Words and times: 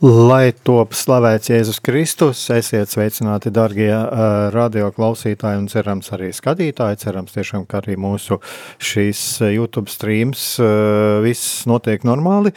Lai 0.00 0.54
top 0.64 0.94
slavēts 0.96 1.50
Jēzus 1.50 1.76
Kristus, 1.84 2.40
esiet 2.54 2.88
sveicināti, 2.88 3.50
darbie 3.52 3.90
uh, 3.92 4.46
radioklausītāji, 4.54 5.58
un 5.60 5.66
cerams, 5.68 6.06
arī 6.16 6.30
skatītāji. 6.32 6.96
Cerams, 7.02 7.34
tiešām, 7.34 7.66
ka 7.68 7.82
arī 7.82 7.98
mūsu 8.00 8.38
šīs 8.80 9.20
YouTube 9.52 9.92
streams 9.92 10.54
uh, 10.56 11.18
viss 11.20 11.66
notiek 11.68 12.06
normāli. 12.08 12.54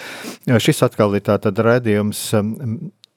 Šis 0.47 0.85
atkal 0.87 1.17
ir 1.19 1.25
tāds 1.27 1.51
redzējums. 1.51 2.21
Um, 2.39 2.53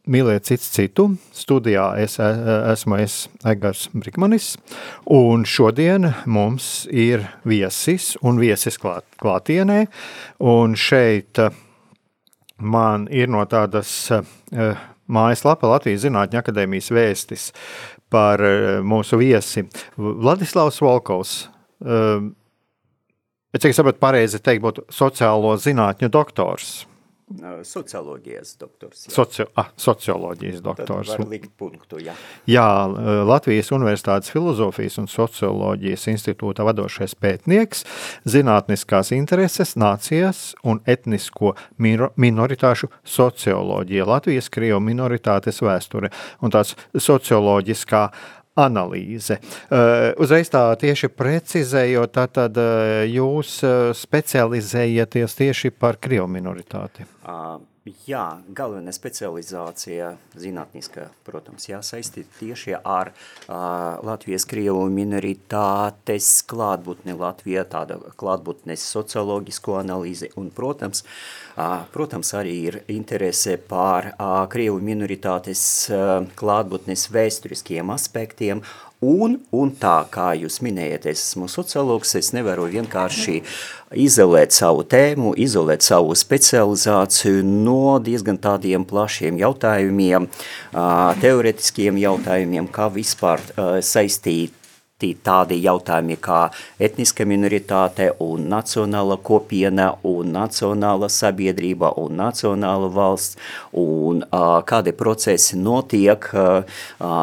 Mīliet 0.07 0.47
citu 0.47 0.67
citu. 0.71 1.05
Studijā 1.35 1.89
es 1.99 2.13
esmu 2.23 2.99
es 3.03 3.15
Egars 3.47 3.89
Brikmanis, 3.91 4.53
un 5.11 5.43
šodien 5.43 6.13
mums 6.31 6.85
ir 6.91 7.27
viesis 7.43 8.13
un 8.23 8.39
viesis 8.39 8.79
klāt, 8.79 9.07
klātienē, 9.23 9.81
un 10.47 10.79
šeit 10.79 11.43
uh, 11.43 11.51
man 12.59 13.07
ir 13.13 13.31
no 13.33 13.43
tādas 13.51 13.91
uh, 14.15 14.25
mājaslapa 15.07 15.69
Latvijas 15.71 16.05
Zinātņu 16.07 16.41
akadēmijas 16.41 16.91
vēstis 16.95 17.51
par 18.13 18.43
uh, 18.43 18.81
mūsu 18.87 19.21
viesi 19.21 19.67
Vladislavs 19.97 20.81
Volkovs. 20.83 21.39
Cik 23.57 23.73
es 23.73 23.77
saprotu, 23.79 24.01
pareizi 24.01 24.41
teikt, 24.41 24.63
būtu 24.65 24.87
sociālo 24.93 25.53
zinātņu 25.61 26.09
doktors. 26.13 26.87
Socioloģijas 27.67 28.53
doktors. 28.61 29.01
Jā. 29.09 29.11
Socio, 29.11 29.47
ah, 29.59 29.73
socioloģijas 29.77 30.61
doktors. 30.63 31.11
Punktu, 31.59 31.99
jā. 31.99 32.15
Jā, 32.47 32.67
Latvijas 33.27 33.73
Universitātes 33.75 34.31
filozofijas 34.31 35.01
un 35.03 35.11
socioloģijas 35.11 36.07
institūta 36.13 36.63
vadošais 36.69 37.17
pētnieks, 37.19 37.83
zinātniskās 38.31 39.11
intereses, 39.17 39.75
nācijas 39.75 40.53
un 40.63 40.79
etnisko 40.87 41.57
minoritāšu 41.83 42.93
socioloģija, 43.03 44.07
Latvijas 44.07 44.47
krievu 44.47 44.79
minoritātes 44.87 45.59
vēsture 45.67 46.15
un 46.47 46.55
tāds 46.55 46.77
socioloģiskā 46.95 48.07
analīze. 48.57 49.39
Uh, 49.69 50.11
uzreiz 50.23 50.51
tā 50.53 50.65
tieši 50.81 51.11
precizējot, 51.13 52.19
tad 52.33 52.61
uh, 52.61 53.05
jūs 53.09 53.59
uh, 53.67 53.93
specializējaties 53.97 55.41
tieši 55.41 55.73
par 55.77 56.01
krievu 56.03 56.29
minoritāti. 56.31 57.07
Uh, 57.25 57.59
jā, 58.07 58.25
galvenā 58.57 58.93
specializācija 58.95 60.13
zinātniskā, 60.39 61.09
protams, 61.27 61.69
jāsaistīta 61.71 62.41
tieši 62.41 62.75
ar 62.81 63.13
uh, 63.13 63.99
Latvijas 64.07 64.47
krievu 64.49 64.87
minoritātes 64.93 66.31
klātbūtni 66.51 67.17
Latvijā, 67.19 67.67
tāda 67.71 67.99
klātbūtnes 68.19 68.83
socioloģisko 68.91 69.79
analīzi 69.81 70.33
un, 70.41 70.51
protams, 70.55 71.05
uh, 71.57 71.85
protams, 71.95 72.33
arī 72.39 72.57
ir 72.73 72.81
interese 72.93 73.57
pār 73.59 74.13
uh, 74.15 74.43
krievu 74.51 74.81
minoritātes 74.83 75.63
uh, 75.91 76.27
klātbūtnes 76.39 77.09
vēsturiskiem 77.15 77.95
aspektiem 77.95 78.65
Un, 79.07 79.37
un 79.55 79.71
tā, 79.79 80.01
kā 80.11 80.33
jūs 80.35 80.59
minējat, 80.67 81.05
es 81.13 81.21
esmu 81.29 81.47
sociologs, 81.53 82.17
es 82.19 82.33
nevaru 82.35 82.65
vienkārši 82.73 83.37
izolēt 84.03 84.57
savu 84.57 84.83
tēmu, 84.83 85.37
izolēt 85.39 85.87
savu 85.87 86.17
specializāciju 86.19 87.45
no 87.47 88.01
diezgan 88.03 88.41
tādiem 88.43 88.87
plašiem 88.89 89.39
jautājumiem, 89.39 90.27
teoretiskiem 91.23 92.01
jautājumiem, 92.03 92.67
kā 92.75 92.91
vispār 92.97 93.45
saistīt 93.87 94.66
tādi 94.97 95.59
jautājumi 95.61 96.17
kā 96.17 96.47
etniska 96.81 97.27
minoritāte 97.29 98.15
un 98.25 98.47
nacionāla 98.49 99.19
kopiena 99.21 99.91
un 100.09 100.31
nacionāla 100.33 101.11
sabiedrība 101.13 101.91
un 102.01 102.17
nacionāla 102.17 102.89
valsts 102.89 103.37
un 103.77 104.23
uh, 104.25 104.63
kādi 104.65 104.95
procesi 104.97 105.59
notiek 105.61 106.25
uh, 106.33 106.65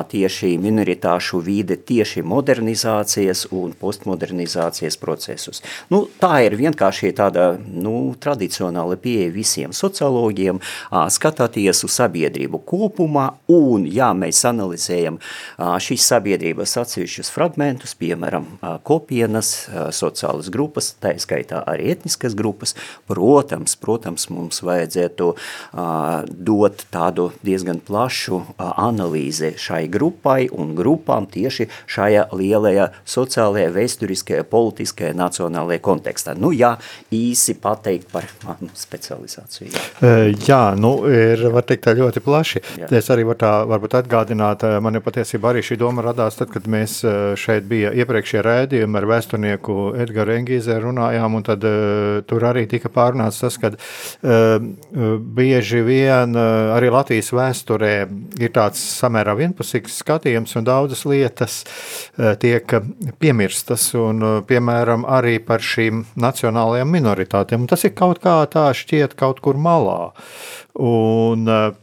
tieši 0.06 0.52
minoritāšu 0.62 1.40
vide 1.42 1.80
tieši 1.82 2.22
modernizācijas 2.22 3.48
un 3.50 3.74
postmodernizācijas 3.74 5.00
procesus. 5.02 5.64
Nu, 5.90 6.04
tā 6.22 6.44
ir 6.46 6.54
vienkārši 6.60 7.10
tāda 7.18 7.56
nu, 7.58 8.14
tradicionāla 8.22 9.00
pieeja 9.02 9.34
visiem 9.34 9.74
sociologiem, 9.74 10.62
uh, 10.62 11.08
skatāties 11.10 11.82
uz 11.88 11.98
sabiedrību 11.98 12.62
kopumā 12.70 13.32
un, 13.50 13.90
ja 13.90 14.14
mēs 14.14 14.46
analizējam 14.46 15.18
uh, 15.18 15.74
šīs 15.82 16.06
sabiedrības 16.14 16.78
atsevišķus 16.86 17.34
fragmentus, 17.34 17.63
fragmentus, 17.64 17.94
piemēram, 17.96 18.46
kopienas, 18.84 19.70
sociālas 19.96 20.50
grupas, 20.52 20.94
tā 21.00 21.14
skaitā 21.20 21.64
arī 21.66 21.94
etniskas 21.94 22.36
grupas. 22.36 22.76
Protams, 23.08 23.76
protams 23.80 24.28
mums 24.30 24.60
vajadzētu 24.64 25.30
dot 26.28 26.84
tādu 26.92 27.32
diezgan 27.44 27.80
plašu 27.80 28.42
analīzi 28.60 29.54
šai 29.58 29.88
grupai 29.88 30.50
un 30.52 30.74
grupām 30.76 31.28
tieši 31.32 31.70
šajā 31.88 32.28
lielajā 32.36 32.90
sociālajā, 33.06 33.72
vēsturiskajā, 33.78 34.44
politiskajā, 34.44 35.14
nacionālajā 35.16 35.80
kontekstā. 35.84 36.36
Nu, 36.36 36.52
jā, 36.52 36.76
īsi 37.14 37.56
pateikt 37.56 38.12
par 38.12 38.28
manu 38.44 38.72
specializāciju. 38.76 39.72
Jā, 40.04 40.36
jā 40.36 40.62
nu, 40.76 40.98
ir, 41.08 41.48
var 41.54 41.64
teikt, 41.68 41.86
tā 41.88 41.96
ļoti 41.96 42.24
plaši. 42.24 42.64
Jā. 42.84 42.92
Es 43.00 43.10
arī 43.14 43.24
var 43.32 43.40
tā, 43.40 43.54
varbūt 43.72 43.98
atgādināt, 44.04 44.68
man 44.84 45.00
jau 45.00 45.06
patiesībā 45.08 45.54
arī 45.54 45.64
šī 45.64 45.80
doma 45.80 46.04
radās 46.04 46.40
tad, 46.40 46.52
kad 46.54 46.68
mēs 46.68 47.00
šeit 47.40 47.53
šeit 47.54 47.68
bija 47.70 47.92
iepriekšējie 47.94 48.44
rēdījumi 48.46 48.98
ar 49.00 49.08
vēsturnieku 49.10 49.76
Edgars 50.02 50.38
Engīzē 50.40 50.80
runājām, 50.82 51.38
un 51.38 51.46
tad 51.46 51.66
uh, 51.68 52.22
tur 52.28 52.46
arī 52.50 52.66
tika 52.70 52.90
pārunāts 52.94 53.42
tas, 53.44 53.58
ka 53.62 53.74
uh, 53.74 54.58
bieži 55.38 55.84
vien 55.86 56.34
uh, 56.36 56.74
arī 56.76 56.90
Latvijas 56.94 57.32
vēsturē 57.36 57.94
ir 58.42 58.54
tāds 58.56 58.82
samērā 58.98 59.36
vienpusīgs 59.38 60.00
skatījums, 60.02 60.56
un 60.58 60.68
daudzas 60.68 61.06
lietas 61.10 61.62
tiek 62.40 62.70
piemirstas, 63.22 63.86
un 63.98 64.22
piemēram 64.48 65.06
arī 65.10 65.38
par 65.44 65.64
šīm 65.64 66.04
nacionālajām 66.20 66.92
minoritātēm. 66.94 67.68
Tas 67.70 67.86
ir 67.88 67.96
kaut 67.98 68.22
kā 68.24 68.42
tā 68.52 68.70
šķiet 68.76 69.16
kaut 69.20 69.42
kur 69.44 69.60
malā. 69.60 70.14
Un, 70.74 71.48
uh, 71.50 71.83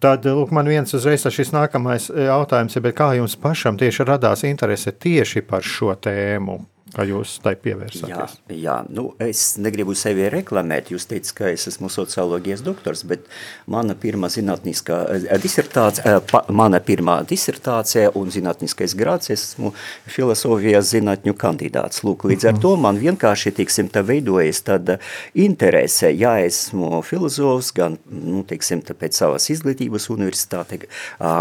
Tad, 0.00 0.24
lūk, 0.24 0.52
man 0.56 0.68
viens 0.70 0.94
uzreiz 0.96 1.26
šis 1.28 1.50
nākamais 1.52 2.08
jautājums 2.08 2.78
ir, 2.78 2.86
kā 2.96 3.10
jums 3.18 3.36
pašam 3.36 3.76
tieši 3.76 4.06
radās 4.08 4.44
interese 4.48 4.94
tieši 4.96 5.44
par 5.44 5.66
šo 5.66 5.92
tēmu? 6.00 6.62
Kā 6.92 7.04
jūs 7.08 7.38
tai 7.44 7.54
pievērsāties? 7.60 8.36
Jā, 8.50 8.56
jā, 8.60 8.74
nu 8.92 9.06
es 9.22 9.54
negribu 9.62 9.94
sevi 9.98 10.26
reklamēt, 10.32 10.92
jūs 10.92 11.06
teicat, 11.10 11.32
ka 11.38 11.50
es 11.54 11.66
esmu 11.70 11.88
socioloģijas 11.92 12.62
doktors, 12.66 13.04
bet 13.08 13.24
mana 13.70 13.96
pirmā 13.98 14.28
zinātniskā 14.32 14.98
eh, 15.16 15.26
disertācija, 15.40 16.18
eh, 16.20 16.36
mana 16.54 16.80
pirmā 16.84 17.16
disertācija 17.28 18.12
un 18.18 18.30
zinātniskais 18.34 18.96
grāds, 18.98 19.30
es 19.32 19.46
esmu 19.50 19.72
filosofijas 20.10 20.92
zinātņu 20.92 21.34
kandidāts. 21.40 22.04
Lūk, 22.06 22.26
līdz 22.30 22.50
ar 22.52 22.60
to 22.62 22.74
man 22.80 23.00
vienkārši, 23.00 23.54
teiksim, 23.58 23.88
tā 23.92 24.04
veidojas 24.06 24.62
tāda 24.66 24.98
interese, 25.32 26.12
ja 26.12 26.36
esmu 26.44 27.02
filozofs, 27.06 27.72
gan, 27.76 27.98
nu, 28.10 28.44
teiksim, 28.46 28.84
tā 28.84 28.96
pēc 28.98 29.18
savas 29.22 29.48
izglītības 29.54 30.10
universitāte 30.12 30.84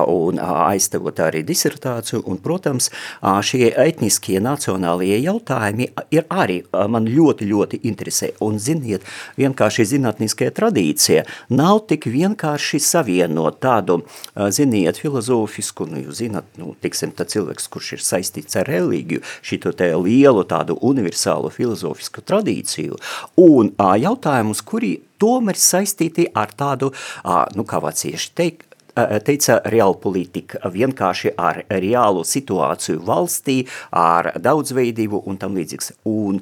un 0.10 0.40
aizstāvot 0.40 1.20
arī 1.24 1.44
disertāciju, 1.48 2.24
un, 2.30 2.40
protams, 2.44 2.90
šie 3.44 3.72
etniskie 3.72 4.40
nacionālie 4.44 5.18
jautājumi, 5.24 5.33
jautājumi 5.34 5.90
ir 6.14 6.26
arī 6.30 6.62
man 6.90 7.08
ļoti, 7.10 7.48
ļoti 7.50 7.80
interesē. 7.90 8.32
Un, 8.44 8.60
ziniet, 8.60 9.04
vienkārši 9.38 9.86
zinātniskajā 9.94 10.54
tradīcija 10.54 11.26
nav 11.50 11.84
tik 11.90 12.08
vienkārši 12.08 12.80
savienot 12.80 13.60
tādu, 13.64 14.04
ziniet, 14.54 15.00
filozofisku, 15.02 15.88
nu, 15.90 16.02
jūs 16.06 16.22
zināt, 16.22 16.46
nu, 16.58 16.76
tiksim, 16.82 17.14
tā 17.16 17.26
cilvēks, 17.30 17.70
kurš 17.74 17.94
ir 17.98 18.04
saistīts 18.04 18.58
ar 18.60 18.70
reliģiju, 18.70 19.24
šito 19.42 19.74
te 19.78 19.90
lielu 19.96 20.44
tādu 20.46 20.78
universālu 20.82 21.52
filozofisku 21.54 22.24
tradīciju, 22.26 23.00
un 23.42 23.74
jautājumus, 23.78 24.62
kuri 24.66 25.00
tomēr 25.22 25.58
saistīti 25.60 26.28
ar 26.36 26.52
tādu, 26.58 26.92
nu, 27.56 27.66
kā 27.68 27.80
vācieši 27.84 28.32
teikt, 28.36 28.68
teica 28.96 29.60
realpolitika 29.66 30.70
vienkārši 30.70 31.34
ar 31.38 31.64
reālu 31.70 32.24
situāciju 32.28 33.02
valstī, 33.06 33.64
ar 33.92 34.34
daudzveidību 34.38 35.24
un 35.30 35.40
tam 35.42 35.58
līdzīgs. 35.58 35.94
Un 36.10 36.42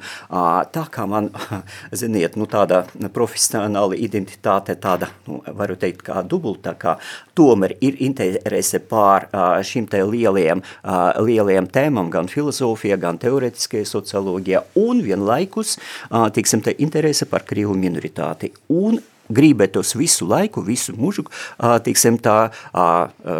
tā 0.75 0.85
kā 0.91 1.07
man, 1.09 1.31
ziniet, 2.01 2.35
nu 2.39 2.47
tāda 2.51 2.83
profesionāla 3.13 3.95
identitāte 3.95 4.75
tāda, 4.81 5.11
nu, 5.27 5.41
varu 5.57 5.77
teikt, 5.79 6.03
kā 6.07 6.23
dubulta, 6.27 6.75
kā 6.75 6.97
tomēr 7.37 7.77
ir 7.81 7.99
interese 8.03 8.81
pār 8.91 9.29
šim 9.67 9.87
te 9.91 10.03
lieliem, 10.03 10.63
lieliem 11.23 11.69
tēmam, 11.71 12.11
gan 12.13 12.29
filozofija, 12.31 12.99
gan 13.01 13.19
teoretiskajā 13.21 13.87
socioloģija, 13.87 14.65
un 14.81 15.01
vienlaikus, 15.05 15.77
tiksim, 16.35 16.63
te 16.65 16.75
interese 16.83 17.27
par 17.31 17.47
krievu 17.47 17.77
minoritāti. 17.77 18.51
Un 18.75 18.99
gribētos 19.31 19.95
visu 19.97 20.27
laiku, 20.29 20.63
visu 20.65 20.93
mužu, 20.99 21.25
tiksim 21.85 22.19
tā, 22.21 22.51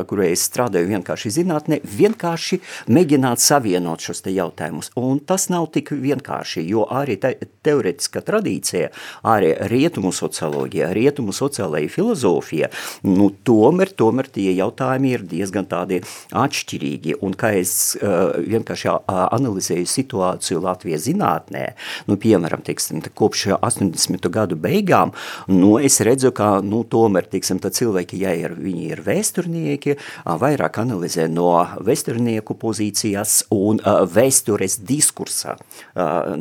kurai 0.10 0.32
es 0.32 0.46
strādāju 0.50 0.90
vienkārši 0.94 1.34
zinātnē, 1.38 1.82
vienkārši 1.84 2.62
mēģināt 2.92 3.44
savienot 3.44 4.04
šos 4.04 4.24
te 4.26 4.34
jautājumus. 4.36 4.92
Un 5.00 5.20
tas 5.20 5.50
nav 5.52 5.70
tik 5.76 5.94
vienkārši, 5.94 6.64
jo 6.72 6.88
arī 6.90 7.20
te, 7.22 7.36
teoretiska 7.66 8.22
tradīcija, 8.26 8.90
arī 9.28 9.52
rietumu 9.70 10.12
socioloģija, 10.16 10.90
rietumu 10.98 11.34
sociālajā 11.36 11.90
filozofija, 11.94 12.72
nu 13.06 13.30
tomēr, 13.46 13.92
tomēr 13.98 14.30
tie 14.34 14.50
jautājumi 14.58 15.14
ir 15.14 15.26
diezgan 15.30 15.68
tādi 15.70 16.02
atšķirīgi. 16.34 17.20
Un 17.22 17.36
kā 17.38 17.54
es 17.60 17.94
vienkārši 18.02 18.90
analizēju 19.08 19.90
situāciju 19.90 20.64
Latvijas 20.66 21.06
zinātnē, 21.06 21.66
nu 22.10 22.18
piemēram, 22.22 22.64
teiksim, 22.66 23.04
kopš 23.16 23.48
80. 23.60 24.30
gadu 24.34 24.58
beigām, 24.58 25.14
nu 25.52 25.76
es 25.82 26.00
redzu, 26.02 26.34
ka 26.36 26.60
nu, 26.66 26.82
tomēr 26.90 27.30
tiksim, 27.30 27.62
cilvēki, 27.62 28.18
ja 28.24 28.34
ir, 28.38 28.56
viņi 28.58 28.90
ir 28.96 29.04
vēsturnieki, 29.06 29.98
vairāk 30.42 30.82
analizē 30.82 31.28
no 31.30 31.54
vēsturnieku 31.86 32.58
pozīcijas 32.58 33.44
un 33.54 33.80
vēstures 34.12 34.80
diskursa, 34.88 35.58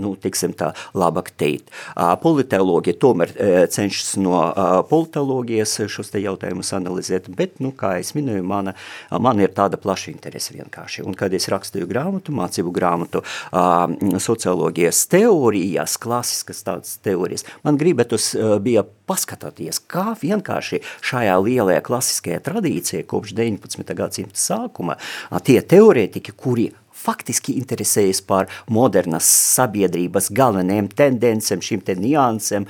nu, 0.01 0.17
tiksim, 0.21 0.57
tā 0.57 0.73
labāk 0.97 1.10
teikt. 1.41 1.71
Politologi 2.23 2.95
tomēr 3.01 3.33
cenšas 3.71 4.17
no 4.23 4.41
politoloģijas 4.91 5.77
šos 5.91 6.13
jautājumus 6.15 6.73
analizēt, 6.77 7.29
bet, 7.37 7.61
nu, 7.63 7.73
kā 7.77 7.97
es 8.01 8.15
minēju, 8.17 8.45
mana, 8.47 8.75
man 9.11 9.41
ir 9.43 9.53
tāda 9.57 9.79
plaša 9.81 10.11
interese 10.13 10.55
vienkārši. 10.57 11.05
Un, 11.07 11.15
kad 11.19 11.35
es 11.37 11.49
rakstīju 11.53 11.89
grāmatu, 11.91 12.35
mācību 12.37 12.73
grāmatu 12.75 13.23
socioloģijas 14.21 15.05
teorijas, 15.13 15.97
klasiskas 16.01 16.65
tādas 16.67 16.97
teorijas, 17.05 17.47
man 17.67 17.79
gribētos 17.81 18.33
bija 18.65 18.85
paskatāties, 19.11 19.83
kā 19.91 20.15
vienkārši 20.21 20.83
šajā 21.07 21.39
lielajā 21.43 21.83
klasiskajā 21.87 22.43
tradīcijā 22.47 23.07
kopš 23.11 23.35
19. 23.39 23.95
gadsimta 23.99 24.39
sākuma 24.39 24.99
tie 25.47 25.59
teorētiķi, 25.63 26.37
kuri 26.39 26.71
faktiski 27.01 27.57
interesējas 27.61 28.23
par 28.27 28.51
modernas 28.69 29.29
sabiedrības 29.57 30.31
galvenajiem 30.37 30.91
tendencēm, 30.97 31.65
šīm 31.65 31.85
te 31.87 31.97
niansēm, 31.99 32.69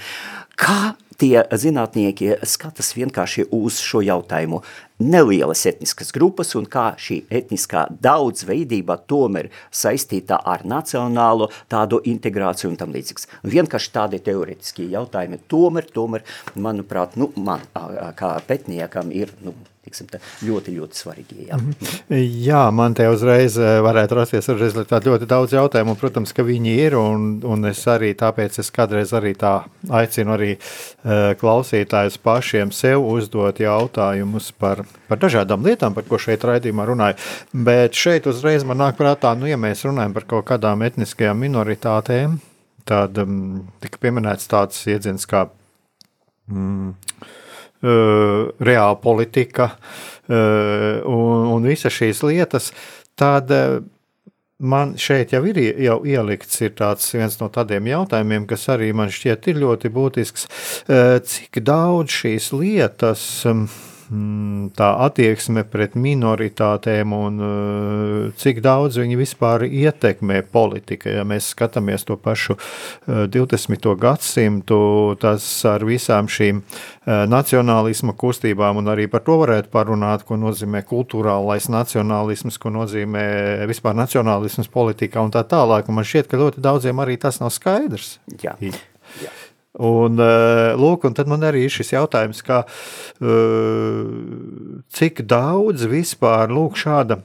kā 0.61 0.94
tie 1.21 1.43
zinātnieki 1.53 2.38
skatās 2.49 2.94
vienkārši 2.97 3.50
uz 3.53 3.81
šo 3.85 4.00
jautājumu 4.05 4.62
nelielas 5.00 5.65
etniskas 5.69 6.12
grupas 6.17 6.55
un 6.59 6.67
kā 6.69 6.91
šī 7.00 7.23
etniskā 7.41 7.87
daudzveidība 8.05 8.99
tomēr 9.11 9.50
saistīta 9.73 10.41
ar 10.53 10.65
nacionālo 10.69 11.50
tādu 11.73 12.00
integrāciju 12.12 12.73
un 12.73 12.79
tam 12.81 12.94
līdzīgs. 12.97 13.29
Vienkārši 13.56 13.93
tādi 13.97 14.23
teoretiskie 14.25 14.88
jautājumi 14.93 15.41
tomēr, 15.49 15.88
tomēr, 15.93 16.25
manuprāt, 16.56 17.17
nu, 17.21 17.31
man 17.37 17.65
kā 18.17 18.35
pētniekam 18.49 19.12
ir, 19.17 19.32
nu, 19.44 19.56
tiksim, 19.85 20.11
ļoti, 20.44 20.75
ļoti 20.77 20.99
svarīgi. 20.99 21.47
Jā. 21.49 21.56
-hmm. 21.56 22.21
jā, 22.44 22.62
man 22.71 22.94
te 22.94 23.09
uzreiz 23.09 23.56
varētu 23.56 24.19
rasties 24.19 24.49
rezultāti 24.49 25.09
ļoti 25.09 25.29
daudz 25.31 25.56
jautājumu, 25.56 25.94
un, 25.97 26.00
protams, 26.00 26.32
ka 26.37 26.44
viņi 26.47 26.77
ir, 26.87 26.97
un, 27.00 27.41
un 27.44 27.65
es 27.71 27.81
arī 27.88 28.12
tāpēc 28.15 28.61
es 28.61 28.71
kādreiz 28.71 29.15
arī 29.17 29.35
tā 29.35 29.62
aicinu 29.88 30.37
arī 30.37 30.53
uh, 30.56 31.32
klausītājus 31.41 32.19
pašiem 32.23 32.73
sev 32.73 33.06
uzdot 33.06 33.61
jautājumus 33.61 34.53
par 34.53 34.85
par 35.11 35.19
dažādām 35.19 35.67
lietām, 35.67 35.94
par 35.97 36.06
ko 36.06 36.21
šeit 36.23 36.44
raidījumā 36.47 36.87
runāju. 36.87 37.19
Bet 37.67 37.99
šeit 37.99 38.29
uzreiz 38.31 38.65
man 38.67 38.79
nāk 38.79 38.99
prātā, 39.00 39.35
nu, 39.38 39.49
ja 39.50 39.59
mēs 39.61 39.82
runājam 39.88 40.15
par 40.15 40.29
kaut 40.31 40.47
kādām 40.53 40.85
etniskajām 40.87 41.43
minoritātēm, 41.43 42.38
tad 42.88 43.19
um, 43.23 43.67
tika 43.82 43.99
pieminēts 44.03 44.47
tāds 44.50 44.79
iedziens 44.91 45.27
kā 45.31 45.49
mm, 46.50 46.94
reāla 47.82 48.99
politika 49.00 49.71
uh, 49.73 51.00
un, 51.09 51.49
un 51.55 51.69
visas 51.69 51.94
šīs 51.97 52.23
lietas, 52.27 52.71
tad 53.19 53.53
uh, 53.55 53.81
man 54.61 54.97
šeit 55.00 55.32
jau 55.32 55.41
ir 55.49 55.61
jau 55.81 56.00
ielikts 56.05 56.61
ir 56.61 56.75
viens 57.17 57.38
no 57.41 57.49
tādiem 57.49 57.88
jautājumiem, 57.88 58.44
kas 58.50 58.69
arī 58.75 58.93
man 58.93 59.09
šķiet 59.12 59.49
ir 59.49 59.62
ļoti 59.62 59.91
būtisks. 59.94 60.47
Cik 61.32 61.62
daudz 61.65 62.12
šīs 62.12 62.50
lietas 62.53 63.25
Mm, 63.49 63.69
tā 64.75 64.89
attieksme 65.07 65.62
pret 65.71 65.95
minoritātēm 65.95 67.12
un 67.15 67.37
uh, 67.39 68.33
cik 68.35 68.59
daudz 68.65 68.99
viņi 68.99 69.19
vispār 69.21 69.65
ietekmē 69.69 70.41
politika. 70.51 71.12
Ja 71.21 71.25
mēs 71.29 71.53
skatāmies 71.55 72.07
to 72.09 72.17
pašu 72.19 72.57
20. 73.07 73.79
Uh, 73.87 73.95
gadsimtu, 74.01 74.81
tas 75.23 75.47
ar 75.71 75.87
visām 75.87 76.27
šīm 76.27 76.62
uh, 76.65 77.25
nacionālisma 77.31 78.17
kustībām, 78.19 78.83
un 78.83 78.91
arī 78.91 79.07
par 79.11 79.23
to 79.27 79.39
varētu 79.45 79.71
parunāt, 79.71 80.27
ko 80.27 80.41
nozīmē 80.41 80.83
kultūrālais 80.91 81.71
nacionālisms, 81.71 82.59
ko 82.59 82.75
nozīmē 82.75 83.25
vispār 83.71 83.95
nacionālisms 83.95 84.73
politikā 84.75 85.23
un 85.23 85.35
tā 85.35 85.47
tālāk. 85.47 85.87
Un 85.87 86.01
man 86.01 86.09
šķiet, 86.09 86.31
ka 86.31 86.41
ļoti 86.41 86.67
daudziem 86.67 87.05
arī 87.05 87.21
tas 87.21 87.39
nav 87.43 87.55
skaidrs. 87.55 88.17
Jā. 88.43 88.59
Jā. 88.59 88.75
Un, 89.78 90.19
eh, 90.19 90.75
lūk, 90.75 91.05
un 91.06 91.14
tad 91.14 91.28
man 91.31 91.46
arī 91.46 91.62
ir 91.69 91.70
šis 91.70 91.93
jautājums, 91.94 92.43
kā, 92.43 92.64
eh, 93.22 94.08
cik 94.91 95.22
daudz 95.31 95.86
vispār 95.86 96.50
lūk, 96.50 96.74
šāda 96.74 97.20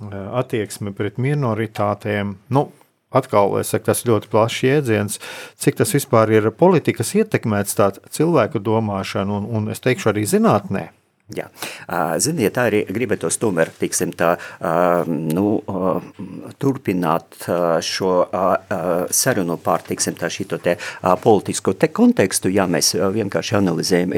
eh, 0.00 0.28
attieksme 0.40 0.94
pret 0.96 1.20
minoritātēm, 1.20 2.36
nu, 2.48 2.72
atkal, 3.12 3.62
saku, 3.62 3.84
tas 3.84 4.04
ļoti 4.08 4.32
plašs 4.32 4.62
jēdziens, 4.64 5.20
cik 5.60 5.76
tas 5.76 5.92
vispār 5.92 6.32
ir 6.32 6.50
politikas 6.50 7.12
ietekmēts 7.12 7.76
cilvēku 8.08 8.58
domāšanu 8.58 9.36
un, 9.36 9.44
un 9.52 9.68
es 9.68 9.84
teikšu 9.84 10.14
arī 10.14 10.24
zinātnē. 10.24 10.88
Jā. 11.32 11.46
Ziniet, 12.20 12.58
arī 12.60 12.82
gribētos 12.92 13.38
tomēr, 13.40 13.70
tiksim, 13.78 14.12
tā, 14.16 14.34
nu, 15.08 15.46
turpināt 16.60 17.46
šo 17.86 18.12
sarunu 19.10 19.56
pār, 19.62 19.84
tiksim, 19.86 20.16
tā 20.18 20.28
šito 20.32 20.58
te 20.62 20.76
politisko 21.22 21.74
te 21.78 21.88
kontekstu, 21.94 22.50
ja 22.52 22.66
mēs 22.70 22.92
vienkārši 22.96 23.56
analizējam 23.58 24.12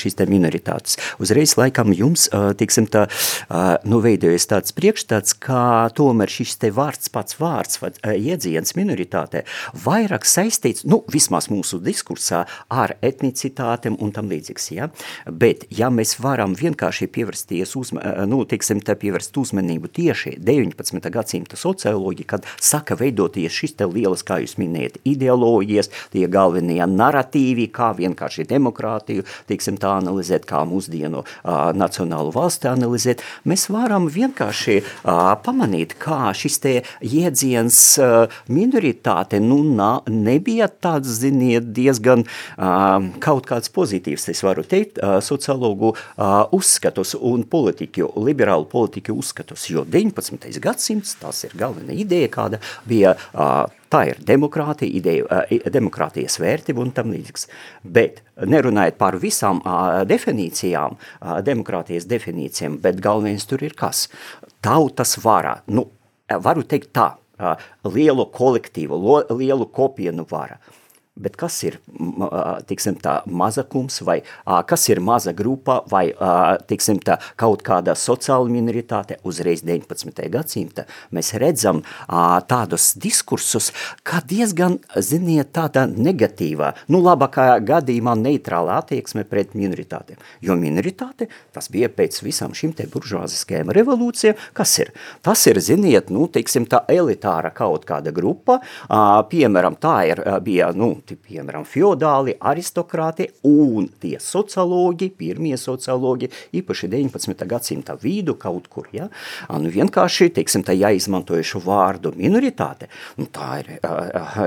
šīs 0.00 0.18
te 0.18 0.28
minoritātes. 0.30 0.96
Uzreiz 1.22 1.56
laikam 1.60 1.92
jums, 1.94 2.28
tiksim, 2.60 2.88
tā, 2.90 3.06
nu, 3.84 4.00
veidojas 4.04 4.48
tāds 4.50 4.74
priekšstats, 4.76 5.36
kā 5.44 5.90
tomēr 5.96 6.32
šis 6.32 6.56
te 6.62 6.72
vārds, 6.74 7.12
pats 7.12 7.38
vārds, 7.40 7.82
iedziens 8.14 8.74
minoritātē, 8.78 9.44
vairāk 9.84 10.24
saistīts, 10.28 10.86
nu, 10.88 11.02
vismaz 11.12 11.50
mūsu 11.52 11.82
diskursā 11.84 12.44
ar 12.72 12.96
etnicitātēm 13.04 13.98
un 14.02 14.14
tam 14.14 14.30
līdzīgs, 14.32 14.70
ja? 14.74 14.88
Bet, 15.28 15.66
ja 15.74 15.90
mēs 15.92 16.16
varam 16.22 16.53
varam 16.54 16.74
vienkārši 16.74 17.08
pievērsties, 17.08 17.76
uzma, 17.76 18.00
eh, 18.00 18.26
nu, 18.26 18.44
teiksim, 18.44 18.80
pievērst 18.80 19.36
uzmanību 19.36 19.88
tieši 19.88 20.38
19. 20.38 21.10
gadsimta 21.10 21.56
socioloģija, 21.56 22.26
kad 22.26 22.46
saka 22.60 22.94
veidoties 22.94 23.52
šis 23.52 23.76
te 23.76 23.84
lielas, 23.84 24.22
kā 24.22 24.40
jūs 24.40 24.56
minējat, 24.58 24.98
ideoloģijas, 25.04 25.90
tie 26.12 26.26
galvenie 26.28 26.84
naratīvi, 26.86 27.70
kā 27.70 27.94
vienkārši 27.96 28.46
demokrātiju, 28.46 29.24
teiksim, 29.46 29.76
tā 29.76 29.98
analizēt, 29.98 30.44
kā 30.46 30.64
mūsdienu 30.64 31.24
uh, 31.24 31.72
nacionālu 31.74 32.32
valsti 32.32 32.68
analizēt, 32.68 33.22
mēs 33.44 33.68
varam 33.70 34.08
vienkārši 34.08 34.82
uh, 34.82 35.34
pamanīt, 35.42 35.96
kā 35.98 36.32
šis 36.34 36.58
te 36.58 36.82
jēdziens 37.00 37.98
uh, 37.98 38.28
minoritāte, 38.48 39.40
nu, 39.40 39.62
na, 39.64 40.02
nebija 40.08 40.68
tāds, 40.68 41.08
ziniet, 41.20 41.72
diezgan 41.74 42.24
uh, 42.24 43.00
kaut 43.20 43.46
kāds 43.46 43.70
pozitīvs, 43.70 44.28
es 44.28 44.42
varu 44.44 44.62
teikt, 44.62 44.98
uh, 44.98 45.20
sociologu 45.24 45.94
uh, 45.94 46.33
uzskatus 46.56 47.14
un 47.20 47.44
politiku, 47.50 48.10
liberālu 48.24 48.68
politiku 48.70 49.16
uzskatus, 49.20 49.68
jo 49.70 49.84
19. 49.88 50.50
gadsimts, 50.62 51.16
tas 51.20 51.44
ir 51.46 51.56
galvenā 51.58 51.96
ideja, 52.04 52.32
kāda 52.38 52.62
bija 52.88 53.16
Tā 53.94 54.00
ir 54.10 54.18
demokrātija, 54.26 54.90
ideja, 54.90 55.42
demokrātijas 55.70 56.40
vērtība 56.42 56.82
un 56.82 56.88
tam 56.96 57.12
līdzīgs. 57.14 57.44
Bet 57.86 58.24
nerunājot 58.42 58.96
par 58.98 59.14
visām 59.22 59.60
definīcijām, 60.10 60.96
demokrātijas 61.46 62.08
definīcijām, 62.10 62.80
bet 62.82 62.98
galvenais 63.04 63.46
tur 63.46 63.62
ir 63.62 63.76
kas? 63.78 64.08
Tautas 64.66 65.14
vara. 65.22 65.60
Nu, 65.70 65.86
varu 66.26 66.64
teikt 66.66 66.90
tā, 66.96 67.12
lielu 67.86 68.26
kolektīvu, 68.34 68.98
lielu 69.30 69.68
kopienu 69.70 70.26
vara. 70.30 70.58
Bet 71.14 71.36
kas 71.38 71.60
ir 71.62 71.76
tiksim, 72.66 72.96
tā, 72.98 73.20
mazakums, 73.30 74.00
vai 74.02 74.16
kas 74.66 74.88
ir 74.90 74.98
maza 74.98 75.30
grupa, 75.30 75.76
vai 75.86 76.08
tiksim, 76.66 76.98
tā, 76.98 77.20
kaut 77.38 77.62
kāda 77.62 77.94
sociāla 77.94 78.50
minoritāte 78.50 79.20
uzreiz 79.22 79.62
19. 79.62 80.10
gadsimta? 80.34 80.88
Mēs 81.14 81.30
redzam 81.38 81.84
tādus 82.50 82.88
diskursus, 82.98 83.70
kā 84.02 84.18
diezgan, 84.26 84.80
ziniet, 84.98 85.52
tāda 85.54 85.84
negatīvā, 85.86 86.72
nu 86.90 86.98
labākā 87.04 87.60
gadījumā 87.62 88.16
neitrāla 88.18 88.80
attieksme 88.82 89.22
pret 89.30 89.54
minoritātēm. 89.54 90.18
Jo 90.42 90.58
minoritāte, 90.58 91.30
tas 91.54 91.70
bija 91.70 91.92
pēc 91.94 92.18
visam 92.26 92.58
šim 92.58 92.74
te 92.74 92.88
buržuāziskajām 92.90 93.70
revolūcijām, 93.78 94.42
kas 94.58 94.74
ir? 94.82 94.90
Tas 95.22 95.46
ir, 95.46 95.62
ziniet, 95.62 96.10
nu, 96.10 96.26
tiksim, 96.26 96.66
tā 96.66 96.82
elitāra 96.90 97.54
kaut 97.54 97.86
kāda 97.86 98.10
grupa, 98.10 98.58
piemēram, 99.30 99.78
tā 99.78 99.96
ir, 100.10 100.26
bija, 100.42 100.74
nu, 100.74 100.90
piemēram, 101.12 101.66
feodāli, 101.68 102.32
aristokrāti 102.40 103.28
un 103.44 103.90
tie 104.00 104.16
sociologi, 104.22 105.10
pirmie 105.12 105.56
sociologi, 105.60 106.30
īpaši 106.56 106.88
19. 106.88 107.44
gadsimta 107.50 107.96
vīdu 108.00 108.38
kaut 108.40 108.70
kur, 108.72 108.88
ja? 108.94 109.10
Nu, 109.52 109.68
vienkārši, 109.74 110.30
teiksim, 110.38 110.64
tā 110.64 110.72
jāizmantojuši 110.78 111.60
vārdu 111.64 112.14
minoritāte, 112.16 112.88
nu, 113.20 113.28
tā 113.28 113.60
ir, 113.60 113.70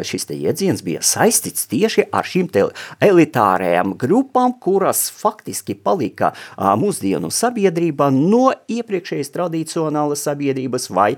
šis 0.08 0.26
te 0.30 0.38
iedziens 0.38 0.82
bija 0.86 1.04
saistīts 1.06 1.68
tieši 1.70 2.08
ar 2.10 2.26
šīm 2.28 2.50
te 2.50 2.66
elitārējām 3.06 3.94
grupām, 4.00 4.56
kuras 4.64 5.08
faktiski 5.14 5.76
palika 5.78 6.34
mūsdienu 6.58 7.30
sabiedrībā 7.34 8.10
no 8.16 8.50
iepriekšējas 8.72 9.34
tradicionālas 9.36 10.26
sabiedrības 10.26 10.90
vai, 10.90 11.12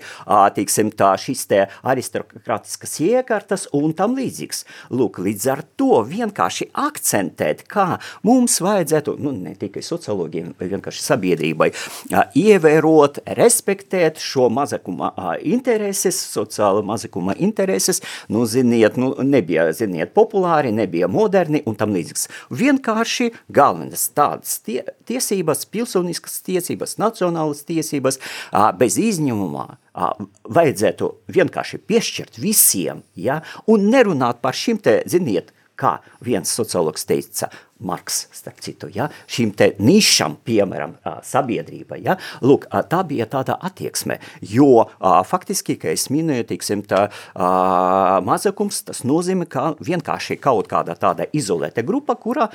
teiksim, 0.58 0.92
tā 0.92 1.14
šis 1.22 1.46
te 1.50 1.64
aristokrātiskas 1.88 3.00
iekārtas 3.06 3.68
un 3.78 3.94
tam 3.96 4.18
līdzīgs. 4.18 4.66
Lūk, 4.90 5.22
līdz 5.30 5.48
ar 5.54 5.64
to 5.80 6.02
vienkārši 6.08 6.70
akcentēt, 6.78 7.64
kā 7.70 8.00
mums 8.26 8.60
vajadzētu, 8.64 9.16
nu, 9.22 9.34
ne 9.36 9.56
tikai 9.60 9.84
sociologiem, 9.86 10.54
bet 10.60 10.72
vienkārši 10.74 11.04
sabiedrībai, 11.06 11.70
ievērot, 12.40 13.22
respektēt 13.40 14.22
šo 14.24 14.50
mazakuma 14.54 15.14
intereses, 15.46 16.20
sociāla 16.34 16.84
mazakuma 16.86 17.36
intereses, 17.38 18.02
nu, 18.32 18.46
ziniet, 18.50 18.98
nu, 19.00 19.14
nebija, 19.24 19.70
ziniet, 19.76 20.14
populāri, 20.18 20.74
nebija 20.76 21.10
moderni 21.12 21.64
un 21.70 21.78
tam 21.80 21.94
līdzīgs. 21.96 22.30
Vienkārši 22.60 23.32
galvenas 23.54 24.10
tādas 24.18 24.60
tie, 24.66 24.82
tiesības, 25.10 25.66
pilsoniskas 25.70 26.42
tiesības, 26.46 26.98
nacionālas 27.02 27.66
tiesības, 27.68 28.20
bez 28.80 28.98
izņēmumā, 29.02 29.68
vajadzētu 29.94 31.14
vienkārši 31.32 31.82
piešķirt 31.90 32.42
visiem, 32.42 33.04
ja, 33.16 33.42
un 33.68 33.90
nerunāt 33.92 34.44
par 34.44 34.58
šim 34.58 34.82
te, 34.84 35.00
ziniet, 35.10 35.54
kā 35.80 35.98
viens 36.26 36.52
sociologs 36.52 37.08
teica, 37.08 37.50
Marks, 37.80 38.26
starp 38.36 38.58
citu, 38.60 38.90
ja, 38.92 39.06
šim 39.32 39.54
te 39.56 39.70
nišam, 39.80 40.34
piemēram, 40.44 40.98
sabiedrība, 41.24 41.96
ja, 42.04 42.18
lūk, 42.44 42.68
tā 42.92 43.00
bija 43.08 43.24
tāda 43.32 43.56
attieksme, 43.56 44.18
jo 44.44 44.84
faktiski, 45.30 45.78
ka 45.80 45.94
es 45.94 46.10
minēju, 46.12 46.50
tiksim, 46.52 46.84
tā 46.84 47.06
mazakums, 48.28 48.82
tas 48.90 49.06
nozīmē, 49.08 49.48
ka 49.48 49.70
vienkārši 49.80 50.42
kaut 50.44 50.68
kāda 50.72 50.98
tāda 51.00 51.30
izolēta 51.32 51.86
grupa, 51.88 52.20
kurā 52.20 52.50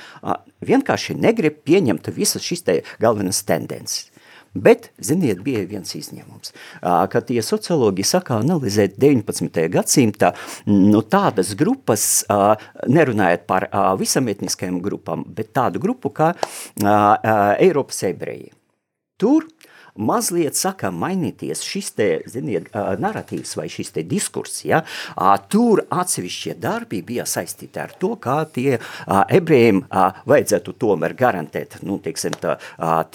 vienkārši 0.61 1.17
negrib 1.17 1.63
pieņemt 1.65 2.13
visas 2.13 2.45
šis 2.45 2.61
te 2.69 2.81
galvenas 3.01 3.41
tendences. 3.49 4.11
Bet, 4.55 4.89
ziniet, 5.03 5.41
bija 5.43 5.65
viens 5.67 5.89
izņēmums, 5.97 6.53
kad 7.11 7.25
tie 7.27 7.41
sociologi 7.43 8.05
saka 8.07 8.37
analizēt 8.39 8.95
19. 9.01 9.65
gadsimta 9.73 10.31
nu, 10.69 11.01
tādas 11.03 11.51
grupas, 11.59 12.23
nerunājot 12.87 13.43
par 13.49 13.67
visam 13.99 14.31
etniskajām 14.31 14.79
grupām, 14.85 15.25
bet 15.27 15.51
tādu 15.59 15.83
grupu 15.83 16.13
kā 16.15 16.31
Eiropas 17.59 17.99
ebreji. 18.07 18.53
Tur 19.19 19.43
mazliet 19.95 20.57
saka 20.57 20.91
mainīties 20.91 21.63
šis 21.63 21.91
te, 21.95 22.07
ziniet, 22.29 22.67
narratīvs 22.73 23.55
vai 23.57 23.67
šis 23.71 23.93
te 23.95 24.03
diskurs, 24.07 24.59
ja, 24.67 24.81
tur 25.51 25.83
atsevišķie 25.89 26.55
darbi 26.59 27.01
bija 27.05 27.25
saistīti 27.29 27.79
ar 27.81 27.93
to, 27.99 28.15
kā 28.21 28.41
tie 28.51 28.77
ebrejiem 29.07 29.83
vajadzētu 30.27 30.75
tomēr 30.81 31.15
garantēt, 31.17 31.77
nu, 31.87 31.97
teiksim, 32.03 32.35
tā, 32.41 32.57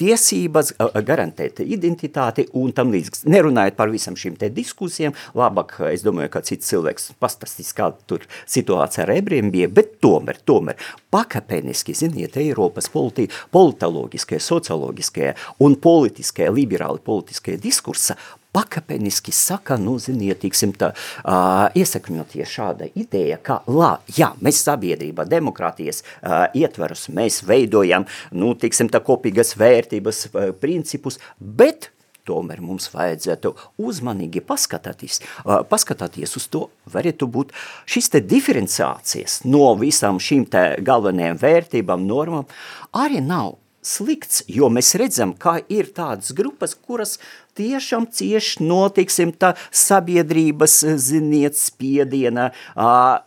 tiesības, 0.00 0.72
garantēt 1.06 1.60
identitāti 1.64 2.46
un 2.56 2.72
tam 2.76 2.94
līdzīgs. 2.94 3.26
Nerunājot 3.30 3.76
par 3.76 3.92
visam 3.92 4.16
šīm 4.18 4.38
te 4.40 4.50
diskusijām, 4.54 5.16
labāk, 5.36 5.76
es 5.90 6.04
domāju, 6.06 6.32
ka 6.32 6.44
cits 6.48 6.70
cilvēks 6.72 7.12
pastāstīs, 7.20 7.74
kā 7.76 7.90
tur 8.08 8.24
situācija 8.48 9.04
ar 9.04 9.14
ebrejiem 9.18 9.52
bija, 9.52 9.68
bet 9.68 9.98
tomēr, 10.02 10.40
tomēr, 10.48 10.80
pakapeniski, 11.12 11.94
ziniet, 11.98 12.38
Eiropas 12.40 12.88
politi, 12.92 13.28
politologiskie, 13.52 14.40
sociologiskie 14.40 15.34
un 15.60 15.76
politiskie 15.80 16.48
līdzekļi 16.48 16.69
liberāli 16.70 17.02
politiskie 17.02 17.58
diskursa 17.58 18.16
pakāpeniski 18.54 19.32
saka, 19.32 19.76
nu, 19.78 19.98
ziniet, 19.98 20.40
tiksim, 20.42 20.72
tā, 20.74 20.90
uh, 21.22 21.68
iesakņoties 21.78 22.50
šāda 22.50 22.88
ideja, 22.98 23.38
ka, 23.38 23.60
lā, 23.70 24.00
jā, 24.16 24.32
mēs 24.42 24.64
sabiedrība, 24.66 25.26
demokrātijas 25.30 26.02
uh, 26.02 26.48
ietverus, 26.54 27.08
mēs 27.14 27.44
veidojam, 27.46 28.08
nu, 28.32 28.56
tiksim, 28.58 28.90
tā 28.90 29.02
kopīgas 29.06 29.54
vērtības, 29.60 30.24
uh, 30.32 30.50
principus, 30.58 31.20
bet 31.38 31.92
tomēr 32.26 32.58
mums 32.62 32.90
vajadzētu 32.90 33.54
uzmanīgi 33.86 34.42
paskatāties, 34.42 35.22
uh, 35.44 35.62
paskatāties 35.70 36.34
uz 36.42 36.50
to, 36.50 36.66
varētu 36.90 37.30
būt 37.30 37.54
šis 37.86 38.10
te 38.16 38.24
diferenciācijas 38.34 39.44
no 39.46 39.76
visām 39.78 40.18
šīm 40.18 40.46
te 40.50 40.66
galvenajām 40.82 41.38
vērtībām, 41.38 42.06
normām, 42.10 42.50
arī 42.98 43.22
nav 43.22 43.59
slikts, 43.82 44.42
jo 44.50 44.68
mēs 44.72 44.92
redzam, 45.00 45.32
kā 45.34 45.58
ir 45.72 45.90
tādas 45.96 46.34
grupas, 46.36 46.74
kuras 46.74 47.16
tiešām 47.58 48.06
cieši 48.14 48.62
notiksim 48.66 49.34
tā 49.34 49.54
sabiedrības, 49.72 50.78
ziniet, 51.00 51.58
spiediena, 51.58 52.50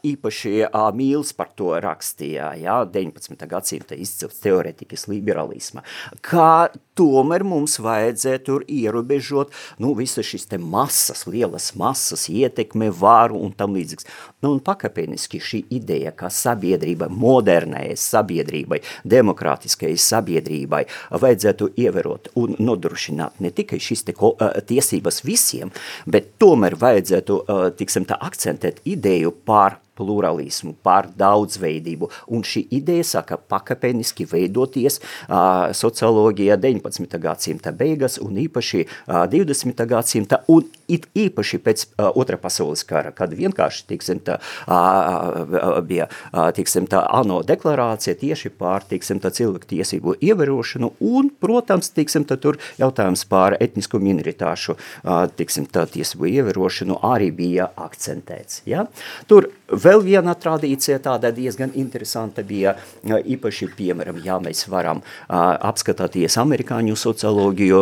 īpaši 0.07 0.69
Mīls 0.93 1.33
par 1.35 1.51
to 1.57 1.73
rakstīja, 1.83 2.53
jā, 2.61 2.79
19. 2.87 3.47
gadsimta 3.49 3.97
izcils 3.99 4.39
teoretikas 4.43 5.07
liberalisma, 5.11 5.83
kā 6.23 6.69
tomēr 6.97 7.43
mums 7.47 7.79
vajadzētu 7.81 8.53
tur 8.53 8.65
ierobežot, 8.67 9.53
nu, 9.81 9.93
visu 9.97 10.23
šis 10.25 10.45
te 10.51 10.59
masas, 10.59 11.25
lielas 11.29 11.71
masas, 11.79 12.27
ietekme, 12.29 12.91
varu 12.93 13.39
un 13.43 13.53
tam 13.57 13.75
līdzīgs. 13.77 14.07
Nu, 14.43 14.53
un 14.53 14.61
pakāpeniski 14.63 15.39
šī 15.41 15.63
ideja, 15.73 16.11
kā 16.15 16.29
sabiedrība, 16.33 17.09
modernai 17.09 17.93
sabiedrībai, 17.99 18.81
demokrātiskai 19.07 19.93
sabiedrībai, 19.99 20.83
vajadzētu 21.23 21.71
ievērot 21.85 22.33
un 22.39 22.57
nodrošināt 22.59 23.39
ne 23.43 23.53
tikai 23.55 23.79
šis 23.83 24.05
te 24.07 24.12
ko, 24.17 24.33
tiesības 24.69 25.21
visiem, 25.27 25.71
bet 26.09 26.33
tomēr 26.41 26.77
vajadzētu, 26.79 27.39
tiksim 27.79 28.07
tā, 28.09 28.17
akcentēt 28.21 28.83
ideju 28.89 29.33
par 29.45 29.79
pluralismu, 29.97 30.75
par 30.83 31.09
daudzveidību. 31.17 32.09
Un 32.33 32.43
šī 32.47 32.65
ideja 32.73 33.05
saka 33.17 33.37
pakāpeniski 33.37 34.25
veidoties 34.29 34.99
uh, 34.99 35.71
socioloģijā 35.75 36.57
19. 36.61 37.19
gadsimta 37.21 37.73
beigas 37.75 38.19
un 38.21 38.39
īpaši 38.41 38.85
uh, 38.85 39.23
20. 39.29 39.85
gadsimta 39.89 40.43
un 40.51 40.65
it 40.91 41.07
īpaši 41.17 41.59
pēc 41.63 41.85
uh, 41.85 42.09
otra 42.19 42.37
pasaules 42.41 42.83
kara, 42.87 43.13
kad 43.15 43.33
vienkārši, 43.37 43.85
tiksim, 43.89 44.21
tā, 44.25 44.39
uh, 44.67 45.79
bija, 45.85 46.09
uh, 46.31 46.49
tiksim, 46.55 46.87
tā 46.91 47.03
ANO 47.19 47.41
deklarācija 47.47 48.17
tieši 48.19 48.53
pār, 48.57 48.85
tiksim, 48.89 49.21
tā 49.23 49.31
cilvēku 49.33 49.69
tiesību 49.75 50.17
ievērošanu 50.23 50.93
un, 51.03 51.31
protams, 51.43 51.91
tiksim, 51.95 52.27
tā 52.29 52.37
tur 52.41 52.59
jautājums 52.81 53.25
pār 53.29 53.57
etnisko 53.63 54.01
minoritāšu, 54.03 54.77
uh, 54.77 55.25
tiksim, 55.37 55.67
tā 55.71 55.85
tiesību 55.93 56.29
ievērošanu 56.33 56.99
arī 57.13 57.31
bija 57.35 57.69
akcentēts. 57.79 58.63
Ja? 58.69 58.87
Tur 59.29 59.49
vēl 59.83 60.03
viena 60.05 60.35
tradīcija 60.39 60.99
tāda 61.03 61.31
diezgan 61.35 61.73
interesanta 61.79 62.43
bija 62.47 62.75
īpaši, 63.03 63.69
piemēram, 63.77 64.19
ja 64.25 64.39
mēs 64.43 64.65
varam 64.71 65.01
apskatāties 65.29 66.37
amerikāņu 66.41 66.95
socioloģiju 66.99 67.81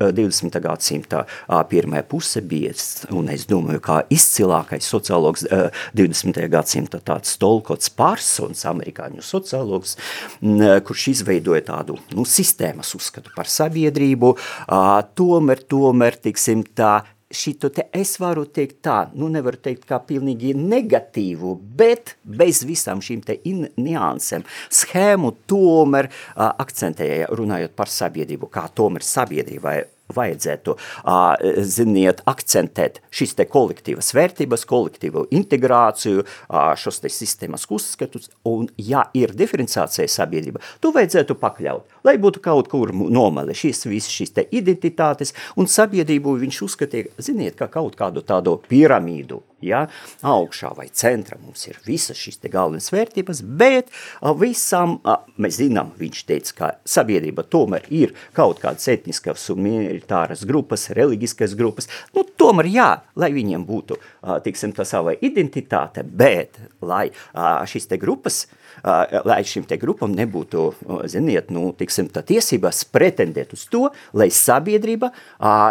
20. 0.00 0.60
gadsimta 0.64 1.24
pirmajā 1.70 2.06
puse 2.10 2.42
bija, 2.44 2.74
un 3.16 3.30
es 3.32 3.46
domāju, 3.50 3.82
kā 3.84 4.00
izcilākais 4.12 4.86
sociologs 4.86 5.46
20. 5.96 6.42
gadsimta 6.52 7.00
tāds 7.04 7.36
Stolkots 7.36 7.92
Parsons, 7.96 8.64
amerikāņu 8.70 9.24
sociologs, 9.24 9.96
kurš 10.40 11.08
izveidoja 11.14 11.64
tādu 11.72 11.98
nu, 12.16 12.26
sistēmas 12.28 12.94
uzskatu 12.98 13.32
par 13.36 13.50
sabiedrību, 13.50 14.34
tomēr, 15.18 15.64
tomēr, 15.70 16.20
tiksim 16.28 16.64
tā, 16.76 17.00
šito 17.30 17.70
te 17.74 17.86
es 17.96 18.16
varu 18.20 18.44
teikt 18.50 18.80
tā, 18.86 18.98
nu 19.14 19.30
nevaru 19.32 19.60
teikt 19.62 19.86
kā 19.88 20.00
pilnīgi 20.06 20.52
negatīvu, 20.58 21.54
bet 21.78 22.16
bez 22.24 22.64
visām 22.66 23.02
šīm 23.04 23.22
te 23.26 23.38
niansēm 23.44 24.44
schēmu 24.80 25.32
tomēr 25.50 26.10
uh, 26.10 26.50
akcentēja 26.50 27.30
runājot 27.38 27.78
par 27.78 27.92
sabiedrību, 27.92 28.50
kā 28.50 28.66
tomēr 28.74 29.06
sabiedrībai 29.06 29.78
vajadzētu, 30.14 30.76
ziniet, 31.70 32.22
akcentēt 32.30 33.00
šīs 33.14 33.36
te 33.38 33.46
kolektīvas 33.50 34.12
vērtības, 34.16 34.66
kolektīvu 34.70 35.26
integrāciju, 35.36 36.24
šos 36.80 37.00
te 37.04 37.12
sistēmas 37.12 37.66
uzskatus, 37.70 38.30
un 38.48 38.68
ja 38.76 39.06
ir 39.16 39.34
diferenciācija 39.36 40.08
sabiedrība, 40.10 40.62
to 40.82 40.92
vajadzētu 40.96 41.36
pakļaut, 41.40 41.99
lai 42.06 42.16
būtu 42.20 42.42
kaut 42.44 42.70
kur 42.72 42.92
nomali 42.94 43.56
šīs 43.56 43.86
visas 43.90 44.14
šīs 44.14 44.34
te 44.36 44.46
identitātes, 44.56 45.34
un 45.56 45.68
sabiedrību 45.70 46.36
viņš 46.40 46.62
uzskatīja, 46.66 47.14
ziniet, 47.22 47.56
kā 47.58 47.70
kaut 47.72 47.96
kādu 47.98 48.24
tādu 48.26 48.56
piramīdu, 48.70 49.42
ja, 49.64 49.84
augšā 50.24 50.72
vai 50.76 50.88
centra 50.96 51.38
mums 51.40 51.66
ir 51.68 51.78
visas 51.86 52.18
šīs 52.20 52.40
te 52.40 52.50
galvenas 52.52 52.90
vērtības, 52.92 53.42
bet 53.60 53.90
visam, 54.40 54.98
mēs 55.40 55.60
zinām, 55.60 55.92
viņš 56.00 56.22
teica, 56.28 56.56
ka 56.56 56.70
sabiedrība 56.88 57.44
tomēr 57.50 57.88
ir 57.92 58.14
kaut 58.36 58.62
kādas 58.62 58.88
etniskas 58.92 59.48
un 59.52 59.62
minoritāras 59.66 60.46
grupas, 60.48 60.88
reliģiskas 60.96 61.56
grupas, 61.58 61.90
nu 62.16 62.24
tomēr 62.24 62.70
jā, 62.72 62.90
lai 63.20 63.32
viņiem 63.36 63.66
būtu, 63.68 64.00
tiksim, 64.46 64.72
tā 64.76 64.86
sava 64.88 65.14
identitāte, 65.20 66.04
bet 66.04 66.60
lai 66.80 67.08
šīs 67.68 67.90
te 67.90 68.00
grupas, 68.00 68.46
lai 68.84 69.40
šim 69.46 69.66
te 69.68 69.78
grupam 69.80 70.14
nebūtu, 70.16 70.66
ziniet, 71.10 71.50
nu, 71.54 71.70
tiksim, 71.76 72.10
tā 72.12 72.22
tiesības 72.26 72.84
pretendēt 72.92 73.54
uz 73.56 73.66
to, 73.72 73.88
lai 74.16 74.30
sabiedrība, 74.34 75.12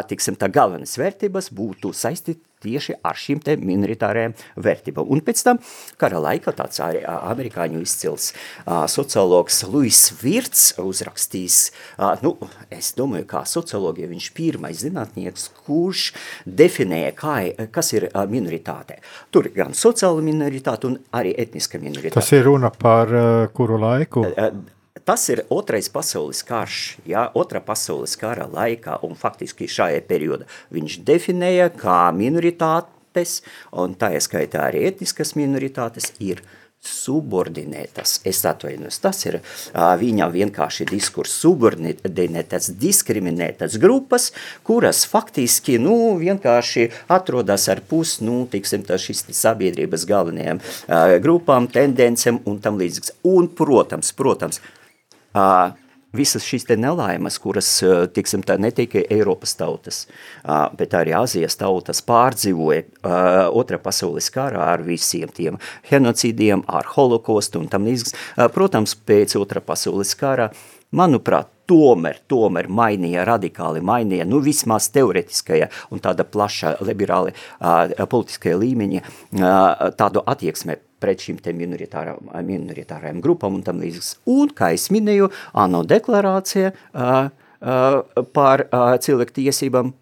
tiksim, 0.10 0.38
tā 0.40 0.52
galvenas 0.54 0.98
vērtības 1.00 1.52
būtu 1.56 1.94
saistīt 1.96 2.42
tieši 2.64 2.98
ar 3.06 3.18
šīm 3.20 3.42
minoritārajām 3.64 4.36
vērtībām. 4.60 5.10
Un 5.10 5.24
pēc 5.26 5.44
tam 5.46 5.60
kara 6.00 6.20
laikā 6.24 6.54
tāds 6.58 6.82
arī 6.84 7.04
amerikāņu 7.08 7.82
izcils 7.84 8.32
uh, 8.34 8.86
sociologs 8.92 9.64
Luis 9.70 10.02
Virts 10.22 10.74
uzrakstīs, 10.82 11.60
uh, 11.98 12.16
nu, 12.26 12.36
es 12.74 12.92
domāju, 12.98 13.28
kā 13.30 13.44
sociologija 13.48 14.10
viņš 14.12 14.32
pirmais 14.38 14.84
zinātnieks, 14.84 15.50
kurš 15.66 16.10
definēja, 16.46 17.14
kā, 17.20 17.38
kas 17.74 17.94
ir 17.96 18.10
uh, 18.10 18.26
minoritāte. 18.30 19.00
Tur 19.32 19.52
gan 19.56 19.76
sociāla 19.78 20.24
minoritāte 20.26 20.90
un 20.90 21.00
arī 21.16 21.36
etniska 21.40 21.82
minoritāte. 21.82 22.18
Tas 22.20 22.34
ir 22.36 22.46
runa 22.50 22.74
par 22.74 23.14
uh, 23.14 23.48
kuru 23.56 23.80
laiku? 23.82 24.28
Uh, 24.30 24.79
Tas 25.10 25.24
ir 25.34 25.40
otrais 25.50 25.88
pasaules 25.90 26.44
karš, 26.46 27.00
ja, 27.10 27.24
otra 27.34 27.58
pasaules 27.66 28.12
kara 28.22 28.46
laikā, 28.46 29.00
un 29.08 29.16
faktiski 29.18 29.66
šajā 29.66 30.04
periodā 30.06 30.46
viņš 30.70 31.00
definēja, 31.08 31.72
kā 31.74 32.12
minoritātes, 32.14 33.40
un 33.74 33.98
tā 33.98 34.12
ieskaitā 34.20 34.68
arī 34.68 34.86
etniskas 34.92 35.34
minoritātes, 35.34 36.12
ir 36.22 36.44
subordinētas, 36.86 38.20
es 38.30 38.44
atvainojos, 38.46 39.02
tas 39.02 39.26
ir 39.26 39.40
viņa 39.74 40.30
vienkārši 40.38 40.86
diskurs, 40.94 41.34
subordinētas, 41.42 42.70
diskriminētas 42.78 43.82
grupas, 43.82 44.30
kuras 44.62 45.08
faktiski, 45.10 45.82
nu, 45.82 46.20
vienkārši 46.22 46.92
atrodas 47.18 47.66
ar 47.74 47.82
pus, 47.82 48.20
nu, 48.22 48.44
tiksim, 48.52 48.86
tā 48.86 49.02
šis 49.02 49.26
sabiedrības 49.34 50.06
galvenajām 50.06 50.62
grupām, 51.26 51.68
tendencēm 51.74 52.44
un 52.46 52.62
tam 52.62 52.78
līdzīgs. 52.78 53.18
Un, 53.26 53.50
protams, 53.58 54.14
protams, 54.14 54.62
Uh, 55.30 55.78
visas 56.16 56.46
šīs 56.46 56.66
nelaimes, 56.78 57.38
kuras, 57.42 57.70
tiksim, 58.14 58.44
ne 58.58 58.72
tikai 58.74 59.06
Eiropas 59.14 59.56
tautas, 59.60 60.08
bet 60.78 60.96
arī 60.98 61.14
Azijas 61.18 61.60
tautas 61.60 62.02
pārdzīvoja 62.06 63.50
otrā 63.54 63.80
pasaules 63.82 64.32
karā 64.34 64.64
ar 64.74 64.84
visiem 64.86 65.30
tiem 65.30 65.60
genocīdiem, 65.90 66.66
ar 66.68 66.90
holokostu 66.96 67.62
un 67.62 67.70
tam 67.70 67.88
līdzīgs. 67.90 68.18
Protams, 68.56 68.98
pēc 68.98 69.38
otrā 69.40 69.62
pasaules 69.66 70.16
kara, 70.18 70.50
manuprāt, 70.96 71.52
tomēr, 71.70 72.24
tomēr 72.26 72.66
mainīja, 72.74 73.28
radikāli 73.30 73.84
mainīja, 73.86 74.26
nu 74.26 74.40
vismaz 74.42 74.90
teoretiskajā 74.96 75.70
un 75.94 76.02
tāda 76.02 76.26
plaša 76.26 76.80
liberāli 76.82 77.36
uh, 77.36 77.94
politiskajā 78.10 78.58
līmeņa 78.58 79.04
tādu 80.00 80.26
attieksmē 80.26 80.80
pret 81.00 81.24
šīm 81.26 81.40
minoritārajām 81.44 83.22
grupām 83.24 83.60
un 83.60 83.64
tam 83.66 83.82
līdzīgs. 83.84 84.20
Un, 84.30 84.52
kā 84.56 84.74
es 84.76 84.90
minēju, 84.94 85.32
ANO 85.54 85.84
deklarācija 85.88 86.74
uh, 86.74 87.30
uh, 87.62 88.26
par 88.36 88.68
uh, 88.68 88.94
cilvēku 89.02 89.40
tiesībām 89.42 89.94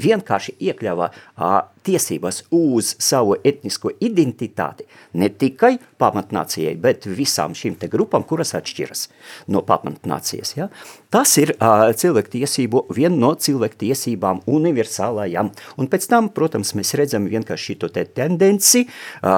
vienkārši 0.00 0.56
iekļāva 0.68 1.10
uh, 1.10 1.56
tiesības 1.84 2.44
uz 2.54 2.94
savu 3.02 3.36
etnisko 3.44 3.92
identitāti 4.02 4.86
ne 5.20 5.28
tikai 5.28 5.76
pamatnācijai, 6.00 6.74
bet 6.80 7.06
visām 7.06 7.54
šīm 7.56 7.76
te 7.80 7.90
grupām, 7.92 8.24
kuras 8.26 8.54
atšķiras 8.58 9.06
no 9.52 9.62
pamatnācijas. 9.66 10.54
Ja? 10.58 10.70
Tas 11.14 11.36
ir 11.40 11.54
uh, 11.54 11.90
cilvēktiesību, 11.94 12.86
viena 12.94 13.16
no 13.26 13.34
cilvēktiesībām 13.38 14.44
universālajām. 14.50 15.52
Un 15.78 15.90
pēc 15.92 16.08
tam, 16.10 16.30
protams, 16.34 16.74
mēs 16.78 16.94
redzam 16.98 17.28
vienkārši 17.30 17.74
šito 17.74 17.92
te 17.94 18.06
tendenci, 18.16 18.86
uh, 18.86 19.30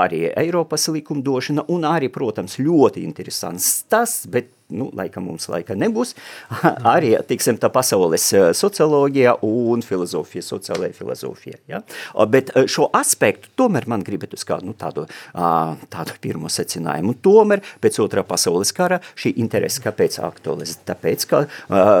arī 0.00 0.28
Eiropas 0.30 0.88
likumdošana 0.94 1.66
un 1.74 1.84
arī, 1.88 2.08
protams, 2.12 2.58
ļoti 2.62 3.04
interesants 3.04 3.72
tas, 3.90 4.22
bet 4.30 4.54
nu, 4.70 4.88
laikam 4.96 5.26
mums 5.28 5.48
laika 5.50 5.76
nebūs, 5.78 6.14
arī, 6.94 7.12
tiksim, 7.28 7.58
tā 7.60 7.70
pasaules 7.72 8.26
socioloģija 8.56 9.36
un 9.46 9.84
filozofija, 9.86 10.44
sociālajā 10.46 10.94
filozofija. 10.96 11.60
Ja? 11.70 11.82
Bet 12.30 12.52
šo 12.70 12.88
aspektu 12.96 13.52
tomēr 13.60 13.88
man 13.90 14.04
gribētu 14.06 14.38
kā 14.46 14.60
nu, 14.64 14.74
tādu, 14.78 15.06
tādu 15.32 16.16
pirmo 16.22 16.50
secinājumu. 16.52 17.16
Tomēr 17.22 17.64
pēc 17.82 18.00
otrā 18.02 18.24
pasaules 18.26 18.72
kara 18.76 19.00
šī 19.18 19.34
interese 19.42 19.82
kāpēc 19.84 20.20
aktuālis? 20.24 20.78
Tāpēc, 20.88 21.26
ka 21.30 21.42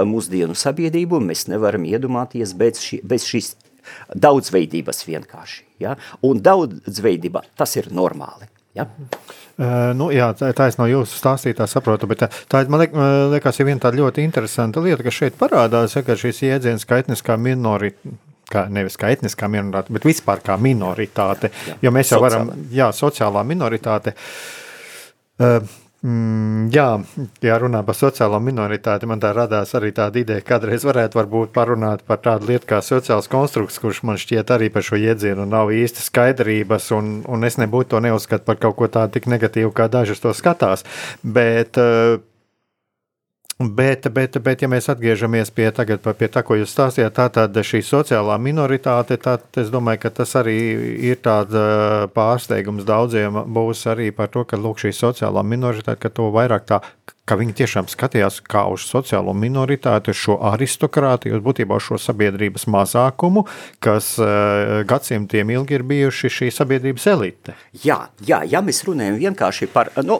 mūsdienu 0.08 0.56
sabiedrību 0.58 1.20
mēs 1.24 1.48
nevaram 1.50 1.86
iedomāties 1.88 2.54
bez, 2.58 2.82
šī, 2.84 3.02
bez 3.06 3.26
šīs 3.28 3.54
daudzveidības 4.14 5.04
vienkārši. 5.08 5.66
Ja? 5.82 5.96
Un 6.26 6.42
daudzveidība, 6.44 7.44
tas 7.58 7.76
ir 7.80 7.90
normāli. 7.94 8.48
Ja? 8.78 8.86
Uh, 9.58 9.90
nu, 9.98 10.08
jā, 10.14 10.30
tā, 10.38 10.68
es 10.70 10.78
no 10.78 10.86
jūsu 10.86 11.18
stāstītā 11.18 11.66
saprotu, 11.68 12.06
bet 12.10 12.22
tā, 12.22 12.28
tā 12.50 12.62
man 12.70 12.84
liek, 12.84 12.94
liekas, 13.34 13.58
ir 13.58 13.66
viena 13.66 13.82
tāda 13.82 13.98
ļoti 13.98 14.22
interesanta 14.24 14.82
lieta, 14.84 15.02
ka 15.04 15.12
šeit 15.14 15.38
parādās, 15.40 15.96
ja, 15.98 16.04
ka 16.06 16.16
šis 16.18 16.44
jēdziens 16.46 16.86
skaitniskā 16.86 17.34
minoritāte, 17.40 18.14
kā 18.50 18.64
nevis 18.72 18.98
kā 18.98 19.12
etniskā 19.14 19.46
minoritāte, 19.50 19.94
bet 19.94 20.06
vispār 20.08 20.42
kā 20.42 20.56
minoritāte. 20.58 21.52
Jā, 21.68 21.76
jo 21.86 21.92
mēs 21.94 22.10
jau 22.10 22.18
sociālā. 22.18 22.40
varam, 22.46 22.64
jā, 22.74 22.88
sociālā 22.96 23.44
minoritāte. 23.46 24.14
Uh, 25.40 25.60
Mm, 26.00 26.70
jā, 26.72 26.86
ja 27.44 27.56
runā 27.60 27.82
par 27.84 27.96
sociālo 27.98 28.38
minoritāti, 28.40 29.04
man 29.04 29.20
tā 29.20 29.34
radās 29.36 29.74
arī 29.76 29.90
tāda 29.92 30.22
ideja, 30.22 30.40
ka 30.40 30.54
kādreiz 30.54 30.86
varētu 30.88 31.18
varbūt 31.18 31.52
parunāt 31.52 32.06
par 32.08 32.22
tādu 32.24 32.48
lietu 32.48 32.70
kā 32.70 32.78
sociāls 32.80 33.28
konstrukts, 33.28 33.76
kurš 33.82 34.00
man 34.08 34.16
šķiet 34.20 34.54
arī 34.56 34.70
par 34.72 34.86
šo 34.86 34.96
jēdzienu 34.96 35.44
nav 35.44 35.74
īsti 35.76 36.06
skaidrības, 36.06 36.88
un, 36.96 37.12
un 37.28 37.44
es 37.44 37.60
nebūtu 37.60 37.92
to 37.92 38.00
neuzskatu 38.06 38.48
par 38.48 38.56
kaut 38.62 38.78
ko 38.80 38.88
tādu 38.88 39.18
tik 39.18 39.28
negatīvu, 39.28 39.74
kā 39.76 39.90
daži 39.92 40.16
to 40.22 40.32
skatās. 40.32 40.88
Bet, 41.20 41.76
uh, 41.76 42.16
Bet, 43.60 44.06
bet, 44.08 44.38
bet, 44.40 44.62
ja 44.64 44.68
mēs 44.72 44.86
atgriežamies 44.88 45.50
pie, 45.52 45.66
tagad, 45.76 46.00
pie 46.16 46.28
tā, 46.32 46.40
ko 46.40 46.56
jūs 46.56 46.70
stāstījāt, 46.72 47.12
tā 47.12 47.26
tad 47.28 47.58
šī 47.60 47.82
sociālā 47.84 48.38
minoritāte, 48.40 49.18
tad 49.20 49.44
es 49.60 49.68
domāju, 49.68 50.00
ka 50.00 50.10
tas 50.16 50.32
arī 50.40 50.54
ir 51.10 51.20
tāds 51.20 51.52
pārsteigums 52.16 52.86
daudziem 52.88 53.36
būs 53.52 53.84
arī 53.92 54.08
par 54.16 54.32
to, 54.32 54.46
ka 54.48 54.56
lūk, 54.56 54.80
šī 54.80 54.94
sociālā 54.96 55.44
minoritāte, 55.44 56.00
ka 56.00 56.08
to 56.08 56.30
vairāk 56.32 56.64
tā 56.72 56.80
ka 57.30 57.36
viņi 57.38 57.54
tiešām 57.60 57.86
skatījās 57.90 58.40
kā 58.50 58.64
uz 58.72 58.82
sociālo 58.90 59.32
minoritāti, 59.36 60.14
šo 60.16 60.38
aristokrātiju, 60.50 61.38
būtībā 61.44 61.78
šo 61.82 61.98
sabiedrības 62.00 62.66
mazākumu, 62.70 63.44
kas 63.82 64.12
uh, 64.18 64.80
gadsimtiem 64.88 65.52
ilgi 65.54 65.78
ir 65.78 65.84
bijuši 65.86 66.30
šī 66.36 66.50
sabiedrības 66.54 67.06
elite. 67.12 67.54
Jā, 67.84 68.00
jā, 68.26 68.40
ja 68.50 68.62
mēs 68.64 68.82
runājam 68.88 69.20
vienkārši 69.20 69.68
par, 69.70 69.92
nu, 70.06 70.18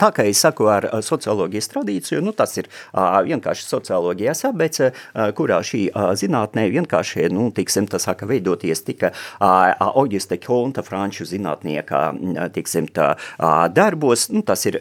tā 0.00 0.10
kā 0.14 0.26
es 0.28 0.42
saku 0.42 0.66
ar 0.72 0.88
socioloģijas 1.04 1.70
tradīciju, 1.72 2.22
nu, 2.24 2.34
tas 2.36 2.56
ir 2.58 2.68
vienkārši 2.92 3.68
socioloģijas 3.68 4.44
abece, 4.50 4.90
kurā 5.38 5.60
šī 5.66 5.84
zinātnē 6.18 6.66
vienkārši, 6.74 7.28
nu, 7.32 7.48
tiksim, 7.54 7.86
tas 7.90 8.08
sāka 8.08 8.26
veidoties 8.28 8.82
tika 8.86 9.12
Augusta 9.38 10.38
Konta, 10.42 10.82
franču 10.86 11.26
zinātnieka, 11.28 12.02
tiksim, 12.54 12.90
tā 12.90 13.12
darbos, 13.74 14.28
nu, 14.34 14.42
tas 14.46 14.66
ir, 14.70 14.80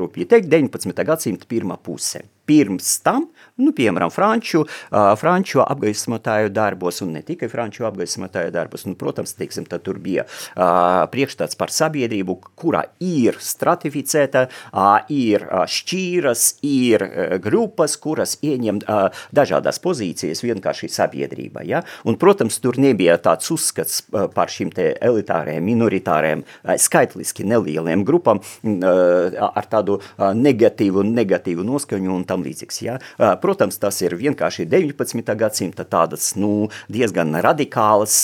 rūpīgi 0.00 0.29
teikt, 0.30 0.50
19. 0.52 1.04
gadsimta 1.06 1.48
pirmā 1.50 1.76
puse. 1.82 2.22
Pirms 2.50 2.96
tam, 3.06 3.28
nu, 3.62 3.70
piemēram, 3.76 4.10
franču, 4.10 4.64
uh, 4.64 5.12
franču 5.20 5.60
apgaismotāju 5.62 6.50
darbos, 6.54 7.00
un 7.04 7.12
ne 7.14 7.22
tikai 7.26 7.46
franču 7.52 7.86
apgaismotāju 7.86 8.50
darbos, 8.54 8.86
nu, 8.88 8.96
protams, 8.98 9.36
teiksim, 9.38 9.66
tad 9.70 9.84
tur 9.86 10.00
bija 10.02 10.24
uh, 10.26 11.04
priekšstats 11.12 11.58
par 11.60 11.70
sabiedrību, 11.70 12.36
kurā 12.58 12.82
ir 13.04 13.38
stratificēta, 13.38 14.46
uh, 14.72 15.06
ir 15.14 15.44
uh, 15.46 15.62
šķīras, 15.70 16.46
ir 16.66 17.04
uh, 17.06 17.36
grupas, 17.42 17.94
kuras 18.02 18.34
ieņem 18.42 18.82
uh, 18.82 19.22
dažādas 19.36 19.78
pozīcijas 19.84 20.42
vienkārši 20.42 20.90
sabiedrība, 20.90 21.62
ja? 21.68 21.84
Un, 22.08 22.18
protams, 22.20 22.58
tur 22.64 22.80
nebija 22.82 23.18
tāds 23.22 23.52
uzskats 23.54 24.02
uh, 24.08 24.26
par 24.34 24.50
šīm 24.50 24.74
te 24.74 24.90
elitāriem, 24.98 25.62
minoritāriem, 25.70 26.42
uh, 26.42 26.74
skaitliski 26.80 27.46
nelieliem 27.46 28.04
grupām 28.08 28.42
uh, 28.42 29.38
ar 29.50 29.70
tādu 29.70 30.00
uh, 30.00 30.30
negatīvu, 30.34 31.06
negatīvu 31.06 31.66
noskaņu 31.66 32.14
un 32.16 32.26
tam 32.28 32.39
līdzīgs. 32.44 32.80
Ja? 32.84 32.98
Protams, 33.42 33.78
tas 33.82 34.00
ir 34.02 34.16
vienkārši 34.18 34.66
19. 34.70 35.34
gadsimta 35.38 35.84
tādas 35.88 36.32
nu, 36.40 36.68
diezgan 36.92 37.34
radikālas 37.42 38.16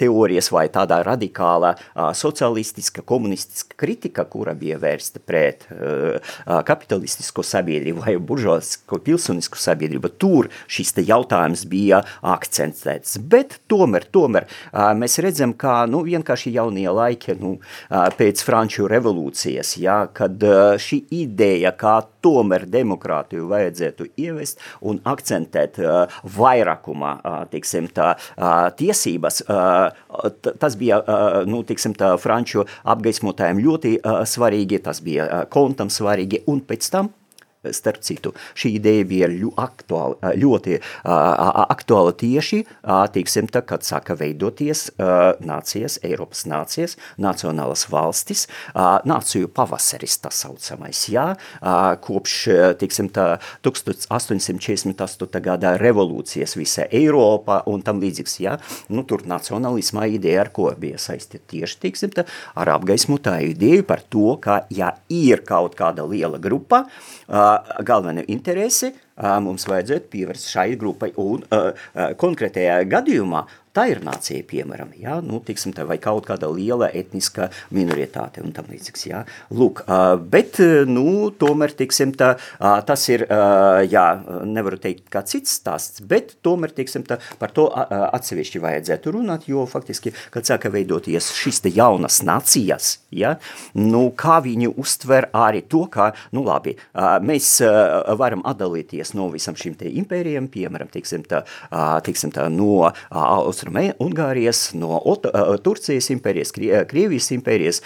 teorijas 0.00 0.50
vai 0.54 0.66
tādā 0.72 1.00
radikāla 1.06 1.74
socialistiska, 2.14 3.02
komunistiska 3.06 3.78
kritika, 3.78 4.24
kura 4.28 4.54
bija 4.58 4.78
vērsta 4.82 5.22
pret 5.24 5.66
kapitalistisko 6.46 7.44
sabiedrību 7.46 8.04
vai 8.04 8.16
buržoasko 8.18 9.00
pilsonisku 9.04 9.60
sabiedrību. 9.60 10.12
Tur 10.18 10.50
šis 10.70 10.94
te 10.96 11.04
jautājums 11.06 11.64
bija 11.68 12.02
akcentēts. 12.22 13.18
Bet 13.22 13.60
tomēr, 13.70 14.08
tomēr 14.12 14.48
mēs 14.98 15.18
redzam, 15.24 15.54
ka 15.58 15.80
nu, 15.90 16.02
vienkārši 16.06 16.54
jaunie 16.54 16.88
laiki 16.88 17.36
nu, 17.40 17.56
pēc 17.88 18.42
Franču 18.46 18.88
revolūcijas, 18.90 19.74
ja, 19.82 20.00
kad 20.14 20.42
šī 20.82 21.02
ideja, 21.22 21.72
kā 21.78 22.00
tomēr 22.24 22.66
demokrātiju 22.70 23.48
vajadzētu 23.50 24.08
ievest 24.20 24.62
un 24.80 25.00
akcentēt 25.08 25.80
uh, 25.82 26.18
vairākumā, 26.38 27.12
uh, 27.18 27.38
tiksim, 27.52 27.88
tā, 27.94 28.14
uh, 28.16 28.68
tiesības. 28.78 29.42
Uh, 29.48 30.50
tas 30.58 30.78
bija, 30.80 31.00
uh, 31.02 31.38
nu, 31.48 31.62
tiksim, 31.68 31.96
tā, 31.98 32.14
franču 32.20 32.66
apgaismotājiem 32.88 33.62
ļoti 33.64 33.96
uh, 34.00 34.22
svarīgi, 34.28 34.82
tas 34.84 35.02
bija 35.04 35.28
uh, 35.28 35.46
kontam 35.52 35.92
svarīgi, 35.92 36.44
un 36.50 36.62
pēc 36.66 36.92
tam 36.94 37.12
Starp 37.58 38.04
citu, 38.06 38.30
šī 38.54 38.70
ideja 38.78 39.04
bija 39.08 39.28
ļu 39.32 39.50
aktuāla, 39.58 40.30
ļoti 40.38 40.76
aktuāla 41.02 42.12
tieši, 42.14 42.60
tiksim, 43.14 43.48
tā, 43.50 43.64
kad 43.66 43.82
sāka 43.82 44.14
veidoties 44.18 44.84
nācijas, 45.42 45.98
Eiropas 46.06 46.44
nācijas, 46.46 46.94
nacionālas 47.18 47.82
valstis, 47.90 48.44
nāciju 48.78 49.50
pavasaris 49.50 50.20
tas 50.22 50.38
saucamais, 50.44 51.00
jā, 51.10 51.32
kopš, 52.04 52.36
tiksim, 52.78 53.10
tā, 53.10 53.26
1848. 53.66 55.42
gadā 55.42 55.74
revolūcijas 55.82 56.54
visa 56.60 56.86
Eiropa 56.94 57.64
un 57.66 57.82
tam 57.82 57.98
līdzīgs, 58.04 58.38
jā, 58.44 58.54
nu, 58.94 59.02
tur 59.02 59.26
nacionalismā 59.26 60.06
ideja 60.14 60.46
ar 60.46 60.52
ko 60.54 60.70
bija 60.78 61.02
saistīta 61.02 61.56
tieši, 61.56 61.82
tiksim, 61.88 62.14
tā, 62.14 62.28
ar 62.54 62.70
apgaismotāju 62.78 63.50
ideju 63.56 63.90
par 63.90 64.06
to, 64.06 64.38
ka, 64.46 64.62
ja 64.70 64.94
ir 65.10 65.42
kaut 65.48 65.74
kāda 65.78 66.06
liela 66.06 66.38
grupa, 66.38 66.84
uh, 66.86 67.47
galveno 67.86 68.24
interesi 68.30 68.92
mums 69.44 69.66
vajadzētu 69.68 70.10
pievērst 70.12 70.50
šai 70.52 70.68
grupai 70.80 71.10
un 71.22 71.42
konkrētajā 72.20 72.82
gadījumā 72.92 73.44
tā 73.78 73.86
ir 73.92 74.00
nācija, 74.02 74.42
piemēram, 74.48 74.90
ja? 74.98 75.18
nu, 75.24 75.38
tiksim, 75.44 75.72
tā, 75.76 75.84
vai 75.86 75.98
kaut 76.02 76.26
kāda 76.28 76.48
liela 76.50 76.88
etniska 76.96 77.48
minoritāte 77.74 78.42
un 78.42 78.52
tam 78.56 78.66
līdzīgs. 78.72 79.04
Ja? 79.06 79.22
Lūk, 79.54 79.84
bet, 80.32 80.58
nu, 80.88 81.28
tomēr, 81.38 81.74
tiksim, 81.78 82.14
tā, 82.18 82.32
tas 82.58 83.06
ir, 83.12 83.26
jā, 83.90 84.06
nevaru 84.48 84.80
teikt 84.82 85.06
kā 85.12 85.22
cits 85.28 85.58
stāsts, 85.60 86.02
bet 86.08 86.34
tomēr, 86.46 86.74
tiksim, 86.74 87.04
tā, 87.06 87.20
par 87.38 87.54
to 87.54 87.68
atsevišķi 87.70 88.62
vajadzētu 88.64 89.14
runāt, 89.14 89.46
jo 89.50 89.66
faktiski, 89.70 90.14
kad 90.34 90.48
sāka 90.48 90.72
veidoties 90.74 91.30
šis 91.38 91.62
te 91.64 91.72
jaunas 91.74 92.20
nācijas, 92.26 92.96
ja? 93.14 93.36
nu, 93.78 94.08
kā 94.18 94.40
viņi 94.44 94.72
uztver 94.74 95.28
arī 95.36 95.62
to, 95.70 95.84
ka, 95.92 96.10
nu, 96.34 96.42
labi, 96.48 96.74
mēs 97.22 97.52
varam 98.18 98.42
atdalīties 98.48 99.14
no 99.18 99.28
visam 99.32 99.56
šim 99.58 99.78
te 99.78 99.90
impērijam, 100.02 100.50
piemēram, 100.50 100.90
tiksim, 100.92 101.22
tā, 101.28 101.44
tiksim, 102.06 102.34
tā, 102.34 102.48
no 102.50 102.88
Austrum 103.10 103.67
Austrum 103.68 104.08
Ungārijas, 104.08 104.74
no 104.74 104.98
uh, 104.98 105.56
Turcijas 105.62 106.08
impērijas, 106.14 106.52
Krie, 106.54 106.72
Krievijas 106.88 107.30
impērijas, 107.34 107.82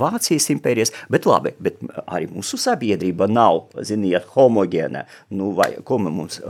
Vācijas 0.00 0.48
impērijas, 0.50 0.92
bet 1.10 1.26
labi, 1.26 1.52
bet 1.60 1.78
arī 2.06 2.28
mūsu 2.30 2.58
sabiedrība 2.58 3.28
nav, 3.30 3.68
ziniet, 3.86 4.26
homogēna, 4.34 5.04
nu 5.30 5.52
vai 5.56 5.72
ko 5.84 5.98
mums 5.98 6.40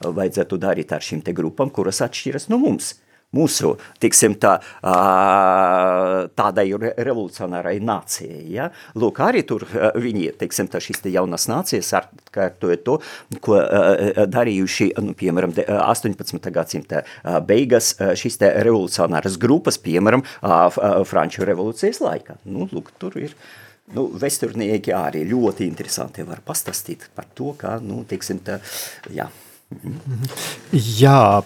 vajadzētu 0.00 0.58
darīt 0.58 0.92
ar 0.92 1.04
šīm 1.04 1.22
te 1.24 1.32
grupām, 1.36 1.70
kuras 1.70 2.02
atšķiras 2.04 2.48
no 2.50 2.58
mums 2.58 2.94
mūsu, 3.34 3.74
tiksim, 4.02 4.36
tā, 4.40 4.56
tādai 6.38 6.66
revolucionārai 6.78 7.76
nācijai. 7.84 8.44
Ja? 8.54 8.68
Lūk, 8.98 9.20
arī 9.24 9.42
tur 9.48 9.66
viņi, 9.98 10.30
tiksim, 10.40 10.70
tā 10.72 10.80
šīs 10.84 11.02
te 11.04 11.12
jaunas 11.14 11.48
nācijas 11.50 11.92
atkārtoja 12.00 12.78
to, 12.86 12.98
ko 13.44 13.58
darījuši, 14.30 14.92
nu, 15.04 15.16
piemēram, 15.18 15.54
18. 15.58 16.50
gadsimta 16.54 17.02
beigas 17.48 17.94
šīs 17.98 18.40
te 18.40 18.50
revolucionāras 18.64 19.38
grupas, 19.40 19.80
piemēram, 19.82 20.24
Franču 21.08 21.46
revolūcijas 21.48 22.00
laikā. 22.04 22.38
Nu, 22.46 22.68
lūk, 22.72 22.94
tur 23.02 23.18
ir 23.20 23.34
nu, 23.94 24.06
vesturnieki 24.20 24.94
arī 24.96 25.24
ļoti 25.28 25.66
interesanti 25.68 26.24
var 26.26 26.40
pastāstīt 26.46 27.08
par 27.14 27.26
to, 27.36 27.52
kā, 27.58 27.76
nu, 27.84 28.02
teiksim, 28.08 28.40
tā, 28.44 28.60
jā. 29.12 29.28
Mhm. 29.74 30.32
Jā, 31.00 31.42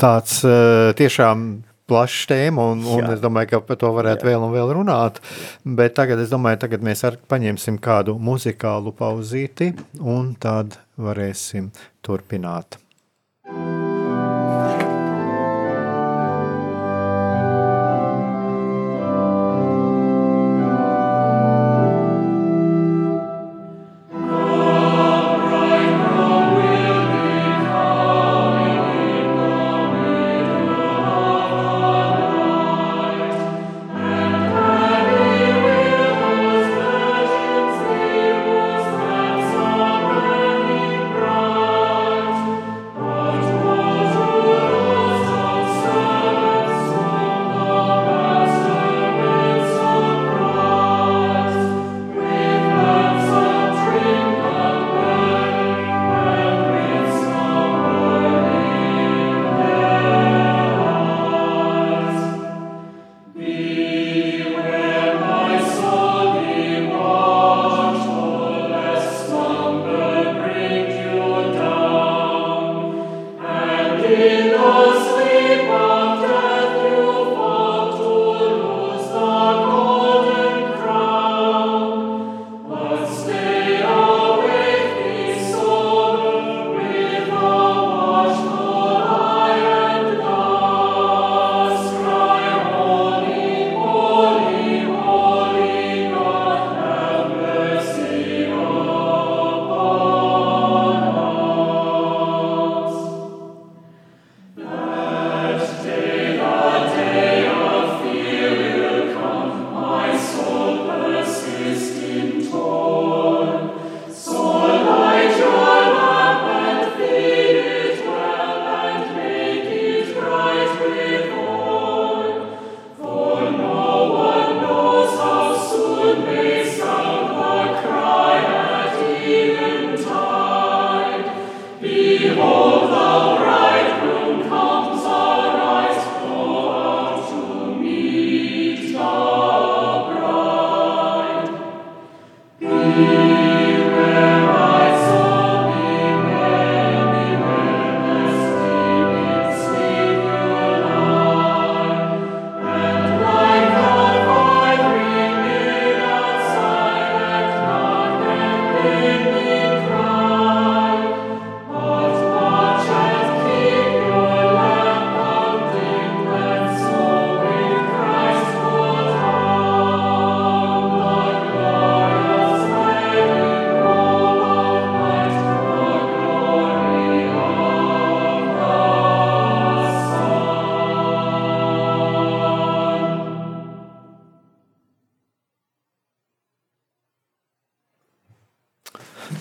tāds 0.00 0.40
eh, 0.46 0.92
tiešām 0.98 1.48
plašs 1.88 2.26
tēma, 2.28 2.66
un, 2.74 2.82
un 2.84 3.04
Jā. 3.04 3.12
es 3.14 3.22
domāju, 3.22 3.52
ka 3.54 3.62
par 3.64 3.78
to 3.80 3.92
varētu 3.96 4.26
Jā. 4.26 4.32
vēl 4.32 4.44
un 4.44 4.52
vēl 4.52 4.74
runāt. 4.76 5.22
Bet 5.64 5.96
tagad 5.96 6.20
es 6.20 6.32
domāju, 6.32 6.60
tagad 6.66 6.84
mēs 6.84 7.04
ar, 7.08 7.16
paņemsim 7.32 7.80
kādu 7.84 8.18
muzikālu 8.20 8.92
pauzīti, 8.98 9.72
un 10.04 10.34
tad 10.40 10.76
varēsim 11.00 11.72
turpināt. 12.04 12.80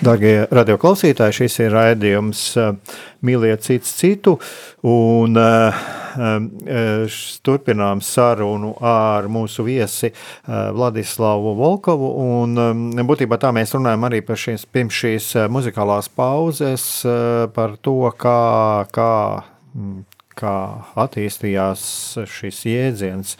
Darbie 0.03 0.41
radioklausītāji, 0.51 1.35
šis 1.43 1.61
ir 1.63 1.71
raidījums 1.71 2.41
eh, 2.59 2.97
Mīliet 3.23 3.63
cits 3.65 3.93
citu. 3.97 4.35
Un, 4.87 5.39
uh, 5.39 5.85
turpinām 7.45 8.01
sarunu 8.01 8.71
ar 8.81 9.27
mūsu 9.29 9.65
viesi 9.65 10.09
Vladislavu 10.47 11.53
Volkovu. 11.57 12.09
Un, 12.37 12.55
būtībā 13.09 13.37
tā 13.41 13.51
mēs 13.55 13.75
runājam 13.75 14.07
arī 14.07 14.21
par 14.25 14.39
šīs, 14.41 14.65
pirms 14.71 15.01
šīs 15.01 15.29
muzikālās 15.53 16.09
pauzes, 16.09 16.87
par 17.53 17.77
to, 17.81 17.99
kā, 18.17 18.39
kā 18.93 19.11
mm, 19.73 20.01
kā 20.37 20.55
attīstījās 21.05 21.85
šis 22.29 22.65
jēdziens, 22.69 23.37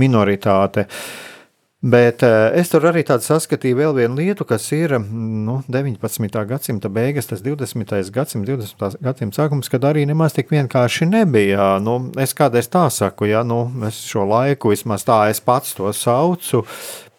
minoritāte. 0.00 0.88
Uh, 0.88 1.37
Bet 1.78 2.24
uh, 2.26 2.48
es 2.58 2.72
tur 2.72 2.88
arī 2.90 3.04
saskatīju 3.06 3.76
vēl 3.78 3.92
vienu 3.94 4.18
lietu, 4.18 4.42
kas 4.42 4.64
ir 4.74 4.96
nu, 4.98 5.60
19. 5.70 6.40
gadsimta 6.50 6.90
beigas, 6.90 7.28
tas 7.30 7.38
20. 7.44 8.10
gadsimta, 8.10 8.56
20. 8.58 8.98
gadsimta 8.98 9.38
sākums, 9.38 9.70
kad 9.70 9.86
arī 9.86 10.02
nemaz 10.10 10.34
tik 10.34 10.50
vienkārši 10.50 11.06
nebija. 11.06 11.76
Nu, 11.78 12.10
es 12.18 12.34
kādreiz 12.34 12.66
tā 12.66 12.88
saku, 12.90 13.28
ja 13.30 13.44
nu, 13.46 13.68
es 13.86 14.00
šo 14.10 14.26
laiku 14.26 14.74
vismaz 14.74 15.06
tā 15.06 15.28
es 15.30 15.38
pats 15.38 15.78
to 15.78 15.92
saucu 15.94 16.64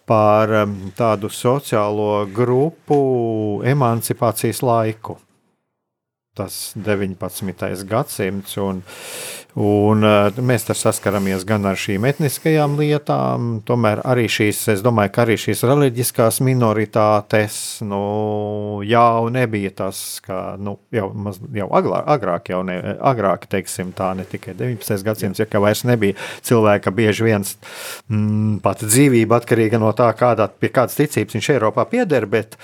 par 0.10 0.52
um, 0.66 0.76
tādu 0.98 1.32
sociālo 1.32 2.26
grupu 2.28 3.00
emancipācijas 3.64 4.60
laiku. 4.60 5.22
Tas 6.40 6.62
19. 6.80 7.84
gadsimts. 7.90 8.56
Un, 8.64 8.82
Un, 9.58 10.04
uh, 10.06 10.36
mēs 10.46 10.68
tur 10.68 10.78
saskaramies 10.78 11.42
gan 11.48 11.66
ar 11.66 11.78
šīm 11.80 12.04
etniskajām 12.06 12.76
lietām, 12.78 13.48
tomēr 13.66 14.04
arī 14.06 14.28
šīs, 14.30 14.60
es 14.76 14.84
domāju, 14.86 15.10
ka 15.16 15.24
arī 15.24 15.40
šīs 15.42 15.64
reliģiskās 15.66 16.38
minoritātes 16.46 17.58
nu, 17.90 18.02
jau 18.86 19.26
nebija 19.34 19.74
tas, 19.82 20.04
ka 20.22 20.54
nu, 20.62 20.76
jau, 20.94 21.10
maz, 21.26 21.42
jau 21.58 21.66
agrāk, 21.82 22.06
agrāk, 22.14 22.54
jau 22.54 22.62
ne, 22.68 22.78
agrāk, 23.02 23.50
teiksim, 23.50 23.90
tā 23.98 24.12
ne 24.20 24.28
tikai 24.30 24.54
19. 24.54 25.02
gadsimts, 25.10 25.42
ja 25.42 25.50
ka 25.50 25.64
vairs 25.66 25.82
nebija 25.90 26.16
cilvēka 26.46 26.94
bieži 26.94 27.26
viens 27.32 27.58
mm, 28.06 28.62
pat 28.62 28.86
dzīvība 28.86 29.42
atkarīga 29.42 29.82
no 29.82 29.90
tā, 29.98 30.12
kādā, 30.14 30.46
pie 30.62 30.70
kādas 30.78 31.02
ticības 31.02 31.40
viņš 31.40 31.52
Eiropā 31.58 31.90
pieder, 31.90 32.30
bet 32.30 32.56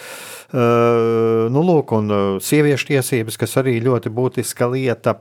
nu, 0.55 1.61
lūk, 1.67 1.91
un 1.97 2.11
uh, 2.11 2.25
sieviešu 2.39 2.93
tiesības, 2.93 3.39
kas 3.41 3.57
arī 3.59 3.79
ļoti 3.83 4.11
būtiska 4.15 4.69
lieta. 4.71 5.17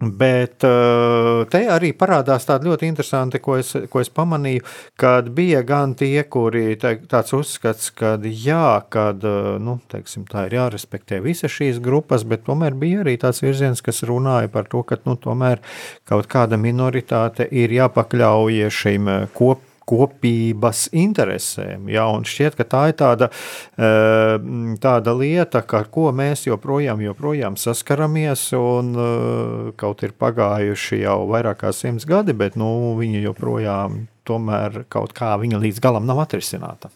Bet 0.00 0.64
eh, 0.64 1.42
te 1.52 1.60
arī 1.68 1.90
parādās 1.92 2.46
tāda 2.48 2.70
ļoti 2.70 2.88
interesanta, 2.88 3.36
ko 3.42 3.58
es, 3.60 3.74
ko 3.92 4.00
es 4.00 4.08
pamanīju, 4.08 4.64
kad 5.00 5.28
bija 5.36 5.60
gan 5.66 5.92
tie, 5.92 6.22
kuri 6.24 6.78
te, 6.80 6.94
tāds 7.10 7.34
uzskats, 7.36 7.90
ka 7.92 8.14
jā, 8.24 8.80
kad, 8.88 9.20
eh, 9.20 9.50
nu, 9.60 9.76
teiksim, 9.92 10.24
tā 10.30 10.46
ir 10.48 10.56
jārespektē 10.56 11.20
visas 11.20 11.52
šīs 11.52 11.82
grupas, 11.84 12.24
bet 12.24 12.46
tomēr 12.48 12.78
bija 12.80 13.04
arī 13.04 13.18
tāds 13.20 13.44
virziens, 13.44 13.84
kas 13.84 14.00
runāja 14.08 14.48
par 14.48 14.72
to, 14.72 14.80
ka, 14.88 14.96
nu, 15.04 15.18
tomēr 15.20 15.60
kaut 16.08 16.30
kāda 16.32 16.56
minoritāte 16.56 17.44
ir 17.52 17.76
jāpakļauj 17.76 18.70
šīm 18.72 19.12
eh, 19.12 19.26
kop 19.36 19.66
kopības 19.88 20.88
interesēm. 20.96 21.88
Ja, 21.90 22.06
šķiet, 22.26 22.56
ka 22.58 22.66
tā 22.68 22.82
ir 22.90 22.96
tāda, 23.00 23.30
eh, 23.78 24.36
tāda 24.82 25.14
lieta, 25.16 25.64
ar 25.64 25.90
ko 25.90 26.10
mēs 26.12 26.46
joprojām, 26.46 27.02
joprojām 27.02 27.56
saskaramies, 27.56 28.52
un 28.56 28.94
eh, 28.94 29.72
kaut 29.80 30.02
ir 30.02 30.12
pagājuši 30.12 31.02
jau 31.04 31.26
vairāk 31.30 31.62
kā 31.64 31.74
simts 31.74 32.06
gadi, 32.06 32.32
bet 32.32 32.56
nu, 32.56 32.94
viņi 33.00 33.24
joprojām 33.26 34.06
tomēr 34.24 34.84
kaut 34.88 35.14
kā 35.16 35.34
viņa 35.40 35.60
līdz 35.60 35.80
galam 35.80 36.06
nav 36.06 36.22
atrisināta. 36.26 36.92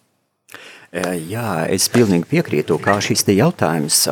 Eh, 0.94 1.18
jā, 1.26 1.66
es 1.66 1.88
pilnīgi 1.90 2.28
piekrītu, 2.30 2.78
kā 2.78 3.00
šis 3.02 3.26
jautājums 3.26 4.04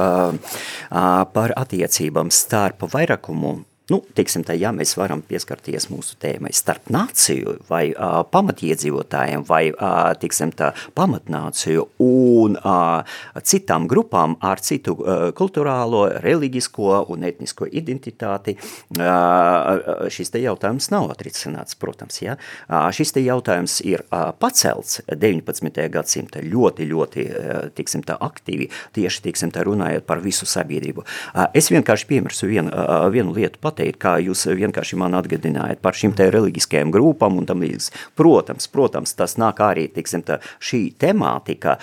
par 1.33 1.53
attiecībām 1.57 2.31
starp 2.35 2.83
vairākumu 2.91 3.63
Nu, 3.91 3.99
teiksim, 4.15 4.45
tā, 4.47 4.55
ja 4.55 4.71
mēs 4.71 4.93
varam 4.95 5.25
pieskarties 5.27 5.89
mūsu 5.91 6.15
tēmai 6.23 6.53
starp 6.55 6.87
nāciju 6.95 7.57
vai 7.67 7.89
uh, 7.91 8.21
pamatiedzīvotājiem 8.31 9.43
vai 9.49 9.73
uh, 9.73 10.13
teiksim, 10.23 10.53
tā, 10.55 10.69
pamatnāciju 10.95 11.89
un 12.05 12.55
uh, 12.61 13.17
citām 13.43 13.89
grupām 13.91 14.37
ar 14.39 14.63
citu 14.63 14.95
uh, 14.95 15.25
kulturālo, 15.35 16.05
reliģisko 16.23 17.01
un 17.11 17.27
etnisko 17.27 17.67
identitāti, 17.67 18.55
uh, 19.01 20.07
šis 20.15 20.31
te 20.31 20.45
jautājums 20.45 20.87
nav 20.95 21.11
atrisināts, 21.17 21.75
protams. 21.75 22.21
Ja? 22.23 22.39
Uh, 22.69 22.87
šis 22.95 23.17
te 23.19 23.27
jautājums 23.27 23.81
ir 23.83 24.07
uh, 24.07 24.31
pacelts 24.39 25.03
19. 25.11 25.83
gadsimta 25.91 26.45
ļoti, 26.47 26.87
ļoti 26.87 27.27
uh, 27.27 27.67
teiksim, 27.75 28.07
tā, 28.07 28.15
aktīvi, 28.31 28.71
tieši 28.95 29.27
teiksim, 29.27 29.51
tā, 29.51 29.67
runājot 29.67 30.07
par 30.07 30.23
visu 30.23 30.47
sabiedrību. 30.47 31.03
Uh, 31.35 31.51
es 31.51 31.73
vienkārši 31.75 32.11
piemirsu 32.15 32.47
vienu, 32.55 32.71
uh, 32.71 33.11
vienu 33.11 33.35
lietu 33.35 33.59
pateikt, 33.73 33.99
kā 34.03 34.17
jūs 34.21 34.45
vienkārši 34.53 34.99
man 35.01 35.17
atgādinājāt 35.17 35.81
par 35.83 35.97
šīm 35.97 36.13
te 36.17 36.29
reliģiskajām 36.33 36.93
grupām 36.93 37.39
un 37.41 37.49
tam 37.49 37.63
līdz. 37.65 37.89
Protams, 38.19 38.69
protams, 38.73 39.15
tas 39.17 39.37
nāk 39.41 39.63
arī, 39.65 39.89
tiksim, 39.93 40.25
tā, 40.27 40.39
šī 40.63 40.93
temātika 41.01 41.79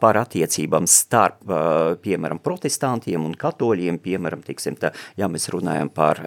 par 0.00 0.20
attiecībām 0.22 0.88
starp, 0.88 1.44
piemēram, 2.02 2.40
protestantiem 2.44 3.24
un 3.26 3.34
katoļiem, 3.38 4.00
piemēram, 4.02 4.42
tiksim, 4.46 4.78
tā, 4.80 4.92
ja 5.20 5.28
mēs 5.30 5.48
runājam 5.52 5.90
par 5.94 6.22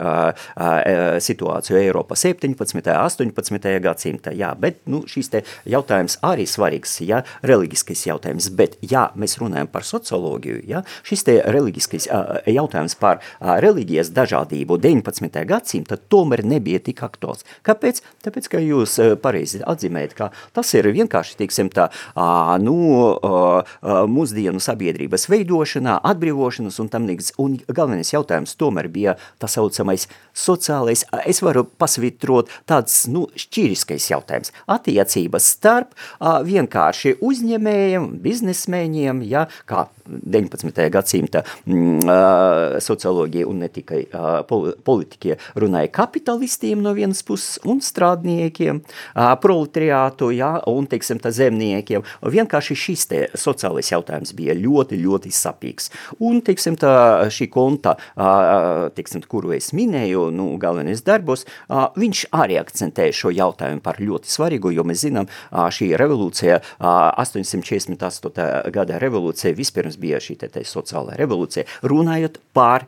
situāciju 1.26 1.80
Eiropā 1.80 2.18
17. 2.20 2.90
18. 2.90 3.74
gadsimta, 3.84 4.34
jā, 4.36 4.52
bet, 4.60 4.84
nu, 4.90 5.04
šīs 5.10 5.32
te 5.34 5.44
jautājums 5.70 6.20
arī 6.26 6.46
svarīgs, 6.50 7.00
jā, 7.08 7.24
reliģiskais 7.48 8.06
jautājums, 8.10 8.50
bet, 8.56 8.78
ja 8.86 9.10
mēs 9.20 9.40
runājam 9.42 9.70
par 9.72 9.88
socioloģiju, 9.88 10.62
jā, 10.70 10.84
šis 11.08 11.26
te 11.28 11.38
reliģiskais 11.48 12.10
jautājums 12.50 12.98
par 13.00 13.24
reliģijas 13.40 14.12
dažādību 14.16 14.80
19. 15.00 15.46
gadsimta 15.48 15.98
tomēr 16.12 16.44
nebija 16.48 16.80
tik 16.84 17.04
aktuāls. 17.06 17.46
Kāpēc? 17.66 18.02
Tāpēc, 18.26 18.50
ka 18.52 18.62
jūs 18.64 18.98
eh, 19.02 19.16
pareizi 19.20 19.62
atzīmējat, 19.64 20.16
ka 20.18 20.30
tas 20.56 20.74
ir 20.76 20.90
vienkārši, 20.94 21.38
teiksim, 21.40 21.70
tā, 21.74 21.90
nu, 22.64 22.76
mūsdienu 24.10 24.62
sabiedrības 24.64 25.28
veidošanā, 25.32 26.00
atbrīvošanas 26.12 26.80
un 26.84 26.90
tam 26.92 27.08
līdz. 27.10 27.32
Un 27.42 27.58
galvenais 27.68 28.12
jautājums 28.14 28.56
tomēr 28.60 28.90
bija 28.92 29.16
tā 29.42 29.50
saucamais 29.52 30.08
sociālais, 30.36 31.06
es 31.30 31.42
varu 31.46 31.66
pasvitrot 31.80 32.52
tāds, 32.70 33.02
nu, 33.12 33.28
šķīriskais 33.40 34.10
jautājums. 34.12 34.54
Attiecības 34.70 35.50
starp 35.56 35.96
vienkārši 36.20 37.18
uzņēmējiem, 37.26 38.10
biznesmeņiem, 38.24 39.24
ja, 39.30 39.48
kā 39.70 39.88
19. 40.10 40.90
gadsimta 40.94 41.44
mm, 41.70 42.80
socioloģija 42.84 43.48
un 43.50 43.64
ne 43.64 43.70
tikai 43.74 44.02
uh, 44.08 44.40
politiķie 44.90 45.38
runāja 45.62 45.94
kapitalistiem 46.02 46.82
no 46.82 46.96
vienas 46.98 47.22
puses 47.26 47.62
un 47.70 47.84
strādniekiem, 47.86 48.82
proletariātu, 49.44 50.32
ja, 50.34 50.56
un, 50.70 50.90
teiksim, 50.90 51.22
tā 51.22 51.32
zemniekiem. 51.36 52.06
Vienkārši 52.26 52.78
šis 52.78 53.06
te 53.10 53.22
sociālais 53.38 53.92
jautājums 53.94 54.34
bija 54.38 54.56
ļoti, 54.58 55.00
ļoti 55.04 55.34
sapīgs. 55.36 55.92
Un, 56.18 56.42
teiksim, 56.46 56.78
tā 56.80 56.94
šī 57.34 57.50
konta, 57.54 57.96
teiksim, 58.98 59.24
kuru 59.30 59.54
es 59.58 59.72
minēju, 59.78 60.30
nu, 60.36 60.50
galvenais 60.62 61.04
darbos, 61.06 61.46
viņš 61.70 62.26
arī 62.36 62.60
akcentēja 62.62 63.16
šo 63.22 63.34
jautājumu 63.36 63.84
par 63.86 64.02
ļoti 64.02 64.32
svarīgu, 64.32 64.74
jo 64.76 64.86
mēs 64.88 65.06
zinām, 65.06 65.30
šī 65.52 65.92
revolūcija, 66.00 66.62
848. 66.80 68.72
gada 68.76 69.02
revolūcija, 69.02 69.58
vispirms 69.58 70.00
bija 70.02 70.22
šī 70.24 70.40
te, 70.42 70.52
te 70.54 70.66
sociālā 70.66 71.18
revolūcija, 71.20 71.68
runājot 71.90 72.42
par 72.56 72.88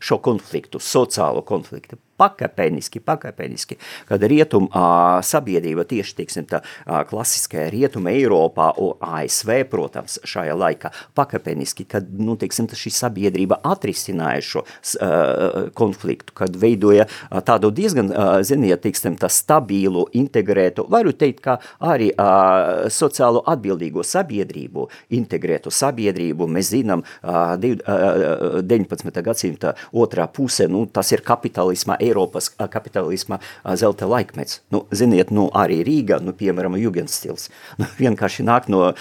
šo 0.00 0.18
konfliktu, 0.24 0.80
sociālo 0.82 1.44
konfliktu 1.46 1.98
pakāpeniski, 2.20 3.02
pakāpeniski, 3.04 3.78
kad 4.08 4.22
rietum 4.30 4.68
uh, 4.68 5.20
sabiedrība 5.24 5.86
tieši, 5.88 6.16
teiksim, 6.20 6.46
tā 6.50 6.60
uh, 6.62 7.00
klasiskajā 7.08 7.68
rietuma 7.74 8.12
Eiropā 8.14 8.70
un 8.82 9.00
ASV, 9.04 9.64
protams, 9.70 10.18
šajā 10.28 10.54
laikā 10.58 10.92
pakāpeniski, 11.18 11.86
kad, 11.90 12.08
nu, 12.18 12.36
teiksim, 12.40 12.68
šī 12.74 12.92
sabiedrība 12.94 13.60
atrisināja 13.74 14.44
šo 14.44 14.64
uh, 14.64 15.70
konfliktu, 15.76 16.36
kad 16.36 16.56
veidoja 16.60 17.08
uh, 17.08 17.40
tādu 17.44 17.72
diezgan, 17.74 18.12
uh, 18.12 18.38
ziniet, 18.46 18.84
teiksim, 18.84 19.18
tā 19.20 19.30
stabilu, 19.32 20.06
integrētu, 20.14 20.86
varu 20.90 21.14
teikt, 21.16 21.42
ka 21.44 21.58
arī 21.82 22.10
uh, 22.14 22.86
sociālo 22.92 23.44
atbildīgo 23.50 24.04
sabiedrību, 24.06 24.88
integrētu 25.18 25.72
sabiedrību, 25.74 26.48
mēs 26.50 26.72
zinām, 26.74 27.04
uh, 27.24 27.54
19. 27.54 29.22
gadsimta 29.24 29.74
otrā 29.92 30.26
puse, 30.32 30.66
nu, 30.70 30.84
tas 30.86 31.10
ir 31.12 31.22
kapitālisma 31.24 31.98
Eiropas 32.04 32.50
kapitālisma 32.58 33.40
zelta 33.80 34.08
laikmets. 34.10 34.60
Nu, 34.74 34.84
ziniet, 34.94 35.32
nu, 35.34 35.48
arī 35.56 35.80
Rīga, 35.86 36.20
nu, 36.24 36.34
piemēram, 36.36 36.78
Jugendstils, 36.80 37.50
nu, 37.80 37.88
vienkārši 38.00 38.46
nāk 38.46 38.68
no, 38.72 38.92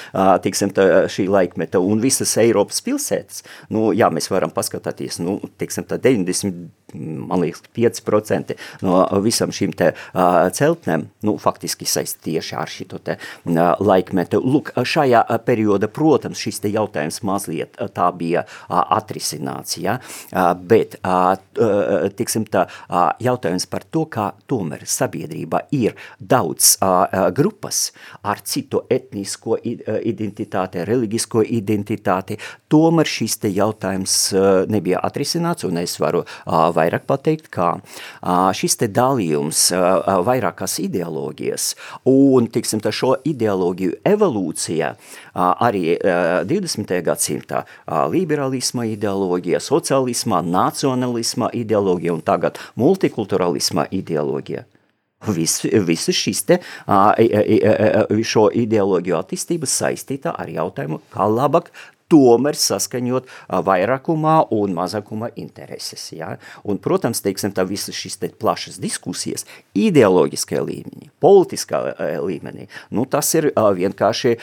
tiksim, 0.43 0.73
tā, 0.75 1.05
šī 1.11 1.27
laikmeta 1.31 1.81
un 1.83 2.03
visas 2.03 2.35
Eiropas 2.41 2.83
pilsētas. 2.85 3.43
Nu, 3.73 3.91
jā, 3.95 4.09
mēs 4.13 4.31
varam 4.33 4.53
paskatāties, 4.53 5.19
nu, 5.23 5.39
tiksim, 5.61 5.87
tā 5.89 5.99
90 6.01 6.71
man 6.99 7.41
liekas, 7.41 7.61
5% 7.75 8.55
no 8.81 9.01
visam 9.23 9.51
šīm 9.53 9.73
te 9.77 9.91
uh, 9.93 10.49
celtnēm, 10.53 11.07
nu, 11.25 11.35
faktiski 11.41 11.87
saist 11.89 12.19
tieši 12.25 12.57
ar 12.59 12.69
šito 12.69 12.99
te 13.03 13.17
uh, 13.17 13.61
laikmetu. 13.79 14.41
Lūk, 14.43 14.73
šajā 14.77 15.23
perioda, 15.45 15.89
protams, 15.91 16.41
šis 16.43 16.63
te 16.63 16.71
jautājums 16.73 17.21
mazliet 17.25 17.79
tā 17.95 18.09
bija 18.17 18.45
uh, 18.45 18.81
atrisināts, 18.97 19.77
ja? 19.81 19.99
bet, 20.69 20.95
tiksim 22.17 22.45
tā, 22.49 22.65
jautājums 23.23 23.65
par 23.69 23.85
to, 23.89 24.05
kā 24.11 24.29
tomēr 24.49 24.85
sabiedrība 24.89 25.63
ir 25.75 25.95
daudz 26.19 26.77
grupas 27.35 27.91
ar 28.21 28.41
citu 28.45 28.83
etnisko 28.91 29.57
identitāti, 29.63 30.83
reliģisko 30.87 31.43
identitāti, 31.43 32.37
tomēr 32.71 33.09
šis 33.09 33.37
te 33.43 33.51
jautājums 33.53 34.17
nebija 34.71 35.01
atrisināts, 35.03 35.65
un 35.67 35.81
es 35.81 35.97
varu 36.01 36.23
vairāk 36.45 37.07
pateikt, 37.09 37.49
kā 37.53 37.73
šis 38.57 38.77
te 38.81 38.89
dalījums 38.91 39.67
vairākās 40.27 40.79
ideoloģijas 40.83 41.69
un, 42.09 42.47
tiksim, 42.53 42.81
šo 42.93 43.15
ideoloģiju 43.25 43.99
evolūcija 44.05 44.93
arī 45.33 45.97
20. 46.49 46.93
gadsimtā 47.05 47.63
liberalisma 48.11 48.85
ideoloģija, 48.91 49.61
socialisma, 49.63 50.41
nacionalisma 50.45 51.49
ideoloģija 51.53 52.13
un 52.13 52.21
tagad 52.25 52.59
multikulturalisma 52.83 53.87
ideoloģija. 53.95 54.67
Vis 55.23 56.09
šis 56.11 56.41
te, 56.43 56.57
šo 58.27 58.49
ideoloģiju 58.59 59.15
attīstība 59.15 59.69
saistīta 59.71 60.33
ar 60.35 60.51
jautājumu, 60.51 60.99
kā 61.13 61.27
labāk 61.31 61.71
tomēr 62.13 62.57
saskaņot 62.59 63.29
vairākumā 63.65 64.35
un 64.53 64.75
mazākumā 64.77 65.31
intereses. 65.41 66.05
Ja? 66.13 66.35
Un, 66.63 66.77
protams, 66.83 67.23
teiksim, 67.25 67.53
tā 67.55 67.65
visas 67.67 67.97
šīs 67.97 68.19
te 68.21 68.29
plašas 68.29 68.79
diskusijas 68.83 69.47
ideoloģiskajā 69.77 70.63
līmenī, 70.67 71.09
politiskā 71.23 71.81
līmenī, 72.21 72.67
nu, 72.93 73.07
tas 73.09 73.31
ir 73.39 73.49
vienkārši, 73.53 74.35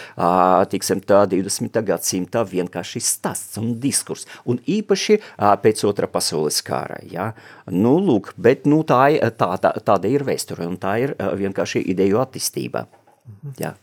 teiksim, 0.72 1.02
tā 1.06 1.22
20. 1.30 1.80
gadsimta 1.87 2.44
vienkārši 2.48 3.02
stāsts 3.04 3.61
un 3.61 3.74
diskurs, 3.83 4.26
un 4.44 4.61
īpaši 4.66 5.20
pēc 5.62 5.85
otra 5.88 6.11
pasaules 6.11 6.62
kāra. 6.66 6.98
Ja? 7.11 7.33
Nu, 7.70 7.98
lūk, 8.02 8.33
bet 8.40 8.66
nu, 8.70 8.83
tā, 8.88 9.04
tā, 9.38 9.52
tā, 9.62 9.74
tāda 9.78 10.11
ir 10.11 10.26
vēsture, 10.26 10.66
un 10.66 10.80
tā 10.80 10.96
ir 11.04 11.14
vienkārši 11.18 11.85
ideju 11.92 12.20
attīstība. 12.24 12.88
Ja. 13.61 13.76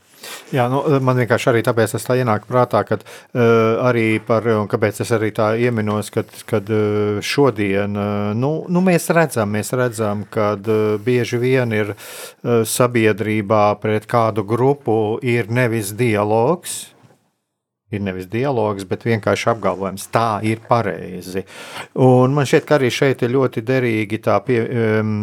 Jā, 0.55 0.67
nu, 0.71 0.81
man 1.03 1.19
vienkārši 1.19 1.49
arī 1.51 1.61
tāpēc 1.67 1.95
tas 1.95 2.07
tā 2.07 2.17
ienāk 2.21 2.47
prātā, 2.49 2.83
ka 2.87 2.97
uh, 2.99 3.41
arī 3.89 4.19
par, 4.23 4.47
un 4.61 4.69
kāpēc 4.71 5.01
es 5.03 5.11
arī 5.15 5.31
tā 5.35 5.51
ieminos, 5.59 6.11
kad, 6.13 6.31
kad 6.49 6.69
uh, 6.73 7.19
šodien, 7.23 7.97
uh, 7.97 8.33
nu, 8.37 8.51
nu, 8.71 8.83
mēs 8.83 9.09
redzam, 9.15 9.51
mēs 9.55 9.73
redzam, 9.77 10.25
kad 10.33 10.67
uh, 10.71 10.95
bieži 11.03 11.41
vien 11.41 11.75
ir 11.75 11.93
uh, 11.93 12.63
sabiedrībā 12.67 13.65
pret 13.83 14.07
kādu 14.09 14.45
grupu 14.47 15.17
ir 15.23 15.51
nevis 15.51 15.93
dialogs, 15.97 16.79
ir 17.87 18.01
nevis 18.03 18.27
dialogs, 18.27 18.83
bet 18.87 19.05
vienkārši 19.07 19.47
apgalvojums, 19.53 20.09
tā 20.11 20.41
ir 20.43 20.59
pareizi. 20.67 21.45
Un 22.03 22.33
man 22.35 22.47
šķiet, 22.49 22.65
ka 22.67 22.75
arī 22.75 22.89
šeit 22.91 23.23
ir 23.23 23.31
ļoti 23.31 23.63
derīgi, 23.63 24.19
pie, 24.43 24.57
um, 24.99 25.13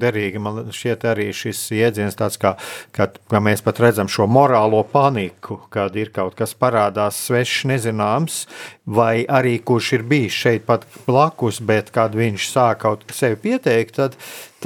derīgi 0.00 0.40
man 0.40 0.62
šķiet 0.72 1.04
arī 1.12 1.28
šis 1.36 1.60
jēdziens 1.76 2.16
tāds, 2.16 2.40
kā, 2.40 2.54
kā, 2.96 3.10
kā 3.12 3.42
mēs 3.44 3.60
pat 3.66 3.82
redzam 3.84 4.08
šo 4.08 4.28
morālo 4.32 4.80
paniku, 4.88 5.60
kad 5.72 5.96
ir 6.00 6.14
kaut 6.16 6.38
kas 6.40 6.56
parādās 6.56 7.20
svešs, 7.26 7.66
nezināms, 7.68 8.42
vai 8.88 9.26
arī 9.28 9.58
kurš 9.60 9.92
ir 9.98 10.08
bijis 10.08 10.40
šeit 10.46 10.64
pat 10.68 10.88
blakus, 11.04 11.60
bet 11.60 11.92
kad 11.92 12.16
viņš 12.16 12.48
sāk 12.48 12.84
kaut 12.86 13.04
sevi 13.12 13.36
pieteikt, 13.44 14.00
tad 14.00 14.16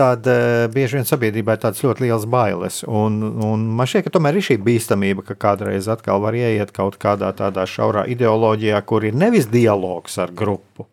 tad 0.00 0.28
uh, 0.30 0.66
bieži 0.72 0.98
vien 0.98 1.08
sabiedrībā 1.08 1.56
ir 1.56 1.62
tādas 1.64 1.82
ļoti 1.84 2.06
liels 2.06 2.26
bailes. 2.30 2.80
Un, 2.88 3.20
un 3.44 3.66
man 3.76 3.90
šķiet, 3.90 4.06
ka 4.06 4.14
tomēr 4.16 4.40
ir 4.40 4.46
šī 4.48 4.56
bīstamība, 4.64 5.26
ka 5.28 5.36
kādreiz 5.48 5.90
atkal 5.92 6.22
var 6.24 6.38
ieiet 6.38 6.72
kaut 6.76 6.96
kādā 7.02 7.32
tādā 7.36 7.66
šaurā 7.68 8.06
ideoloģijā, 8.14 8.80
kur 8.88 9.04
ir 9.04 9.18
nevis 9.18 9.50
dialogs 9.52 10.16
ar 10.22 10.32
grupu, 10.36 10.88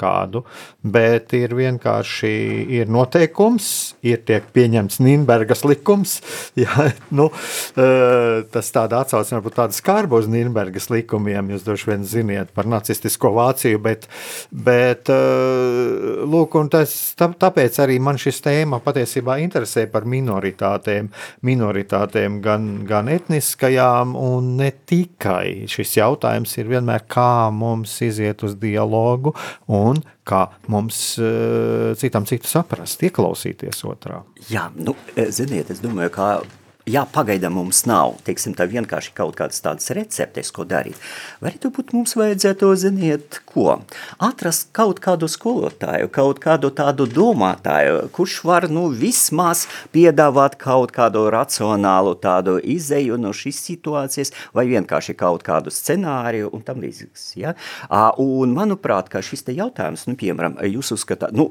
kādu, 0.00 0.42
bet 0.82 1.32
ir 1.36 1.54
vienkārši 1.56 2.32
ir 2.78 2.90
noteikums, 2.92 3.66
ir 4.06 4.22
tiek 4.26 4.46
pieņemts 4.54 5.00
Nīderlandes 5.02 5.64
likums. 5.68 6.16
Jā, 6.62 6.88
nu, 7.14 7.28
tas 7.74 8.72
tādā 8.74 9.02
atsaucē 9.04 9.38
varbūt 9.38 9.58
tāda 9.60 9.76
skarba 9.76 10.20
uz 10.20 10.28
Nīderlandes 10.32 10.88
likumiem. 10.92 11.52
Jūs 11.54 11.66
droši 11.66 11.90
vien 11.92 12.06
ziniet 12.08 12.52
par 12.56 12.68
nacistisko 12.70 13.32
Vāciju, 13.36 13.80
bet, 13.84 14.08
bet 14.50 15.10
lūk, 15.12 16.56
tas, 16.72 16.94
tāpēc 17.18 17.78
arī 17.84 17.98
man 18.02 18.20
šis 18.20 18.42
tēma 18.44 18.82
patiesībā 18.84 19.38
interesē 19.44 19.86
par 19.92 20.06
minoritātēm, 20.08 21.12
minoritātēm 21.46 22.40
gan, 22.44 22.68
gan 22.88 23.10
etniskajām 23.12 24.16
un 24.18 24.54
ne 24.60 24.72
tikai. 24.88 25.68
Šis 25.70 25.96
jautājums 26.00 26.56
ir 26.58 26.70
vienmēr, 26.72 27.06
kā 27.10 27.50
mums 27.54 27.94
iziet 28.04 28.42
uz 28.46 28.56
dialogu 28.60 29.34
un 29.72 29.81
un 29.82 30.00
kā 30.28 30.44
mums 30.72 30.98
uh, 31.20 31.92
citam 31.98 32.26
citu 32.28 32.50
saprast, 32.50 33.02
ieklausīties 33.02 33.82
otrā. 33.88 34.22
Jā, 34.52 34.68
nu, 34.76 34.94
eh, 35.16 35.30
ziniet, 35.34 35.72
es 35.74 35.82
domāju, 35.82 36.12
ka 36.14 36.28
jā, 36.88 37.04
pagaidām 37.14 37.56
mums 37.58 37.84
nav, 37.88 38.16
teiksim, 38.26 38.54
tā 38.58 38.66
vienkārši 38.70 39.12
kaut 39.16 39.36
kādas 39.38 39.62
tādas 39.64 39.90
receptes, 39.94 40.50
ko 40.54 40.64
darīt. 40.68 40.98
Vai 41.42 41.52
arī 41.52 41.70
būt 41.74 41.92
mums 41.96 42.16
vajadzētu, 42.18 42.70
ziniet, 42.78 43.40
ko? 43.48 43.78
Atrast 44.22 44.70
kaut 44.76 45.00
kādu 45.04 45.28
skolotāju, 45.30 46.10
kaut 46.12 46.42
kādu 46.42 46.72
tādu 46.74 47.06
domātāju, 47.10 48.08
kurš 48.14 48.38
var, 48.48 48.68
nu, 48.72 48.88
vismaz 48.90 49.66
piedāvāt 49.94 50.58
kaut 50.60 50.94
kādu 50.94 51.26
racionālu 51.32 52.16
tādu 52.22 52.58
izēju 52.58 53.18
no 53.20 53.34
šīs 53.36 53.62
situācijas, 53.68 54.34
vai 54.56 54.66
vienkārši 54.70 55.16
kaut 55.18 55.46
kādu 55.46 55.72
scenāriju 55.74 56.50
un 56.52 56.64
tam 56.66 56.82
līdzīgs, 56.82 57.26
ja? 57.40 57.56
Un, 58.22 58.54
manuprāt, 58.56 59.10
ka 59.12 59.22
šis 59.24 59.46
jautājums, 59.52 60.06
nu, 60.08 60.16
piemēram, 60.18 60.58
jūs 60.70 60.94
uzskatāt, 60.96 61.34
nu, 61.36 61.50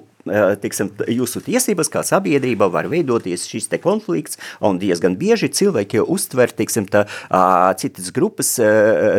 tiksim, 0.62 0.92
jūsu 1.10 1.42
tiesības 1.46 1.92
kā 1.92 2.04
sabiedrība 2.06 2.70
var 2.72 2.90
veidoties 2.92 3.48
šis 3.50 3.70
te 3.72 3.80
konflikts, 3.82 4.40
un 4.64 4.80
diezgan 4.82 5.18
bieži 5.20 5.52
cilvēki 5.52 6.04
uztver, 6.06 6.54
tiksim, 6.56 6.88
tā, 6.92 7.06
citas 7.82 8.12
grupas, 8.16 8.54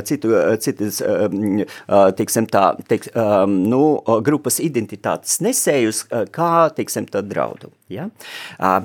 citu, 0.09 0.35
citas, 0.62 1.03
tiksim, 2.19 2.49
tā, 2.53 2.65
tiks, 2.88 3.12
nu, 3.51 3.85
grupas 4.25 4.61
identitātes 4.62 5.41
nesējus, 5.45 6.07
kā, 6.35 6.53
tiksim, 6.77 7.09
tā 7.11 7.25
draudu. 7.27 7.73
Ja? 7.92 8.09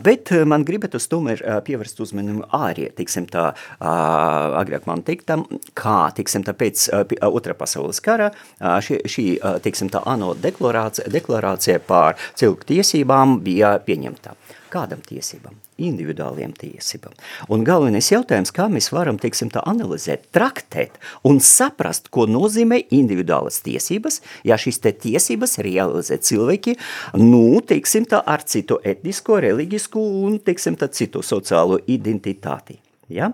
Bet 0.04 0.32
man 0.50 0.66
gribētu 0.68 1.00
tomēr 1.12 1.44
pievērst 1.68 2.02
uzmanību 2.04 2.48
arī, 2.56 2.90
tiksim, 2.98 3.28
tā, 3.32 3.50
agrāk 3.82 4.88
man 4.90 5.04
teiktam, 5.08 5.46
kā, 5.78 6.00
tiksim, 6.18 6.46
tā, 6.48 6.56
pēc 6.58 6.88
otrā 7.28 7.56
pasaules 7.58 8.02
kara 8.04 8.32
šī, 8.60 9.02
šī 9.08 9.28
tiksim, 9.66 9.92
tā, 9.94 10.04
ANO 10.08 10.34
deklarācija, 10.42 11.12
deklarācija 11.14 11.80
par 11.88 12.20
cilvēku 12.38 12.74
tiesībām 12.74 13.40
bija 13.46 13.78
pieņemta. 13.88 14.36
Kādam 14.74 15.04
tiesībām? 15.08 15.67
Individuāliem 15.78 16.54
tiesībām. 16.58 17.14
Un 17.54 17.66
galvenais 17.68 18.10
jautājums, 18.12 18.54
kā 18.56 18.66
mēs 18.72 18.90
varam, 18.94 19.20
teiksim, 19.22 19.52
tā 19.54 19.62
analizēt, 19.70 20.26
traktēt 20.36 20.98
un 21.28 21.42
saprast, 21.44 22.10
ko 22.14 22.26
nozīmē 22.30 22.82
individuālas 22.96 23.62
tiesības, 23.66 24.22
ja 24.48 24.58
šīs 24.58 24.82
te 24.82 24.96
tiesības 25.06 25.60
realizē 25.66 26.18
cilvēki, 26.18 26.78
nu, 27.22 27.62
teiksim, 27.62 28.10
tā 28.10 28.24
ar 28.26 28.46
citu 28.48 28.82
etnisko, 28.84 29.38
reliģisku 29.46 30.10
un, 30.26 30.42
teiksim, 30.42 30.80
tā 30.80 30.90
citu 30.90 31.22
sociālo 31.26 31.82
identitāti. 31.86 32.82
Ja? 33.08 33.30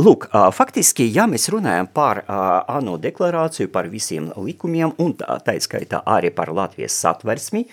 Lūk, 0.00 0.24
faktiski, 0.56 1.04
ja 1.12 1.26
mēs 1.28 1.50
runājam 1.52 1.88
par 1.92 2.22
ANO 2.28 2.96
deklarāciju, 3.02 3.68
par 3.72 3.90
visiem 3.92 4.30
likumiem, 4.36 4.94
un 5.04 5.12
tā, 5.18 5.36
tā 5.44 5.56
skaitā 5.60 6.00
arī 6.08 6.30
par 6.32 6.48
Latvijas 6.56 6.96
satversmi, 6.96 7.66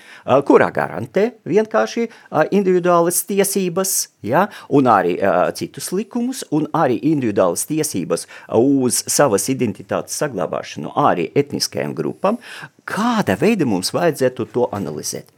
kurā 0.47 0.68
garantē 0.76 1.30
vienkārši 1.47 2.10
individuālas 2.56 3.22
tiesības, 3.30 3.95
ja? 4.28 4.47
un 4.68 4.91
arī 4.91 5.16
citus 5.56 5.91
likumus, 5.95 6.43
un 6.51 6.68
arī 6.76 6.99
individuālas 7.14 7.64
tiesības 7.70 8.28
uz 8.60 9.06
savas 9.08 9.47
identitātes 9.53 10.20
saglabāšanu 10.20 10.91
arī 11.08 11.30
etniskajām 11.39 11.95
grupām, 11.95 12.41
kāda 12.84 13.39
veida 13.39 13.68
mums 13.70 13.95
vajadzētu 13.95 14.51
to 14.51 14.68
analizēt? 14.76 15.32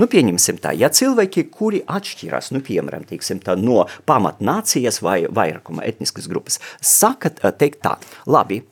Nu, 0.00 0.08
pieņemsim 0.10 0.60
tā, 0.62 0.74
ja 0.78 0.90
cilvēki, 0.92 1.46
kuri 1.52 1.82
atšķirās, 1.88 2.52
nu, 2.54 2.62
piemēram, 2.64 3.04
teiksim 3.08 3.42
tā, 3.44 3.56
no 3.58 3.84
pamatnācijas 4.08 5.00
vai 5.04 5.22
vairākuma 5.26 5.84
etniskas 5.88 6.28
grupas, 6.30 6.60
saka 6.84 7.32
teikt 7.50 7.82
tā, 7.84 7.96
labi, 8.30 8.62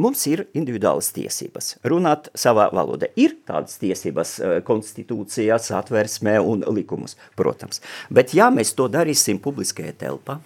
mums 0.00 0.24
ir 0.30 0.46
individuālas 0.58 1.12
tiesības 1.14 1.76
runāt 1.86 2.30
savā 2.38 2.66
valodā. 2.74 3.10
Ir 3.20 3.36
tādas 3.46 3.78
tiesības 3.82 4.36
konstitūcijā, 4.66 5.58
satversmē 5.62 6.40
un 6.42 6.66
likumus, 6.74 7.18
protams. 7.38 7.82
Bet 8.10 8.34
ja 8.34 8.50
mēs 8.54 8.74
to 8.78 8.88
darīsim 8.90 9.40
publiskajā 9.42 9.94
telpā, 10.04 10.40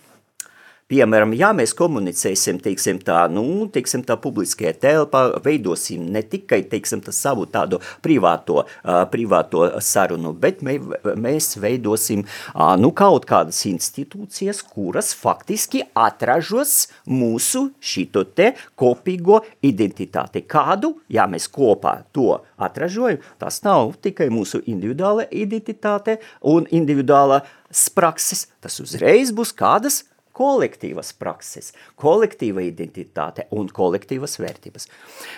Piemēram, 0.89 1.34
ja 1.36 1.51
mēs 1.53 1.74
komunicēsim, 1.76 2.62
teiksim 2.64 2.97
tā, 3.05 3.26
nu, 3.28 3.43
teiksim 3.68 4.01
tā 4.09 4.14
publiskajā 4.16 4.70
telpā, 4.80 5.20
veidosim 5.45 6.07
ne 6.14 6.22
tikai, 6.24 6.62
teiksim 6.70 7.03
tā, 7.05 7.12
savu 7.12 7.45
tādu 7.53 7.76
privāto, 8.01 8.62
uh, 8.62 9.03
privāto 9.12 9.66
sarunu, 9.84 10.32
bet 10.32 10.64
mē, 10.64 10.78
mēs 11.20 11.59
veidosim, 11.61 12.24
uh, 12.24 12.72
nu, 12.80 12.95
kaut 12.97 13.28
kādas 13.28 13.61
institūcijas, 13.68 14.64
kuras 14.64 15.12
faktiski 15.12 15.84
atražos 15.93 16.86
mūsu 17.05 17.66
šito 17.84 18.24
te 18.32 18.55
kopīgo 18.72 19.43
identitāti. 19.61 20.47
Kādu, 20.49 20.95
ja 21.12 21.28
mēs 21.28 21.53
kopā 21.53 21.99
to 22.16 22.30
atražojam, 22.57 23.20
tas 23.36 23.61
nav 23.68 23.99
tikai 24.01 24.32
mūsu 24.32 24.64
individuāla 24.64 25.28
identitāte 25.36 26.16
un 26.49 26.64
individuāla 26.72 27.45
prakses, 27.93 28.47
tas 28.64 28.80
uzreiz 28.80 29.36
būs 29.36 29.53
kādas 29.53 30.07
kolektīvas 30.39 31.12
prakses, 31.18 31.72
kolektīva 31.99 32.62
identitāte 32.66 33.49
un 33.59 33.70
kolektīvas 33.74 34.39
vērtības. 34.43 34.89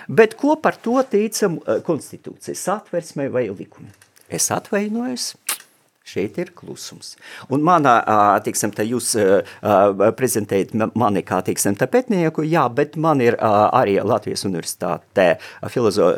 Bet 0.09 0.37
ko 0.41 0.57
par 0.61 0.79
to 0.85 0.99
ticam 1.11 1.59
eh, 1.65 1.81
konstitūcijas 1.87 2.67
atversmē 2.77 3.31
vai 3.33 3.49
likumi? 3.49 3.91
Es 4.31 4.51
atvainojos, 4.55 5.33
Šeit 6.11 6.39
ir 6.43 6.51
klusums. 6.57 7.13
Un 7.53 7.63
manā, 7.67 7.95
teiksim, 8.45 8.73
tā 8.75 8.83
jūs 8.87 9.13
prezentējat 10.19 10.75
mani 10.99 11.23
kā, 11.27 11.39
teiksim, 11.47 11.77
tā 11.79 11.87
pētnieku, 11.91 12.43
jā, 12.51 12.65
bet 12.75 12.99
man 13.01 13.23
ir 13.23 13.37
arī 13.41 13.99
Latvijas 14.03 14.43
universitāte 14.49 15.29
filozo, 15.71 16.11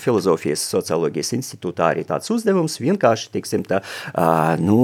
filozofijas 0.00 0.64
socioloģijas 0.72 1.34
institūtā 1.36 1.92
arī 1.92 2.06
tāds 2.08 2.32
uzdevums, 2.32 2.78
vienkārši, 2.80 3.32
teiksim, 3.36 3.66
tā, 3.68 3.82
nu, 4.62 4.80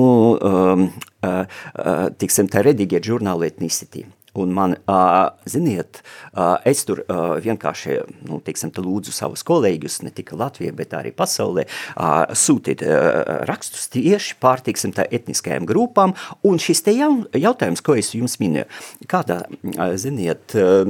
teiksim, 2.21 2.53
tā 2.53 2.67
redigēt 2.69 3.09
žurnālu 3.09 3.49
etnicity. 3.49 4.05
Un 4.33 4.53
man, 4.57 4.73
uh, 4.89 5.29
ziniet, 5.45 6.01
uh, 6.33 6.57
es 6.65 6.87
tur 6.89 7.03
uh, 7.05 7.35
vienkārši, 7.45 7.99
nu, 8.31 8.39
teiksim, 8.41 8.71
lūdzu 8.73 9.13
savus 9.13 9.43
kolēģus, 9.45 9.99
ne 10.07 10.13
tikai 10.15 10.39
Latvijā, 10.41 10.73
bet 10.73 10.95
arī 10.97 11.11
pasaulē, 11.13 11.67
uh, 11.69 12.33
sūtīt 12.33 12.81
uh, 12.87 13.45
rakstus 13.45 13.91
tieši 13.93 14.39
pār, 14.41 14.63
teiksim, 14.65 14.95
tā 14.97 15.05
etniskajām 15.13 15.69
grupām, 15.69 16.15
un 16.49 16.57
šis 16.63 16.81
te 16.87 16.95
jaun, 16.97 17.27
jautājums, 17.37 17.85
ko 17.85 17.99
es 18.01 18.15
jums 18.17 18.39
minēju, 18.41 18.65
kādā, 19.13 19.43
uh, 19.53 19.93
ziniet, 20.01 20.57
uh, 20.57 20.89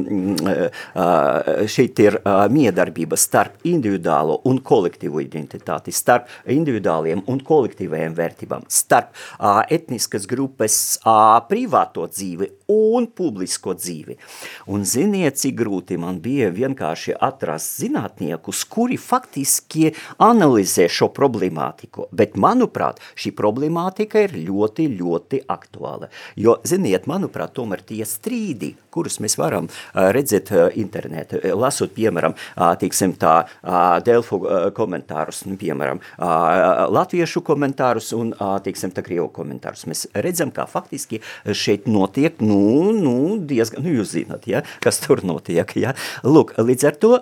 uh, 0.94 1.66
šeit 1.66 1.98
ir 2.06 2.20
uh, 2.20 2.44
miedarbība 2.46 3.18
starp 3.18 3.66
individuālo 3.66 4.38
un 4.46 4.62
kolektīvu 4.62 5.24
identitāti, 5.26 5.90
starp 5.90 6.30
individuāliem 6.46 7.26
un 7.26 7.42
kolektīvajiem 7.42 8.14
vērtībām, 8.22 8.70
starp 8.70 9.10
uh, 9.10 9.64
etniskas 9.66 10.30
grupas 10.30 10.78
uh, 11.02 11.42
privāto 11.50 12.06
dzīvi 12.06 12.52
un 12.72 13.08
publisko 13.12 13.76
dzīvi. 13.76 14.16
Un 14.72 14.86
ziniet, 14.88 15.36
cik 15.42 15.58
grūti 15.60 15.98
man 16.00 16.20
bija 16.24 16.48
vienkārši 16.54 17.16
atrast 17.20 17.80
zinātniekus, 17.82 18.64
kuri 18.72 18.98
faktiski 19.00 19.92
analizē 20.22 20.88
šo 20.92 21.10
problemātiku. 21.14 22.08
Bet, 22.14 22.38
manuprāt, 22.40 23.00
šī 23.18 23.34
problemātika 23.36 24.24
ir 24.24 24.36
ļoti, 24.46 24.88
ļoti 24.96 25.42
aktuāla. 25.52 26.08
Jo, 26.40 26.56
ziniet, 26.68 27.08
manuprāt, 27.10 27.54
tomēr 27.58 27.82
tie 27.86 28.02
strīdi, 28.08 28.72
kurus 28.92 29.18
mēs 29.24 29.38
varam 29.40 29.68
redzēt 29.92 30.50
internetā, 30.78 31.40
lasot, 31.56 31.94
piemēram, 31.96 32.36
tiksim 32.80 33.14
tā, 33.20 33.34
Delfu 34.06 34.38
komentārus, 34.76 35.42
nu, 35.48 35.56
piemēram, 35.60 36.02
latviešu 36.92 37.42
komentārus 37.46 38.12
un, 38.16 38.34
tiksim, 38.64 38.92
tā, 38.94 39.04
krievu 39.06 39.28
komentārus. 39.34 39.86
Mēs 39.90 40.06
redzam, 40.12 40.52
kā 40.54 40.66
faktiski 40.70 41.22
šeit 41.56 41.88
notiek, 41.90 42.40
nu, 42.44 42.61
nu, 42.96 43.16
diezgan, 43.48 43.84
nu, 43.86 43.94
jūs 43.98 44.14
zināt, 44.16 44.46
ja, 44.50 44.62
kas 44.84 45.00
tur 45.02 45.22
notiek, 45.26 45.74
ja. 45.80 45.94
Lūk, 46.26 46.54
līdz 46.60 46.88
ar 46.88 46.98
to, 47.02 47.12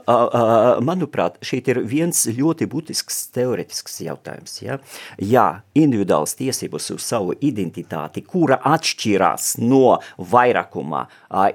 manuprāt, 0.84 1.38
šeit 1.46 1.70
ir 1.72 1.82
viens 1.88 2.22
ļoti 2.30 2.68
būtisks 2.70 3.22
teoretisks 3.36 4.00
jautājums, 4.04 4.58
ja. 4.64 4.78
Jā, 5.20 5.46
individuāls 5.78 6.36
tiesības 6.38 6.90
uz 6.96 7.06
savu 7.06 7.36
identitāti, 7.40 8.24
kura 8.26 8.60
atšķirās 8.70 9.56
no 9.62 9.98
vairākumā 10.18 11.04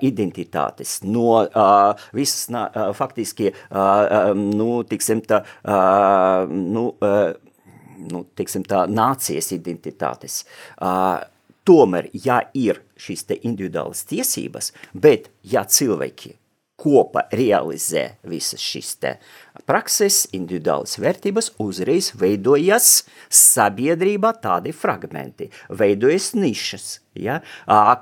identitātes, 0.06 1.00
no 1.06 1.42
uh, 1.46 2.08
visas, 2.16 2.48
uh, 2.50 2.92
faktiski, 2.98 3.52
uh, 3.72 4.32
nu, 4.36 4.84
tiksim 4.88 5.24
tā, 5.26 5.44
uh, 5.64 6.50
nu, 6.50 6.90
uh, 7.04 7.34
nu, 8.12 8.26
tiksim 8.38 8.66
tā, 8.68 8.86
nācijas 8.92 9.52
identitātes. 9.56 10.44
Uh, 10.80 11.24
tomēr, 11.68 12.10
ja 12.14 12.42
ir 12.54 12.82
šīs 12.96 13.28
individuālas 13.42 14.06
tiesības, 14.10 14.72
bet 14.94 15.32
ja 15.44 15.66
cilvēki 15.66 16.36
kopā 16.86 17.26
realizē 17.34 18.04
visas 18.28 18.62
šīs 18.62 18.98
prakses, 19.66 20.26
individuālas 20.36 20.98
vērtības, 21.00 21.54
uzreiz 21.64 22.12
veidojas 22.20 23.06
sabiedrībā 23.32 24.34
tādi 24.44 24.74
fragmenti, 24.76 25.48
veidojas 25.70 26.34
nišas, 26.36 26.90
ja, 27.16 27.40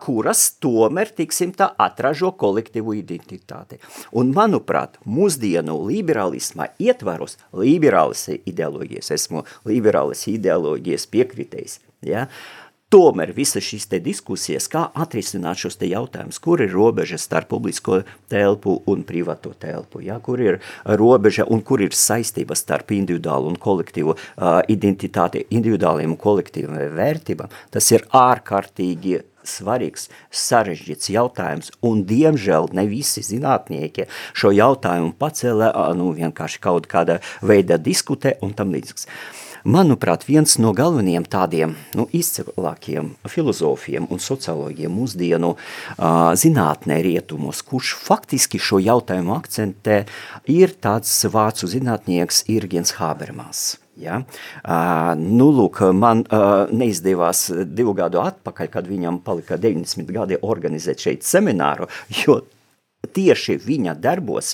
kuras 0.04 0.42
tomēr, 0.64 1.14
tiksim 1.16 1.54
tā, 1.56 1.70
atražo 1.78 2.34
kolektīvu 2.40 2.98
identitāti. 2.98 3.78
Un, 4.12 4.34
manuprāt, 4.36 4.98
mūsdienu 5.06 5.78
liberālisma 5.86 6.72
ietvaros, 6.82 7.38
liberālas 7.54 8.26
ideoloģijas, 8.34 9.14
esmu 9.20 9.46
liberālas 9.70 10.26
ideoloģijas 10.34 11.08
piekritējs, 11.14 11.80
ja, 12.10 12.26
uh, 12.26 12.63
Tomēr 12.94 13.32
visas 13.34 13.66
šīs 13.66 13.88
diskusijas, 14.06 14.68
kā 14.70 14.84
atrisināt 15.02 15.58
šos 15.64 15.80
jautājumus, 15.82 16.38
kur 16.38 16.62
ir 16.62 16.70
robeža 16.70 17.18
starp 17.18 17.48
publisko 17.50 18.04
telpu 18.30 18.76
un 18.86 19.02
privāto 19.02 19.56
telpu, 19.58 20.04
ja? 20.06 20.20
kur 20.22 20.38
ir 20.38 20.60
robeža 20.86 21.48
un 21.50 21.64
kur 21.66 21.82
ir 21.82 21.90
saistība 21.98 22.54
starp 22.54 22.94
individuālu 22.94 23.50
un 23.50 23.58
kolektīvu 23.58 24.14
uh, 24.14 24.62
identitāti, 24.70 25.42
individuāliem 25.50 26.14
un 26.14 26.22
kolektīviem 26.22 26.94
vērtībām, 26.94 27.50
tas 27.74 27.90
ir 27.96 28.06
ārkārtīgi 28.14 29.24
svarīgs, 29.42 30.12
sarežģīts 30.30 31.10
jautājums, 31.16 31.74
un 31.82 32.06
diemžēl 32.06 32.70
ne 32.78 32.86
visi 32.92 33.26
zinātnieki 33.26 34.06
šo 34.38 34.54
jautājumu 34.54 35.16
pacēlē, 35.18 35.74
nu 35.98 36.14
vienkārši 36.14 36.62
kaut 36.62 36.86
kāda 36.94 37.24
veida 37.42 37.82
diskutē 37.82 38.38
un 38.46 38.54
tam 38.54 38.78
līdzīgs. 38.78 39.10
Uh, 39.10 39.50
Manuprāt, 39.64 40.26
viens 40.28 40.58
no 40.60 40.74
galvenajiem 40.76 41.24
tādiem 41.24 41.76
nu, 41.96 42.04
izcilākiem 42.12 43.14
filozofiem 43.32 44.10
un 44.12 44.20
sociologiem 44.20 44.92
mūsdienu 44.92 45.54
uh, 45.56 46.34
zinātnē 46.36 46.98
rietumos, 47.06 47.62
kurš 47.64 47.94
faktiski 47.96 48.60
šo 48.60 48.82
jautājumu 48.84 49.32
akcentē, 49.38 50.02
ir 50.52 50.76
tāds 50.84 51.14
vācu 51.32 51.70
zinātnieks 51.72 52.44
Irgens 52.52 52.98
Habermas. 52.98 53.78
Ja? 53.96 54.20
Uh, 54.66 55.14
nu, 55.16 55.48
lūk, 55.56 55.80
man 55.96 56.26
uh, 56.28 56.68
neizdevās 56.68 57.46
divu 57.64 57.96
gadu 57.96 58.20
atpakaļ, 58.20 58.72
kad 58.74 58.92
viņam 58.92 59.22
palika 59.24 59.56
90 59.56 60.12
gadi 60.12 60.42
organizēt 60.44 61.08
šeit 61.08 61.24
semināru, 61.24 61.88
jo 62.26 62.42
tieši 63.12 63.58
viņa 63.60 63.96
darbos 64.00 64.54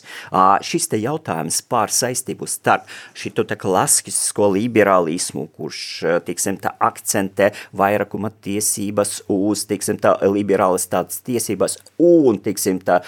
šis 0.65 0.89
te 0.89 0.99
jautājums 0.99 1.61
par 1.69 1.91
saistību 1.93 2.47
starp 2.49 2.87
šito 3.17 3.45
te 3.47 3.57
klasisko 3.59 4.49
liberālismu, 4.55 5.45
kurš, 5.55 5.81
tiksim, 6.25 6.57
tā 6.61 6.73
akcentē 6.81 7.51
vairākuma 7.77 8.31
tiesības 8.43 9.23
uz, 9.29 9.65
tiksim, 9.69 9.99
tā 10.01 10.15
liberālas 10.25 10.87
tādas 10.89 11.21
tiesības 11.25 11.77
un, 12.01 12.39
tiksim, 12.43 12.81
tā 12.85 13.01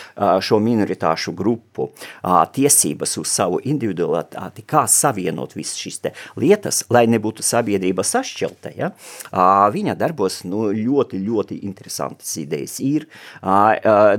šo 0.44 0.62
minoritāšu 0.64 1.34
grupu 1.38 1.89
tiesības 2.56 3.18
uz 3.22 3.34
savu 3.34 3.62
individualitāti, 3.66 4.66
kā 4.68 4.86
savienot 4.92 5.56
visas 5.58 5.80
šīs 5.82 6.02
te 6.06 6.14
lietas, 6.39 6.84
lai 6.94 7.08
nebūtu 7.10 7.46
sabiedrība 7.46 8.06
sašķelta, 8.06 8.74
ja? 8.78 8.92
viņa 9.74 9.98
darbos 9.98 10.42
nu, 10.46 10.68
ļoti, 10.76 11.22
ļoti 11.26 11.62
interesantas 11.68 12.36
idejas 12.42 12.78
ir, 12.84 13.08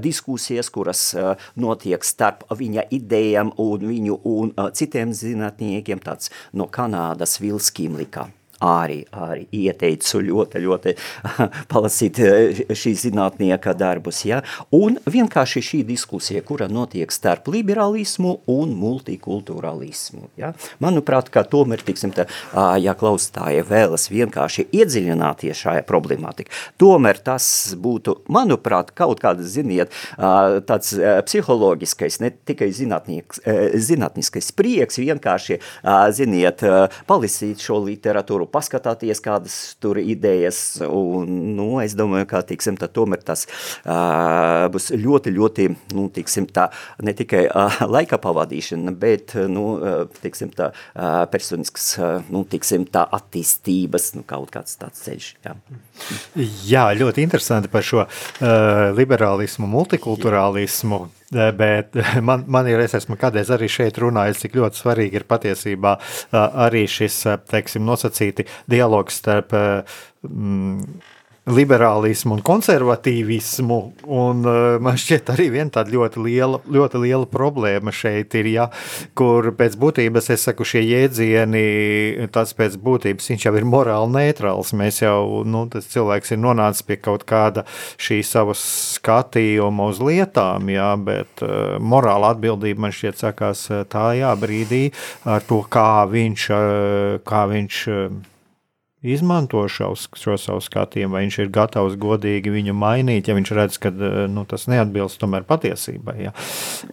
diskusijas, 0.03 0.70
kuras 0.73 1.12
notiek 1.57 2.05
starp 2.05 2.45
viņa 2.51 2.89
idejām 2.91 3.55
un 3.63 3.89
viņu 3.89 4.21
un 4.29 4.55
citiem 4.77 5.15
zinātniekiem, 5.17 6.03
tāds 6.03 6.33
no 6.53 6.69
Kanādas 6.73 7.39
Vilskīmlikā 7.43 8.29
arī, 8.63 9.03
arī 9.13 9.47
ieteicu 9.53 10.23
ļoti, 10.23 10.63
ļoti 10.63 10.95
palasīt 11.73 12.21
eh, 12.23 12.63
šī 12.79 12.95
zinātnieka 13.07 13.75
darbus. 13.79 14.23
Ja? 14.29 14.43
Un 14.75 14.99
vienkārši 15.11 15.63
šī 15.67 15.83
diskusija, 15.89 16.43
kura 16.47 16.69
notiek 16.71 17.13
starp 17.13 17.51
liberālismu 17.53 18.39
un 18.53 18.77
multikulturalismu. 18.79 20.31
Ja? 20.41 20.53
Manuprāt, 20.83 21.31
ka 21.33 21.45
tomēr, 21.49 21.83
tiksim, 21.85 22.15
tā, 22.15 22.29
ja 22.83 22.95
klausītāji 22.99 23.65
vēlas 23.69 24.09
vienkārši 24.13 24.69
iedziļināties 24.73 25.65
šajā 25.65 25.85
problemātikā, 25.89 26.53
tomēr 26.81 27.21
tas 27.25 27.47
būtu, 27.79 28.21
manuprāt, 28.33 28.93
kaut 28.97 29.23
kāds, 29.23 29.47
ziniet, 29.55 29.93
tāds 30.19 30.93
psiholoģiskais, 31.27 32.21
ne 32.23 32.31
tikai 32.33 32.69
zinātniskais 32.73 34.51
prieks, 34.57 35.01
vienkārši, 35.03 35.59
ziniet, 36.17 36.65
palasīt 37.09 37.63
šo 37.65 37.81
literatūru, 37.87 38.49
paskatāties, 38.53 39.21
kādas 39.25 39.57
tur 39.83 40.01
idejas, 40.03 40.81
un, 40.87 41.31
nu, 41.57 41.69
es 41.83 41.97
domāju, 41.99 42.29
ka, 42.31 42.43
tiksim, 42.47 42.79
tā 42.81 42.89
tomēr 42.93 43.23
tas 43.27 43.47
uh, 43.49 44.69
būs 44.73 44.91
ļoti, 44.97 45.33
ļoti, 45.37 45.69
nu, 45.97 46.09
tiksim, 46.15 46.49
tā, 46.53 46.69
ne 47.03 47.15
tikai 47.17 47.47
uh, 47.49 47.81
laika 47.95 48.21
pavadīšana, 48.23 48.95
bet, 49.03 49.37
nu, 49.51 49.67
tiksim, 50.23 50.53
tā, 50.57 50.73
uh, 50.73 51.23
personisks, 51.33 51.95
nu, 52.33 52.45
tiksim, 52.49 52.87
tā 52.93 53.07
attīstības, 53.19 54.13
nu, 54.19 54.27
kaut 54.29 54.53
kāds 54.55 54.79
tāds 54.81 55.03
ceļš, 55.07 55.33
jā. 55.47 55.57
Jā, 56.69 56.87
ļoti 56.99 57.25
interesanti 57.25 57.73
par 57.73 57.87
šo 57.87 58.05
uh, 58.05 58.93
liberālismu, 58.97 59.69
multikulturālismu, 59.71 61.03
jā 61.09 61.22
bet 61.33 61.97
man, 62.28 62.45
man 62.47 62.68
ir, 62.70 62.83
es 62.85 62.97
esmu 62.99 63.16
kādreiz 63.20 63.51
arī 63.55 63.70
šeit 63.72 64.01
runājis, 64.03 64.43
cik 64.45 64.59
ļoti 64.61 64.83
svarīgi 64.83 65.20
ir 65.20 65.26
patiesībā 65.30 65.97
arī 66.33 66.85
šis, 66.91 67.22
teiksim, 67.51 67.87
nosacīti 67.89 68.47
dialogs 68.70 69.20
starp 69.22 69.55
mm, 69.57 71.03
liberālismu 71.51 72.36
un 72.36 72.43
konservatīvismu. 72.47 73.78
Un, 74.07 74.45
uh, 74.47 74.76
man 74.82 74.99
šķiet, 75.01 75.32
arī 75.34 75.49
tāda 75.74 75.90
ļoti 75.90 76.22
liela, 76.22 76.61
ļoti 76.70 77.01
liela 77.03 77.26
problēma 77.26 77.90
šeit 77.95 78.36
ir, 78.38 78.49
ja, 78.53 78.68
kur 79.18 79.51
pēc 79.59 79.74
būtības 79.80 80.30
es 80.36 80.47
saku, 80.47 80.66
šie 80.68 80.84
jēdzieni, 80.86 82.28
tas 82.34 82.55
pēc 82.55 82.78
būtības 82.82 83.32
viņš 83.32 83.47
jau 83.49 83.55
ir 83.59 83.66
morāli 83.66 84.14
neitrāls. 84.14 84.72
Mēs 84.78 85.03
jau, 85.03 85.43
nu, 85.43 85.64
tas 85.72 85.90
cilvēks 85.90 86.36
ir 86.36 86.43
nonācis 86.43 86.86
pie 86.86 87.01
kaut 87.03 87.26
kāda 87.28 87.66
šī 87.99 88.22
savas 88.26 88.62
skatījuma 88.97 89.90
uz 89.90 90.03
lietām, 90.03 90.70
jā, 90.70 90.93
bet 91.03 91.43
uh, 91.43 91.78
morāla 91.82 92.36
atbildība 92.36 92.86
man 92.86 92.95
šķiet 92.95 93.18
sakās 93.26 93.66
tā 93.90 94.12
jā 94.18 94.30
brīdī 94.38 94.84
ar 95.26 95.43
to, 95.47 95.64
kā 95.66 96.05
viņš, 96.11 96.51
uh, 96.55 97.18
kā 97.26 97.47
viņš 97.51 97.86
uh, 97.90 98.22
izmanto 99.03 99.65
šaus, 99.69 100.07
šo 100.15 100.37
savu 100.39 100.63
skatījumu, 100.63 101.17
vai 101.17 101.25
viņš 101.25 101.39
ir 101.43 101.51
gatavs 101.53 101.97
godīgi 102.01 102.53
viņu 102.55 102.75
mainīt, 102.79 103.27
ja 103.29 103.35
viņš 103.35 103.53
redz, 103.59 103.79
ka 103.83 103.91
eh, 103.91 104.19
nu, 104.31 104.45
tas 104.49 104.69
neatbilst 104.71 105.19
tomēr 105.23 105.47
patiesībai. 105.49 106.17
Ja. 106.23 106.33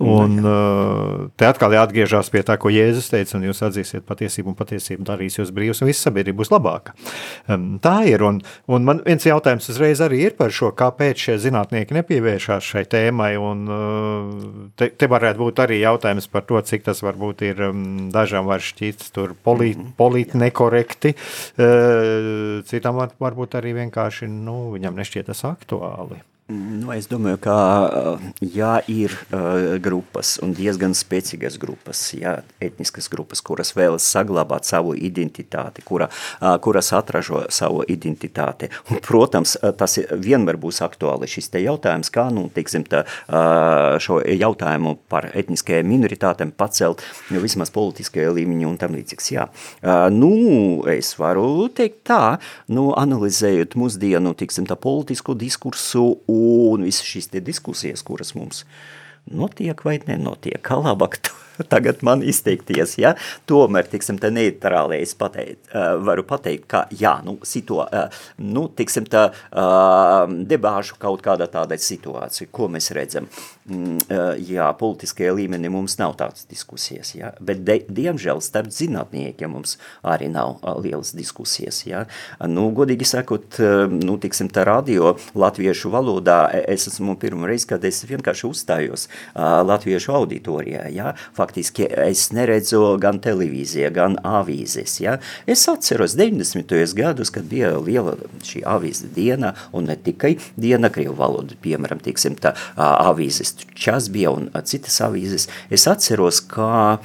Un 0.02 0.40
eh, 0.42 1.28
te 1.38 1.50
atkal 1.50 1.76
jāatgriežas 1.78 2.32
pie 2.34 2.42
tā, 2.46 2.58
ko 2.62 2.74
Jēzus 2.74 3.12
teica, 3.14 3.38
un 3.38 3.46
jūs 3.50 3.62
atzīsiet 3.68 4.08
patiesību, 4.10 4.54
un 4.54 4.58
patiesību 4.58 5.06
darīs 5.06 5.38
jūs 5.38 5.54
brīvs, 5.54 5.84
un 5.84 5.92
viss 5.92 6.06
sabiedrība 6.06 6.42
būs 6.42 6.54
labāka. 6.54 6.96
Tā 7.84 7.96
ir, 8.10 8.26
un, 8.26 8.42
un 8.70 8.88
man 8.88 9.04
viens 9.06 9.30
jautājums 9.30 9.70
uzreiz 9.70 10.02
arī 10.02 10.24
ir 10.26 10.38
par 10.40 10.54
šo, 10.56 10.72
kāpēc 10.78 11.28
šie 11.28 11.38
zinātnieki 11.46 11.98
nepievēršās 12.00 12.72
šai 12.74 12.86
tēmai, 12.90 13.36
un 13.38 13.64
eh, 13.78 14.34
te, 14.82 14.90
te 14.98 15.12
varētu 15.12 15.44
būt 15.46 15.64
arī 15.68 15.84
jautājums 15.84 16.30
par 16.34 16.48
to, 16.50 16.58
cik 16.66 16.90
tas 16.90 17.06
varbūt 17.06 17.46
ir 17.46 17.64
dažām 18.10 18.50
var 18.50 18.66
šķīts 18.66 19.14
tur 19.14 19.38
polīt, 19.46 19.78
mhm. 19.78 19.94
polīt 20.00 20.34
nekorekti, 20.40 21.14
uh, 21.14 21.99
citam 22.70 23.00
var, 23.00 23.14
varbūt 23.22 23.58
arī 23.60 23.76
vienkārši 23.78 24.30
nu, 24.32 24.72
viņam 24.76 24.98
nešķiet 25.00 25.30
tas 25.32 25.46
aktuāli. 25.50 26.22
Nu, 26.50 26.88
es 26.96 27.06
domāju, 27.06 27.38
ka 27.44 27.56
jā, 28.42 28.72
ir 28.90 29.14
uh, 29.30 29.76
grupas 29.86 30.40
un 30.42 30.56
diezgan 30.58 30.96
spēcīgas 30.98 31.60
grupas, 31.62 32.00
jā, 32.18 32.40
etniskas 32.58 33.06
grupas, 33.14 33.44
kuras 33.46 33.70
vēlas 33.78 34.08
saglabāt 34.10 34.66
savu 34.66 34.96
identitāti, 34.98 35.84
kura, 35.86 36.08
uh, 36.10 36.56
kuras 36.58 36.90
atražo 36.98 37.44
savu 37.54 37.84
identitāti. 37.86 38.72
Un, 38.90 38.98
protams, 39.06 39.60
tas 39.78 40.00
vienmēr 40.10 40.58
būs 40.58 40.82
aktuāli 40.82 41.30
šis 41.30 41.52
te 41.54 41.62
jautājums, 41.62 42.10
kā, 42.16 42.26
nu, 42.34 42.48
teiksim, 42.56 42.88
tā, 42.90 43.04
uh, 43.06 44.00
šo 44.02 44.18
jautājumu 44.26 44.96
par 45.06 45.30
etniskajām 45.30 45.86
minoritātēm 45.94 46.56
pacelt, 46.58 47.06
nu, 47.30 47.44
vismaz 47.46 47.70
politiskajā 47.78 48.34
līmeņi 48.40 48.70
un 48.72 48.82
tam 48.82 48.98
līdzīgs, 48.98 49.30
jā. 49.36 49.46
Uh, 49.84 50.08
nu, 50.10 50.34
es 50.90 51.14
varu 51.22 51.70
teikt 51.78 52.02
tā, 52.10 52.40
nu, 52.74 52.90
analizējot 52.98 53.78
mūsdienu, 53.78 54.34
teiksim, 54.42 54.66
tā 54.66 54.82
politisku 54.82 55.38
diskursu 55.38 56.08
un 56.74 56.88
visas 56.88 57.08
šīs 57.08 57.30
diskusijas, 57.36 58.06
kuras 58.08 58.36
mums 58.38 58.64
notiek 59.30 59.84
vai 59.86 60.00
nenotiek, 60.08 60.62
kā 60.66 60.80
labāk 60.80 61.20
to 61.22 61.49
tagad 61.74 62.04
man 62.06 62.24
izteikties, 62.26 62.98
ja, 63.02 63.16
tomēr, 63.50 63.88
tiksim, 63.92 64.20
te 64.22 64.32
neitrālē 64.34 65.00
es 65.04 65.16
pateikt, 65.20 65.72
varu 66.06 66.24
pateikt, 66.28 66.68
ka, 66.70 66.86
jā, 66.96 67.18
nu, 67.26 67.38
uh, 67.40 68.24
nu, 68.40 68.66
tiksim, 68.76 69.08
tā 69.10 69.30
debāžu 70.50 70.98
kaut 71.00 71.24
kāda 71.26 71.50
tāda 71.52 71.78
situācija, 71.80 72.50
ko 72.52 72.70
mēs 72.72 72.92
redzam, 72.96 73.30
mm, 73.70 74.10
jā, 74.50 74.70
politiskajā 74.80 75.34
līmenī 75.38 75.72
mums 75.74 75.98
nav 76.00 76.16
tādas 76.20 76.48
diskusijas, 76.50 77.14
ja, 77.18 77.34
bet, 77.40 77.64
de, 77.68 77.80
diemžēl, 77.88 78.42
starp 78.44 78.72
zinātniekiem 78.74 79.54
mums 79.54 79.78
arī 80.06 80.30
nav 80.32 80.60
lielas 80.84 81.14
diskusijas, 81.18 81.82
ja, 81.88 82.06
nu, 82.48 82.70
godīgi 82.76 83.08
sakot, 83.08 83.60
nu, 83.94 84.18
tiksim, 84.22 84.52
tā 84.54 84.66
radio 84.68 85.16
latviešu 85.38 85.92
valodā, 85.94 86.42
es 86.70 86.88
esmu 86.92 87.18
pirmo 87.20 87.50
reizi, 87.50 87.70
kad 87.70 87.86
es 87.88 88.02
vienkārši 88.10 88.48
uzstājos 88.50 89.08
latviešu 89.36 90.16
auditorijā, 90.20 90.88
ja, 90.94 91.14
fakt 91.38 91.49
faktiski 91.50 91.88
es 92.06 92.28
neredzu 92.36 92.82
gan 93.02 93.18
televīzija, 93.24 93.90
gan 93.94 94.18
avīzes. 94.24 95.00
Ja? 95.02 95.18
Es 95.50 95.66
atceros 95.72 96.14
90. 96.18 96.94
gadus, 96.96 97.32
kad 97.34 97.48
bija 97.50 97.74
liela 97.82 98.16
šī 98.46 98.62
avīze 98.70 99.10
diena, 99.16 99.56
un 99.74 99.90
ne 99.90 99.98
tikai 99.98 100.36
diena 100.60 100.92
krievu 100.94 101.16
valodu, 101.18 101.58
piemēram, 101.64 102.02
tiksim, 102.06 102.38
tā 102.38 102.54
avīzes 102.78 103.56
čas 103.74 104.12
bija 104.14 104.34
un 104.36 104.52
citas 104.64 105.02
avīzes. 105.02 105.50
Es 105.74 105.88
atceros, 105.90 106.44
ka 106.46 107.00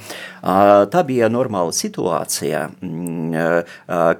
tā 0.45 1.01
bija 1.07 1.29
normāla 1.31 1.73
situācija, 1.75 2.65
mm, 2.81 3.71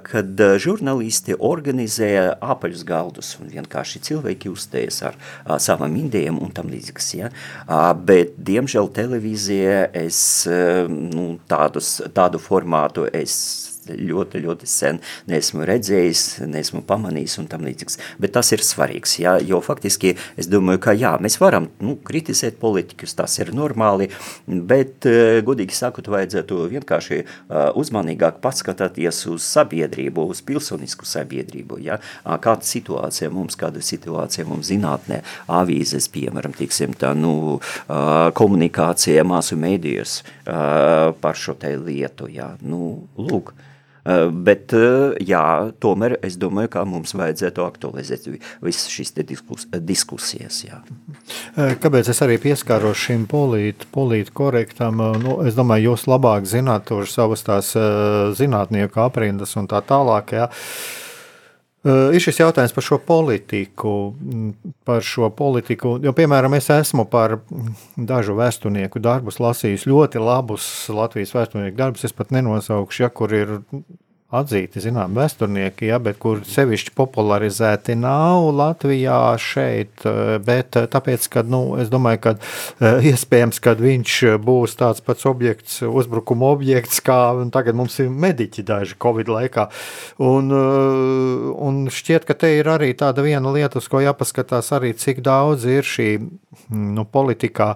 kad 0.08 0.42
žurnālisti 0.62 1.36
organizēja 1.38 2.36
apaļus 2.42 2.84
galdus 2.86 3.34
un 3.40 3.52
vienkārši 3.52 4.02
cilvēki 4.08 4.50
uzstājas 4.50 5.02
ar 5.06 5.20
savām 5.62 5.94
idejām 6.00 6.40
un 6.42 6.52
tam 6.56 6.70
līdzīgas. 6.72 7.12
Ja? 7.20 7.30
Bet, 7.94 8.34
diemžēl, 8.38 8.90
televīzija 8.96 9.86
es 9.94 10.18
nu, 10.90 11.36
tādus, 11.48 11.96
tādu 12.16 12.42
formātu 12.42 13.06
es 13.14 13.75
ļoti, 13.94 14.42
ļoti 14.44 14.68
sen. 14.70 15.00
Neesmu 15.30 15.66
redzējis, 15.68 16.24
neesmu 16.46 16.82
pamanījis 16.86 17.38
un 17.42 17.48
tam 17.50 17.66
līdzīgs. 17.66 18.00
Bet 18.22 18.34
tas 18.36 18.52
ir 18.54 18.64
svarīgs, 18.64 19.18
jā, 19.22 19.36
jo 19.46 19.60
faktiski 19.64 20.16
es 20.36 20.50
domāju, 20.50 20.82
ka 20.86 20.96
jā, 20.96 21.14
mēs 21.22 21.38
varam 21.42 21.70
nu, 21.84 21.96
kritizēt 22.06 22.58
politikus, 22.62 23.16
tas 23.18 23.38
ir 23.42 23.52
normāli, 23.56 24.10
bet, 24.46 25.06
eh, 25.06 25.40
godīgi 25.46 25.76
sakot, 25.76 26.08
vajadzētu 26.10 26.58
vienkārši 26.70 27.18
uh, 27.22 27.70
uzmanīgāk 27.78 28.40
paskatāties 28.44 29.22
uz 29.30 29.44
sabiedrību, 29.46 30.26
uz 30.32 30.42
pilsonisku 30.46 31.06
sabiedrību, 31.08 31.78
jā, 31.84 31.98
kāda 32.24 32.66
situācija 32.66 33.30
mums, 33.32 33.58
kāda 33.58 33.82
situācija 33.84 34.46
mums 34.48 34.70
zinātnē, 34.70 35.22
avīzes, 35.60 36.08
piemēram, 36.14 36.54
tiksim, 36.56 36.94
tā, 36.98 37.12
nu, 37.18 37.58
komunikācija 37.86 39.24
māsu 39.26 39.58
mēdījus 39.60 40.18
par 40.46 41.38
šo 41.38 41.56
te 41.60 41.74
lietu, 41.76 42.30
jā, 42.32 42.52
nu, 42.66 43.08
lūk, 43.18 43.54
Bet, 44.46 44.70
jā, 45.26 45.44
tomēr 45.82 46.16
es 46.26 46.36
domāju, 46.38 46.70
ka 46.76 46.84
mums 46.86 47.14
vajadzētu 47.18 47.64
aktualizēt 47.64 48.28
visas 48.62 48.92
šīs 48.92 49.14
diskus, 49.26 49.66
diskusijas. 49.82 50.60
Jā. 50.62 50.78
Kāpēc 51.82 52.12
es 52.12 52.22
arī 52.22 52.36
pieskāros 52.42 53.00
šim 53.02 53.24
polīt, 53.30 53.88
polīt 53.94 54.30
korektam? 54.36 55.02
Nu, 55.24 55.40
es 55.46 55.58
domāju, 55.58 55.90
jūs 55.90 56.06
labāk 56.10 56.46
zināt 56.46 56.86
tur 56.90 57.08
savas 57.10 57.42
tās 57.46 57.72
zinātnieku 58.38 59.02
aprindas 59.02 59.56
un 59.58 59.66
tā 59.70 59.82
tālāk. 59.82 60.36
Jā. 60.38 60.46
Ir 61.86 62.18
šis 62.22 62.40
jautājums 62.40 62.72
par 62.74 62.82
šo 62.82 62.96
politiku, 63.06 63.90
par 64.88 65.04
šo 65.06 65.28
politiku. 65.36 65.96
Jo, 66.02 66.10
piemēram, 66.16 66.56
es 66.58 66.66
esmu 66.74 67.04
par 67.10 67.36
dažu 67.94 68.34
vēsturnieku 68.38 69.02
darbus 69.02 69.38
lasījis, 69.42 69.86
ļoti 69.86 70.22
labus 70.22 70.66
Latvijas 70.90 71.34
vēsturnieku 71.36 71.78
darbus. 71.78 72.06
Es 72.08 72.16
pat 72.16 72.34
nenosaukšu, 72.34 73.04
ja 73.04 73.10
kur 73.14 73.34
ir 73.36 73.54
atzīti 74.40 74.82
zinām 74.84 75.16
vēsturnieki, 75.16 75.88
ja, 75.90 75.98
bet 76.02 76.18
kur 76.22 76.42
sevišķi 76.46 76.92
popularizēti 76.96 77.96
nav 77.98 78.48
Latvijā 78.56 79.18
šeit, 79.40 80.04
eh, 80.06 80.36
bet 80.44 80.78
eh, 80.78 80.88
tāpēc, 80.92 81.28
ka, 81.32 81.44
nu, 81.46 81.62
es 81.82 81.90
domāju, 81.92 82.22
ka 82.26 82.34
eh, 82.36 83.08
iespējams, 83.12 83.60
ka 83.64 83.76
viņš 83.80 84.18
būs 84.44 84.76
tāds 84.80 85.04
pats 85.04 85.26
objekts, 85.28 85.80
uzbrukuma 85.86 86.50
objekts, 86.54 87.00
kā 87.04 87.18
tagad 87.54 87.78
mums 87.78 87.98
ir 88.02 88.10
mediķi 88.10 88.66
daži 88.66 88.98
Covid 89.02 89.30
laikā. 89.32 89.68
Un, 90.22 90.52
un 90.52 91.82
šķiet, 91.92 92.26
ka 92.28 92.36
te 92.38 92.52
ir 92.58 92.68
arī 92.70 92.92
tāda 92.98 93.24
viena 93.24 93.52
lieta, 93.52 93.80
uz 93.80 93.88
ko 93.90 94.00
jāpaskatās 94.04 94.72
arī, 94.76 94.94
cik 94.96 95.22
daudz 95.26 95.66
ir 95.68 95.86
šī, 95.86 96.10
nu, 96.70 97.04
politikā, 97.04 97.72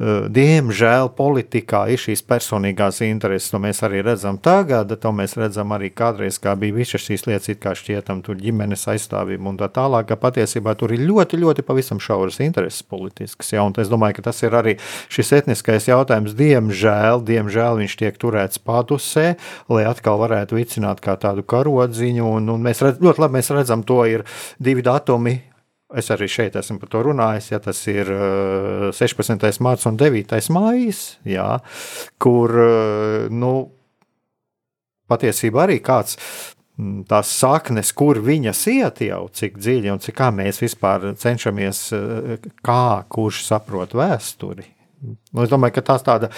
diemžēl 0.00 1.10
politikā 1.16 1.84
ir 1.92 2.00
šīs 2.00 2.22
personīgās 2.26 3.02
intereses, 3.06 3.50
to 3.52 3.60
mēs 3.62 3.82
arī 3.86 4.02
redzam 4.06 4.38
tagad, 4.42 4.92
to 5.00 5.12
mēs 5.14 5.36
redzam 5.40 5.74
arī 5.76 5.90
kādreiz 5.94 6.40
kā 6.42 6.54
bija 6.58 6.76
visas 6.80 7.04
šīs 7.04 7.26
lietas, 7.28 7.58
kā 7.60 7.74
šķietam, 7.76 8.22
tur 8.26 8.38
ģimenes 8.40 8.86
aizstāvība 8.90 9.50
un 9.50 9.58
tā 9.60 9.70
tālāk, 9.72 10.08
ka 10.10 10.18
patiesībā 10.20 10.74
tur 10.78 10.94
ir 10.94 11.04
ļoti, 11.08 11.40
ļoti 11.40 11.64
pavisam 11.66 12.00
šauras 12.02 12.40
intereses 12.44 12.82
politiskas. 12.86 13.52
Ja? 13.54 13.64
Un 13.66 13.76
es 13.80 13.90
domāju, 13.92 14.18
ka 14.18 14.28
tas 14.30 14.40
ir 14.46 14.56
arī 14.56 14.76
šis 15.12 15.32
etniskais 15.40 15.88
jautājums. 15.90 16.36
Diemžēl, 16.38 17.24
diemžēl 17.26 17.80
viņš 17.82 17.98
tiek 18.00 18.18
turēts 18.20 18.62
padusē, 18.62 19.34
lai 19.72 19.84
atkal 19.88 20.20
varētu 20.22 20.58
vicināt 20.58 21.02
kā 21.04 21.16
tādu 21.20 21.44
karodziņu. 21.46 22.26
Un, 22.38 22.50
un 22.54 22.66
mēs 22.66 22.82
redz, 22.84 23.02
ļoti 23.02 23.24
labi 23.24 23.40
mēs 23.40 23.52
redzam, 23.54 23.84
to 23.86 24.02
ir 24.08 24.26
divi 24.62 24.84
datumi, 24.86 25.38
Es 25.98 26.10
arī 26.14 26.28
šeit 26.30 26.54
esmu 26.54 26.78
par 26.78 26.90
to 26.92 27.02
runājis. 27.08 27.50
Ja, 27.50 27.58
tas 27.64 27.80
ir 27.90 28.06
16. 28.94 29.58
mārciņa 29.64 29.90
un 29.90 29.98
9. 29.98 30.40
maija, 30.54 31.46
kur 32.22 32.54
nu, 33.34 33.52
patiesībā 35.10 35.66
arī 35.66 35.78
kāds 35.84 36.16
mm, 36.78 37.04
tās 37.10 37.32
saknes, 37.40 37.92
kur 37.96 38.20
viņas 38.24 38.64
iet 38.72 39.02
jau, 39.06 39.22
cik 39.34 39.58
dziļi 39.60 39.94
un 39.94 40.02
cik 40.02 40.18
kā 40.20 40.30
mēs 40.34 40.62
vispār 40.62 41.10
cenšamies, 41.20 41.86
eh, 41.96 42.50
kā 42.66 42.84
kurš 43.10 43.44
saprot 43.48 43.96
vēsturi. 43.98 44.68
Nu, 45.00 45.42
es 45.44 45.48
domāju, 45.48 45.78
ka 45.78 45.84
tās 45.92 46.04
tāda, 46.04 46.28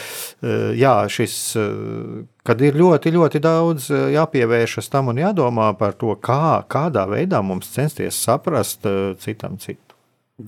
eh, 0.42 0.72
jā, 0.78 0.94
šis, 1.10 1.36
eh, 1.58 2.26
kad 2.46 2.60
ir 2.62 2.78
ļoti, 2.78 3.14
ļoti 3.14 3.42
daudz 3.42 3.88
jāpievēršas 3.90 4.90
tam 4.90 5.08
un 5.08 5.16
jādomā 5.16 5.72
par 5.78 5.92
to, 5.98 6.14
kā, 6.14 6.62
kādā 6.68 7.06
veidā 7.10 7.42
mums 7.42 7.72
censties 7.74 8.14
saprast 8.14 8.86
citam 9.18 9.58
citu. 9.58 9.92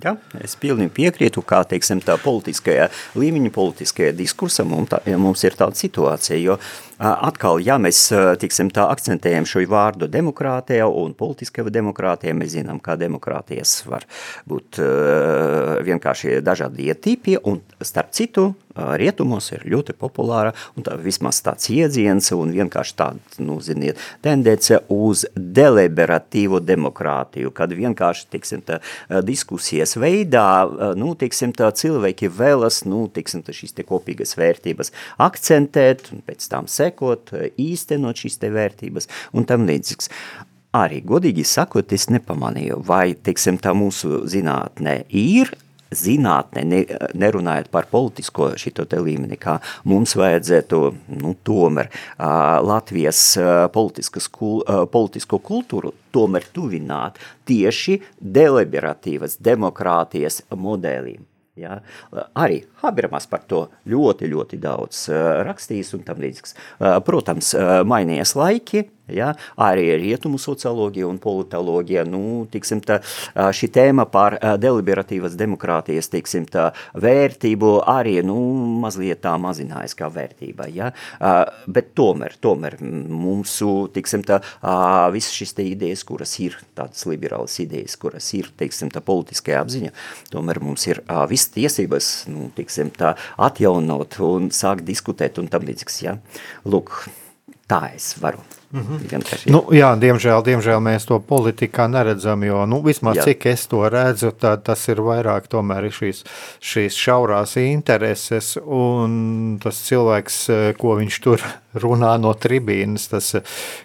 Ja, 0.02 0.14
es 0.42 0.56
pilnīgi 0.58 0.90
piekrītu, 0.96 1.42
kā 1.46 1.60
teiksim, 1.68 2.00
tā 2.02 2.16
politiskajā 2.18 2.88
līmeņa, 3.20 3.50
politiskajā 3.54 4.14
diskursā 4.16 4.64
mums, 4.66 4.90
tā, 4.90 5.00
mums 5.20 5.44
ir 5.44 5.54
tāda 5.58 5.76
situācija, 5.78 6.38
jo 6.40 6.56
atkal, 6.99 7.61
ja 7.64 7.78
mēs 7.82 8.07
tiksim, 8.40 8.70
tā 8.74 8.86
akcentējam 8.92 9.47
šo 9.49 9.64
vārdu 9.70 10.09
demokrātija 10.11 10.86
un 10.88 11.14
politiskajā 11.18 11.72
demokrātija, 11.74 12.36
mēs 12.36 12.55
zinām, 12.57 12.80
kā 12.84 12.99
demokrātijas 13.01 13.80
var 13.88 14.07
būt 14.51 14.80
vienkārši 15.86 16.40
dažādi 16.45 16.90
ietīpie, 16.90 17.38
un 17.45 17.62
starp 17.82 18.12
citu, 18.14 18.53
rietumos 18.74 19.51
ir 19.55 19.64
ļoti 19.70 19.95
populāra, 19.99 20.53
un 20.74 20.86
tā, 20.86 20.97
vismaz 20.99 21.38
tāds 21.45 21.68
iedziens 21.70 22.30
un 22.34 22.53
vienkārši 22.55 22.97
tāda, 22.99 23.34
nu, 23.45 23.61
ziniet, 23.62 24.01
tendence 24.24 24.80
uz 24.92 25.24
deliberatīvu 25.34 26.61
demokrātiju, 26.64 27.53
kad 27.55 27.74
vienkārši, 27.74 28.26
tiksim, 28.34 28.64
tā 28.66 28.80
diskusijas 29.26 29.95
veidā, 30.01 30.95
nu, 30.99 31.14
tiksim, 31.18 31.55
tā 31.55 31.70
cilvēki 31.74 32.30
vēlas, 32.34 32.82
nu, 32.88 33.05
tiksim, 33.14 33.45
tā 33.47 33.55
šīs 33.55 33.76
te 33.78 33.86
kopīgas 33.86 34.34
vērtības 34.40 34.90
akcentēt, 35.22 36.11
un 36.14 36.24
pēc 36.26 36.49
tam 36.51 36.68
sekot, 36.85 37.35
īstenot 37.61 38.24
šīs 38.24 38.41
vērtības 38.45 39.11
un 39.35 39.49
tam 39.49 39.66
līdzīgs. 39.68 40.12
Arī, 40.74 41.05
godīgi 41.07 41.45
sakot, 41.47 41.93
es 41.95 42.09
nepamanīju, 42.11 42.80
vai, 42.87 43.14
teiksim, 43.14 43.61
tā 43.62 43.70
mūsu 43.78 44.24
zinātnē 44.26 45.05
ir 45.14 45.53
zinātne, 45.95 46.64
ne, 46.66 46.80
nerunājot 47.14 47.68
par 47.70 47.89
politisko 47.91 48.51
šito 48.61 48.87
te 48.91 48.99
līmeni, 49.03 49.39
kā 49.41 49.59
mums 49.89 50.16
vajadzētu, 50.18 50.80
nu, 51.20 51.35
tomēr 51.47 51.91
uh, 51.91 52.59
Latvijas 52.64 53.20
uh, 53.41 53.68
kul, 54.35 54.62
uh, 54.62 54.85
politisko 54.91 55.39
kultūru 55.39 55.95
tomēr 56.14 56.49
tuvināt 56.55 57.20
tieši 57.49 58.01
deliberatīvas 58.18 59.39
demokrātijas 59.43 60.43
modelim. 60.51 61.22
Ja? 61.61 61.78
Arī 62.34 62.62
Habermas 62.82 63.28
par 63.30 63.44
to 63.50 63.66
ļoti, 63.90 64.28
ļoti 64.32 64.59
daudz 64.62 65.07
uh, 65.12 65.44
rakstījis 65.46 65.94
un 65.98 66.05
tam 66.07 66.22
līdzīgs. 66.22 66.57
Uh, 66.57 66.98
protams, 67.07 67.52
uh, 67.55 67.80
mainījies 67.86 68.34
laiki, 68.38 68.86
Ja? 69.12 69.34
Arī 69.61 69.90
rietumu 70.00 70.38
socioloģija 70.40 71.09
un 71.09 71.18
politoloģija, 71.20 72.05
nu, 72.09 72.44
tiksim, 72.50 72.80
tā, 72.84 73.00
šī 73.34 73.68
tēma 73.74 74.07
par 74.09 74.38
deliberatīvas 74.61 75.36
demokrātijas 75.36 76.09
tiksim, 76.12 76.46
tā, 76.48 76.70
vērtību 76.96 77.74
arī 77.90 78.16
nu, 78.24 78.38
mazliet 78.80 79.20
tā 79.24 79.34
mazinājas 79.40 79.96
kā 79.98 80.09
vērtība. 80.12 80.68
Ja? 80.72 80.92
Bet 81.66 81.92
tomēr, 81.98 82.38
tomēr 82.40 82.78
mūsu 82.80 83.74
tiksim, 83.94 84.24
tā, 84.26 84.40
visas 85.14 85.36
šīs 85.36 85.55
idejas, 85.64 86.07
kuras 86.09 86.32
ir 86.40 86.57
tādas 86.76 87.05
liberālas 87.11 87.59
idejas, 87.62 87.98
kuras 88.00 88.30
ir 88.36 88.48
tiksim, 88.57 88.92
tā, 88.94 89.05
politiskajā 89.05 89.61
apziņa, 89.64 89.94
tomēr 90.32 90.62
mums 90.64 90.88
ir 90.88 91.05
visas 91.30 91.52
tiesības 91.55 92.11
nu, 92.32 92.48
tiksim, 92.57 92.92
tā, 92.94 93.14
atjaunot 93.36 94.20
un 94.24 94.50
sākt 94.55 94.88
diskutēt 94.88 95.40
un 95.42 95.52
tam 95.52 95.68
līdzīgs. 95.68 96.02
Ja? 96.09 96.18
Lūk, 96.64 97.05
tā 97.68 97.86
es 97.94 98.14
varu 98.22 98.40
Mm 98.75 98.83
-hmm. 98.83 99.51
nu, 99.53 99.61
jā, 99.70 99.95
diemžēl, 99.95 100.43
diemžēl 100.43 100.81
mēs 100.83 101.07
to 101.07 101.20
politikā 101.20 101.87
neredzam, 101.89 102.43
jo 102.45 102.66
nu, 102.66 102.83
vismaz 102.83 103.16
jā. 103.16 103.22
cik 103.22 103.47
es 103.47 103.66
to 103.66 103.89
redzu, 103.89 104.33
tas 104.64 104.89
ir 104.89 104.99
vairāk 104.99 105.47
tomēr 105.49 105.91
šīs, 105.91 106.25
šīs 106.61 106.95
šaurās 106.99 107.57
intereses 107.57 108.57
un 108.66 109.59
tas 109.62 109.79
cilvēks, 109.87 110.51
ko 110.79 110.97
viņš 110.99 111.20
tur 111.22 111.41
runā 111.81 112.14
no 112.20 112.33
tribīnas, 112.37 113.09
tas 113.12 113.31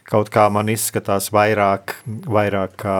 kaut 0.09 0.31
kā 0.33 0.47
man 0.53 0.69
izskatās 0.71 1.29
vairāk, 1.33 1.95
vairāk 2.29 2.75
kā, 2.83 2.99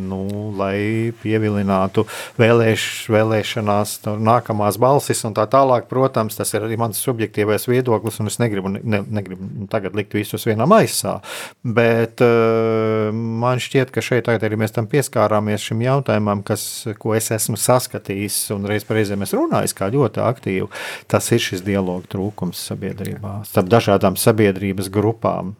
nu, 0.00 0.22
lai 0.58 1.12
pievilinātu 1.22 2.06
vēlēš, 2.40 2.86
vēlēšanās 3.12 3.96
nākamās 4.20 4.78
balsis 4.80 5.24
un 5.28 5.36
tā 5.36 5.46
tālāk. 5.50 5.88
Protams, 5.90 6.38
tas 6.38 6.54
ir 6.54 6.66
arī 6.66 6.78
mans 6.80 7.00
subjektīvais 7.00 7.66
viedoklis 7.70 8.20
un 8.22 8.30
es 8.30 8.38
negribu, 8.42 8.72
ne, 8.78 9.02
negribu 9.08 9.68
tagad 9.72 9.96
likt 9.98 10.14
visus 10.16 10.46
vienā 10.48 10.68
maisā. 10.70 11.18
Bet 11.64 12.22
uh, 12.24 13.10
man 13.14 13.62
šķiet, 13.62 13.92
ka 13.94 14.04
šeit 14.04 14.30
arī 14.30 14.58
mēs 14.60 14.74
tam 14.76 14.86
pieskārāmies 14.90 15.64
šim 15.70 15.82
jautājumam, 15.84 16.44
kas, 16.46 16.64
ko 17.00 17.14
es 17.16 17.30
esmu 17.34 17.58
saskatījis 17.60 18.38
un 18.54 18.68
reiz 18.68 18.86
reizēm 18.90 19.24
es 19.26 19.34
runāju, 19.36 19.74
kā 19.76 19.90
ļoti 19.92 20.22
aktīvi. 20.24 20.68
Tas 21.10 21.30
ir 21.34 21.42
šis 21.42 21.64
dialogu 21.66 22.08
trūkums 22.10 22.60
sabiedrībā, 22.70 23.40
starp 23.48 23.70
dažādām 23.72 24.18
sabiedrības 24.20 24.90
grupām. 24.92 25.54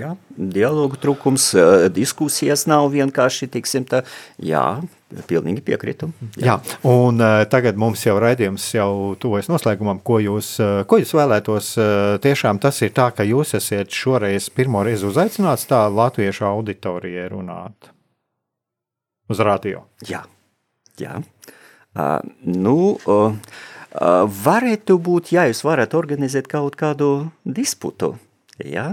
Jā, 0.00 0.14
dialogu 0.32 0.96
trūkums, 0.96 1.50
eh, 1.52 1.86
diskusijas 1.92 2.64
nav 2.64 2.86
vienkārši, 2.94 3.50
tiksim 3.52 3.84
tā, 3.84 4.00
jā, 4.40 4.80
pilnīgi 5.28 5.60
piekrītu. 5.60 6.08
Jā. 6.40 6.46
jā, 6.46 6.76
un 6.88 7.20
uh, 7.20 7.42
tagad 7.52 7.76
mums 7.76 8.00
jau 8.06 8.14
raidījums 8.16 8.70
jau 8.72 9.12
tuvojas 9.20 9.50
noslēgumam, 9.52 10.00
ko 10.00 10.16
jūs, 10.24 10.54
uh, 10.64 10.78
ko 10.88 10.96
jūs 11.02 11.12
vēlētos, 11.18 11.68
tiešām 12.24 12.62
tas 12.62 12.80
ir 12.80 12.94
tā, 12.96 13.10
ka 13.12 13.26
jūs 13.28 13.52
esat 13.58 13.92
šoreiz 13.92 14.48
pirmo 14.56 14.80
reizi 14.86 15.04
uzaicināts 15.10 15.68
tā 15.68 15.82
latviešu 15.92 16.48
auditorijai 16.48 17.28
runāt 17.34 17.92
uz 19.28 19.44
radio. 19.44 19.84
Jā, 20.08 20.24
jā. 21.00 21.20
Uh, 21.92 22.24
nu, 22.48 22.96
uh, 23.04 23.36
varētu 23.92 24.98
būt, 24.98 25.32
ja 25.36 25.46
jūs 25.50 25.64
varat 25.66 25.94
organizēt 25.94 26.48
kaut 26.48 26.76
kādu 26.80 27.30
disputu, 27.44 28.14
jā, 28.58 28.92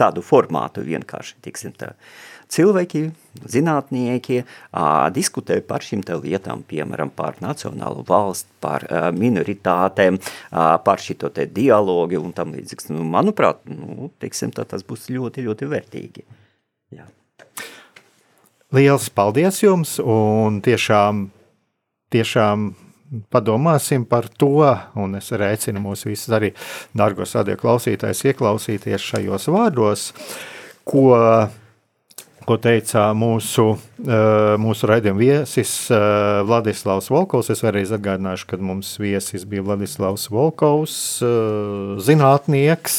tādu 0.00 0.22
formātu 0.24 0.84
vienkārši, 0.84 1.38
tiksim 1.44 1.74
tā. 1.78 1.92
Cilvēki, 2.52 3.06
zinātnieki 3.48 4.42
diskutē 5.16 5.56
par 5.64 5.84
šīm 5.84 6.02
lietām, 6.20 6.64
piemēram, 6.68 7.08
par 7.16 7.38
nacionālu 7.40 8.04
valstu, 8.08 8.50
par 8.60 8.84
minoritātēm, 9.16 10.18
par 10.52 11.00
šito 11.00 11.30
te 11.32 11.46
dialogu 11.48 12.20
un 12.20 12.34
tam 12.36 12.52
līdzīgs. 12.52 12.90
Nu, 12.92 13.06
manuprāt, 13.08 13.64
nu, 13.72 14.10
tiksim 14.20 14.52
tā, 14.52 14.66
tas 14.68 14.84
būs 14.84 15.08
ļoti, 15.08 15.46
ļoti 15.48 15.70
vērtīgi. 15.72 16.26
Jā. 16.92 17.08
Liels 18.76 19.08
paldies 19.12 19.62
jums 19.64 19.96
un 20.04 20.60
tiešām, 20.64 21.30
tiešām 22.12 22.74
padomāsim 23.32 24.04
par 24.08 24.28
to, 24.40 24.64
un 24.96 25.18
es 25.18 25.28
arī 25.34 25.52
aicinu 25.52 25.82
mūs 25.84 26.06
visus 26.08 26.32
arī, 26.32 26.52
dārgos 26.96 27.34
radio 27.36 27.58
klausītājs, 27.60 28.24
ieklausīties 28.30 29.08
šajos 29.12 29.48
vārdos, 29.52 30.06
ko, 30.88 31.04
ko 32.48 32.58
teica 32.62 33.10
mūsu, 33.16 33.68
eh, 34.06 34.54
mūsu 34.62 34.88
raidījuma 34.90 35.20
viesis 35.20 35.74
eh, 35.92 36.06
Vladislavs 36.48 37.10
Volkovs. 37.12 37.52
Es 37.52 37.62
vēlreiz 37.64 37.92
atgādināšu, 37.94 38.48
ka 38.50 38.60
mums 38.62 38.94
viesis 39.02 39.46
bija 39.48 39.66
Vladislavs 39.68 40.28
Volkovs, 40.32 40.96
eh, 41.26 41.96
zinātnieks, 42.08 42.98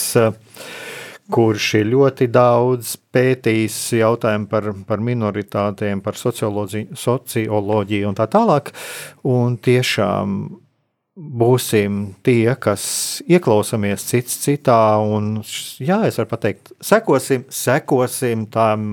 kurš 1.32 1.69
ir 1.80 1.88
ļoti 1.93 2.28
daudz 2.34 2.97
pētījis 3.15 3.78
jautājumu 4.01 4.49
par, 4.51 4.71
par 4.88 5.03
minoritātēm, 5.03 6.01
par 6.03 6.19
socioloģiju, 6.19 6.97
un 8.09 8.17
tā 8.17 8.28
tālāk. 8.32 8.74
Un 9.24 9.55
tiešām 9.63 10.41
būsim 11.13 12.05
tie, 12.26 12.55
kas 12.57 12.84
ieklausāmies 13.30 14.05
cits 14.09 14.39
citā, 14.41 14.97
un, 14.97 15.43
jā, 15.78 15.99
es 16.07 16.17
varu 16.17 16.32
pateikt, 16.32 16.74
sekosim, 16.82 17.45
sekosim 17.53 18.47
tam 18.53 18.88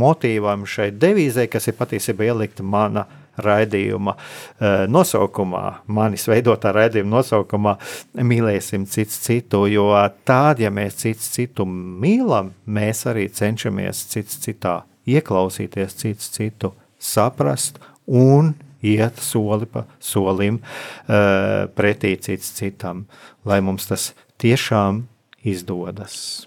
motīvam 0.00 0.66
šai 0.68 0.90
devīzei, 0.92 1.48
kas 1.48 1.70
ir 1.70 1.78
patiesībā 1.78 2.28
ielikta 2.28 2.66
mana 2.66 3.06
raidījuma 3.42 4.16
eh, 4.16 4.84
nosaukumā, 4.90 5.62
manis 5.86 6.26
veidotā 6.30 6.72
raidījuma 6.76 7.18
nosaukumā, 7.18 7.76
mīlēsim 8.20 8.86
cits 8.90 9.20
citu. 9.26 9.64
Jo 9.70 9.88
tādā, 10.26 10.66
ja 10.66 10.72
mēs 10.74 11.00
cits 11.02 11.30
citu 11.36 11.66
mīlam, 11.68 12.52
mēs 12.66 13.06
arī 13.10 13.28
cenšamies 13.32 14.06
cits 14.12 14.40
citā 14.44 14.80
ieklausīties, 15.06 15.96
cits 16.02 16.30
citu 16.34 16.72
saprast 16.98 17.78
un 18.06 18.54
iet 18.86 19.18
soli 19.22 19.66
pa 19.70 19.84
solim 20.02 20.60
uh, 20.60 21.66
pretī 21.76 22.14
cits 22.20 22.52
citam, 22.58 23.06
lai 23.44 23.60
mums 23.64 23.88
tas 23.90 24.12
tiešām 24.42 25.04
izdodas. 25.46 26.46